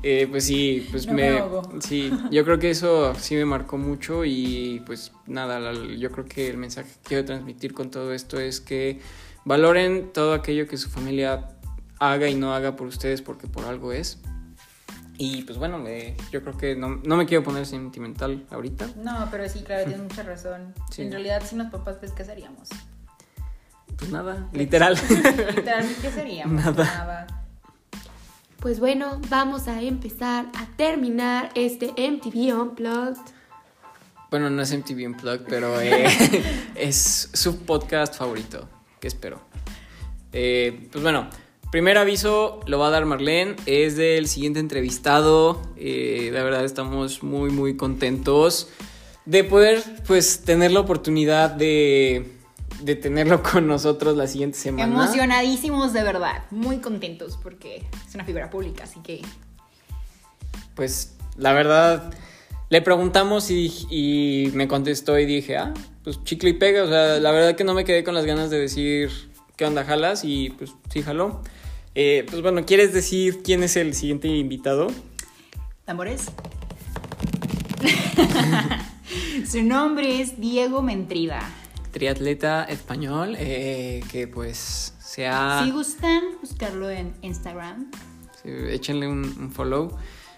Eh, 0.01 0.28
pues 0.32 0.45
sí, 0.45 0.88
pues 0.91 1.07
No 1.07 1.14
me... 1.14 1.41
me. 1.41 1.82
Sí, 1.82 2.10
yo 2.32 2.45
creo 2.45 2.57
que 2.57 2.70
eso 2.70 3.14
sí 3.16 3.36
me 3.36 3.43
marcó 3.43 3.78
mucho 3.78 4.24
y 4.24 4.82
pues 4.86 5.12
nada, 5.28 5.60
la- 5.60 5.74
yo 5.74 6.10
creo 6.12 6.24
que 6.24 6.47
el 6.49 6.55
mensaje 6.57 6.89
que 6.89 6.99
quiero 7.10 7.26
transmitir 7.26 7.74
con 7.74 7.91
todo 7.91 8.14
esto 8.14 8.39
es 8.39 8.62
que 8.62 8.99
valoren 9.43 10.12
todo 10.14 10.34
aquello 10.34 10.68
que 10.70 10.78
su 10.78 10.89
familia 10.89 11.49
haga 12.00 12.28
y 12.28 12.36
no 12.36 12.54
haga 12.54 12.76
por 12.76 12.88
ustedes 12.88 13.22
porque 13.22 13.47
por 13.47 13.66
algo 13.66 13.91
es. 13.93 14.20
Y 15.18 15.41
pues 15.43 15.58
bueno, 15.58 15.78
me- 15.78 16.16
yo 16.32 16.41
creo 16.41 16.58
que 16.58 16.76
no, 16.76 17.02
no 17.04 17.18
me 17.18 17.26
quiero 17.26 17.43
poner 17.43 17.66
sentimental 17.66 18.45
ahorita. 18.52 18.88
No, 19.04 19.28
pero 19.30 19.47
sí, 19.50 19.62
claro, 19.64 19.84
tienes 19.86 20.02
mucha 20.10 20.24
razón. 20.24 20.74
Sí. 20.91 21.02
En 21.04 21.12
realidad, 21.12 21.43
sin 21.45 21.58
los 21.58 21.68
papás, 21.68 21.97
pues, 22.00 22.12
¿qué 22.14 22.24
seríamos? 22.24 22.70
Pues 23.97 24.12
nada, 24.12 24.47
literal. 24.54 24.95
Literalmente, 25.56 26.02
¿qué 26.02 26.12
seríamos? 26.16 26.64
Nada. 26.64 27.28
Pues 28.62 28.80
bueno, 28.80 29.20
vamos 29.30 29.68
a 29.68 29.82
empezar 29.82 30.45
a 30.58 30.68
terminar 30.78 31.50
este 31.56 31.88
MTV 31.97 32.58
Unplugged. 32.62 33.18
Bueno, 34.32 34.50
no 34.50 34.62
es 34.62 34.72
MTV 34.78 35.06
Unplugged, 35.08 35.45
pero 35.50 35.82
eh, 35.82 36.08
es 36.76 37.30
su 37.34 37.60
podcast 37.66 38.16
favorito, 38.16 38.70
que 39.02 39.08
espero. 39.08 39.41
Eh, 40.32 40.88
pues 40.91 41.02
bueno, 41.04 41.28
primer 41.72 41.97
aviso 41.97 42.59
lo 42.65 42.80
va 42.80 42.88
a 42.88 42.89
dar 42.89 43.05
Marlene, 43.05 43.55
es 43.65 43.95
del 43.95 44.28
siguiente 44.28 44.59
entrevistado. 44.59 45.61
Eh, 45.78 46.30
la 46.34 46.43
verdad 46.43 46.65
estamos 46.65 47.24
muy, 47.24 47.51
muy 47.51 47.76
contentos 47.78 48.70
de 49.26 49.43
poder, 49.43 49.84
pues, 50.07 50.41
tener 50.41 50.72
la 50.72 50.80
oportunidad 50.80 51.51
de, 51.51 52.32
de 52.82 52.95
tenerlo 52.95 53.43
con 53.51 53.67
nosotros 53.67 54.17
la 54.17 54.28
siguiente 54.28 54.57
semana. 54.57 54.86
Emocionadísimos 54.86 55.93
de 55.93 56.03
verdad, 56.03 56.43
muy 56.49 56.80
contentos 56.80 57.38
porque 57.41 57.84
es 58.07 58.15
una 58.15 58.26
figura 58.26 58.49
pública, 58.49 58.86
así 58.86 58.99
que 59.01 59.22
Pues 60.76 61.15
la 61.38 61.53
verdad, 61.53 62.11
le 62.70 62.82
preguntamos 62.82 63.51
y, 63.51 63.72
y 63.89 64.51
me 64.55 64.67
contestó 64.67 65.20
y 65.20 65.26
dije, 65.26 65.57
ah, 65.57 65.74
pues 66.03 66.24
chicle 66.24 66.49
y 66.51 66.53
pega. 66.53 66.84
O 66.84 66.88
sea, 66.88 67.20
la 67.20 67.32
verdad 67.32 67.55
que 67.55 67.63
no 67.63 67.74
me 67.74 67.86
quedé 67.86 68.03
con 68.03 68.15
las 68.15 68.26
ganas 68.26 68.49
de 68.49 68.59
decir 68.59 69.11
qué 69.55 69.65
onda 69.65 69.84
jalas 69.84 70.24
y 70.24 70.49
pues 70.51 70.72
sí 70.91 71.03
jaló. 71.03 71.41
Eh, 71.96 72.26
pues 72.30 72.42
bueno, 72.42 72.66
¿quieres 72.66 72.94
decir 72.94 73.42
quién 73.44 73.64
es 73.64 73.76
el 73.76 73.94
siguiente 73.94 74.28
invitado? 74.28 74.88
tambores. 75.86 76.26
Su 79.52 79.64
nombre 79.64 80.22
es 80.22 80.40
Diego 80.40 80.84
Mentrida. 80.84 81.42
Triatleta 81.92 82.66
español 82.66 83.36
eh, 83.40 84.04
que 84.12 84.28
pues 84.28 84.94
se 85.00 85.26
ha... 85.26 85.64
Si 85.64 85.72
gustan 85.72 86.22
buscarlo 86.42 86.92
en 86.92 87.16
Instagram, 87.24 87.90
Sí, 88.44 88.50
échenle 88.70 89.08
un, 89.08 89.24
un 89.40 89.52
follow. 89.52 89.98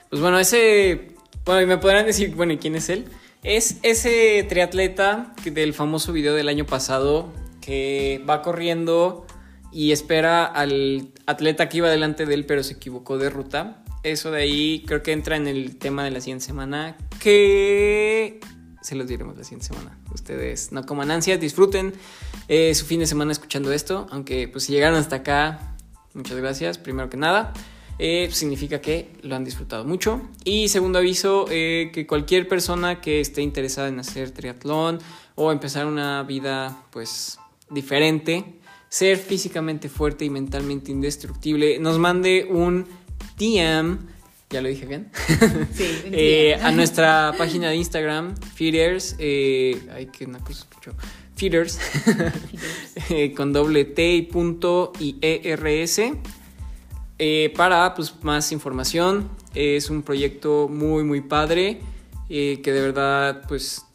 Pues 0.10 0.22
bueno, 0.22 0.40
ese. 0.40 1.16
Bueno, 1.46 1.62
y 1.62 1.66
me 1.66 1.78
podrán 1.78 2.06
decir, 2.06 2.34
bueno, 2.34 2.54
¿y 2.54 2.58
quién 2.58 2.76
es 2.76 2.90
él? 2.90 3.06
Es 3.44 3.78
ese 3.84 4.46
triatleta 4.48 5.34
del 5.44 5.74
famoso 5.74 6.14
video 6.14 6.34
del 6.34 6.48
año 6.48 6.66
pasado 6.66 7.30
que 7.60 8.24
va 8.28 8.42
corriendo 8.42 9.28
y 9.72 9.92
espera 9.92 10.46
al 10.46 11.10
atleta 11.26 11.70
que 11.70 11.78
iba 11.78 11.90
delante 11.90 12.26
de 12.26 12.34
él, 12.34 12.46
pero 12.46 12.64
se 12.64 12.74
equivocó 12.74 13.18
de 13.18 13.30
ruta. 13.30 13.84
Eso 14.04 14.32
de 14.32 14.42
ahí 14.42 14.84
creo 14.86 15.04
que 15.04 15.12
entra 15.12 15.36
en 15.36 15.48
el 15.48 15.78
tema 15.78 16.04
de 16.04 16.12
la 16.12 16.20
siguiente 16.20 16.46
semana. 16.46 16.98
Que 17.20 18.40
se 18.82 18.96
los 18.96 19.08
diremos 19.08 19.38
la 19.38 19.44
siguiente 19.44 19.68
semana. 19.68 19.98
Ustedes 20.14 20.72
no 20.72 20.86
coman 20.86 21.12
ansias, 21.12 21.40
disfruten 21.40 21.94
eh, 22.48 22.74
su 22.74 22.86
fin 22.86 23.00
de 23.00 23.06
semana 23.06 23.32
escuchando 23.32 23.72
esto. 23.72 24.08
Aunque 24.12 24.48
pues 24.48 24.66
si 24.66 24.74
llegaron 24.74 24.98
hasta 24.98 25.18
acá, 25.18 25.76
muchas 26.14 26.38
gracias, 26.38 26.78
primero 26.78 27.10
que 27.10 27.18
nada. 27.18 27.54
Eh, 28.00 28.30
significa 28.32 28.82
que 28.82 29.12
lo 29.22 29.36
han 29.36 29.44
disfrutado 29.44 29.86
mucho. 29.86 30.22
Y 30.44 30.70
segundo 30.70 30.98
aviso, 30.98 31.46
eh, 31.52 31.92
que 31.94 32.08
cualquier 32.08 32.48
persona 32.48 33.00
que 33.00 33.20
esté 33.20 33.44
interesada 33.44 33.90
en 33.90 34.00
hacer 34.00 34.32
triatlón 34.32 35.00
o 35.36 35.52
empezar 35.52 35.86
una 35.86 36.24
vida 36.24 36.84
pues 36.90 37.38
diferente, 37.70 38.60
ser 38.92 39.18
físicamente 39.18 39.88
fuerte 39.88 40.26
y 40.26 40.30
mentalmente 40.30 40.92
indestructible, 40.92 41.80
nos 41.80 41.98
mande 41.98 42.46
un 42.50 42.86
DM, 43.38 44.00
ya 44.50 44.62
lo 44.62 44.68
dije 44.68 44.86
bien, 44.86 45.10
sí, 45.74 45.86
eh, 46.12 46.60
a 46.62 46.72
nuestra 46.72 47.34
página 47.38 47.70
de 47.70 47.78
Instagram, 47.78 48.36
Feeders, 48.36 49.16
eh, 49.18 49.82
ay, 49.96 50.08
que 50.08 50.26
una 50.26 50.40
cosa 50.40 50.64
escucho, 50.64 50.92
Feeders, 51.38 51.80
eh, 53.10 53.34
con 53.34 53.54
doble 53.54 53.86
T 53.86 54.14
y 54.14 54.22
punto 54.24 54.92
y 55.00 55.16
ERS. 55.22 56.02
Eh, 57.18 57.54
para 57.56 57.94
pues, 57.94 58.14
más 58.24 58.52
información, 58.52 59.30
es 59.56 59.90
un 59.90 60.02
proyecto 60.02 60.68
muy, 60.68 61.06
muy 61.06 61.22
padre, 61.22 61.80
que 62.28 62.62
de 62.62 62.82
verdad, 62.82 63.44
pues, 63.48 63.86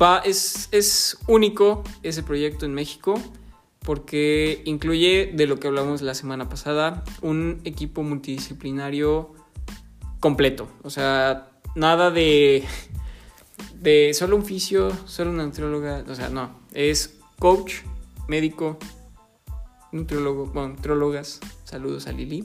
va, 0.00 0.18
es, 0.24 0.68
es 0.72 1.18
único 1.26 1.84
ese 2.02 2.22
proyecto 2.22 2.64
en 2.64 2.72
México, 2.72 3.20
porque 3.88 4.60
incluye, 4.66 5.32
de 5.32 5.46
lo 5.46 5.58
que 5.58 5.66
hablamos 5.66 6.02
la 6.02 6.12
semana 6.12 6.50
pasada, 6.50 7.04
un 7.22 7.62
equipo 7.64 8.02
multidisciplinario 8.02 9.32
completo. 10.20 10.68
O 10.82 10.90
sea, 10.90 11.48
nada 11.74 12.10
de, 12.10 12.64
de 13.80 14.12
solo 14.12 14.36
un 14.36 14.44
fisio, 14.44 14.92
solo 15.06 15.30
una 15.30 15.46
nutrióloga, 15.46 16.04
o 16.06 16.14
sea, 16.14 16.28
no, 16.28 16.60
es 16.74 17.18
coach, 17.38 17.76
médico, 18.26 18.78
nutriólogo, 19.90 20.44
bueno, 20.44 20.74
nutriólogas, 20.74 21.40
saludos 21.64 22.08
a 22.08 22.12
Lili 22.12 22.44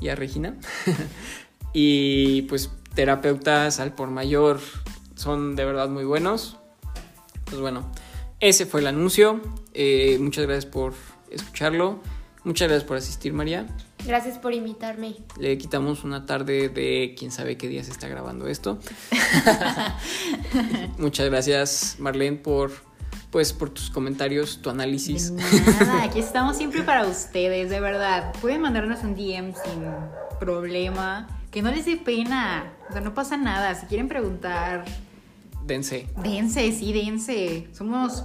y 0.00 0.08
a 0.08 0.14
Regina. 0.14 0.56
y 1.74 2.40
pues 2.48 2.70
terapeutas 2.94 3.80
al 3.80 3.94
por 3.94 4.08
mayor 4.08 4.60
son 5.14 5.56
de 5.56 5.64
verdad 5.66 5.90
muy 5.90 6.06
buenos. 6.06 6.56
Pues 7.44 7.60
bueno, 7.60 7.92
ese 8.40 8.66
fue 8.66 8.80
el 8.80 8.86
anuncio. 8.86 9.40
Eh, 9.74 10.18
muchas 10.20 10.46
gracias 10.46 10.66
por 10.66 10.94
escucharlo. 11.30 12.00
Muchas 12.42 12.68
gracias 12.68 12.88
por 12.88 12.96
asistir, 12.96 13.32
María. 13.34 13.66
Gracias 14.06 14.38
por 14.38 14.54
invitarme. 14.54 15.14
Le 15.38 15.58
quitamos 15.58 16.04
una 16.04 16.24
tarde 16.24 16.70
de 16.70 17.14
quién 17.18 17.30
sabe 17.30 17.58
qué 17.58 17.68
día 17.68 17.84
se 17.84 17.90
está 17.90 18.08
grabando 18.08 18.46
esto. 18.48 18.78
Muchas 20.98 21.28
gracias, 21.28 21.96
Marlene, 21.98 22.38
por 22.38 22.72
pues 23.30 23.52
por 23.52 23.70
tus 23.70 23.90
comentarios, 23.90 24.60
tu 24.60 24.70
análisis. 24.70 25.36
De 25.36 25.42
nada, 25.84 26.04
aquí 26.04 26.18
estamos 26.18 26.56
siempre 26.56 26.82
para 26.82 27.06
ustedes, 27.06 27.70
de 27.70 27.78
verdad. 27.78 28.32
Pueden 28.40 28.60
mandarnos 28.60 29.04
un 29.04 29.14
DM 29.14 29.54
sin 29.54 29.84
problema. 30.40 31.28
Que 31.52 31.62
no 31.62 31.70
les 31.70 31.84
dé 31.84 31.96
pena. 31.96 32.72
O 32.88 32.92
sea, 32.92 33.00
no 33.00 33.14
pasa 33.14 33.36
nada. 33.36 33.74
Si 33.74 33.86
quieren 33.86 34.08
preguntar, 34.08 34.84
Dense. 35.64 36.06
dense, 36.22 36.72
sí, 36.72 36.92
dense. 36.92 37.68
Somos. 37.72 38.24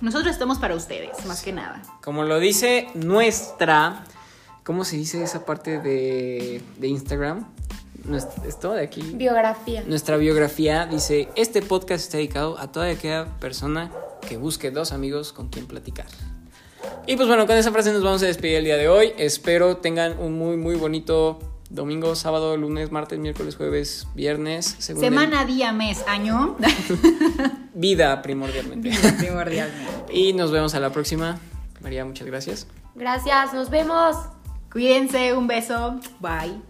Nosotros 0.00 0.32
estamos 0.32 0.58
para 0.58 0.74
ustedes, 0.74 1.26
más 1.26 1.42
que 1.42 1.52
nada. 1.52 1.82
Como 2.02 2.24
lo 2.24 2.38
dice 2.38 2.88
nuestra, 2.94 4.04
¿cómo 4.64 4.84
se 4.84 4.96
dice 4.96 5.22
esa 5.22 5.44
parte 5.44 5.78
de, 5.78 6.62
de 6.78 6.88
Instagram? 6.88 7.46
Esto 8.46 8.72
de 8.72 8.82
aquí. 8.82 9.02
Biografía. 9.02 9.82
Nuestra 9.86 10.16
biografía 10.16 10.86
dice, 10.86 11.28
este 11.36 11.60
podcast 11.60 12.04
está 12.04 12.16
dedicado 12.16 12.58
a 12.58 12.72
toda 12.72 12.88
aquella 12.88 13.26
persona 13.40 13.90
que 14.26 14.36
busque 14.36 14.70
dos 14.70 14.92
amigos 14.92 15.32
con 15.32 15.48
quien 15.48 15.66
platicar. 15.66 16.06
Y 17.06 17.16
pues 17.16 17.28
bueno, 17.28 17.46
con 17.46 17.56
esa 17.56 17.72
frase 17.72 17.92
nos 17.92 18.02
vamos 18.02 18.22
a 18.22 18.26
despedir 18.26 18.56
el 18.56 18.64
día 18.64 18.76
de 18.76 18.88
hoy. 18.88 19.12
Espero 19.18 19.76
tengan 19.76 20.18
un 20.18 20.38
muy, 20.38 20.56
muy 20.56 20.76
bonito 20.76 21.38
domingo, 21.70 22.14
sábado, 22.16 22.56
lunes, 22.56 22.90
martes, 22.92 23.18
miércoles, 23.18 23.56
jueves, 23.56 24.06
viernes. 24.14 24.76
según 24.78 25.02
el- 25.04 25.10
Semana, 25.10 25.44
día, 25.44 25.72
mes, 25.72 26.04
año. 26.06 26.56
Vida 27.74 28.20
primordialmente. 28.22 28.90
Primordialmente. 29.18 30.12
y 30.12 30.32
nos 30.32 30.50
vemos 30.50 30.74
a 30.74 30.80
la 30.80 30.90
próxima. 30.90 31.38
María, 31.80 32.04
muchas 32.04 32.26
gracias. 32.26 32.66
Gracias, 32.94 33.54
nos 33.54 33.70
vemos. 33.70 34.16
Cuídense, 34.70 35.32
un 35.34 35.46
beso. 35.46 35.98
Bye. 36.20 36.60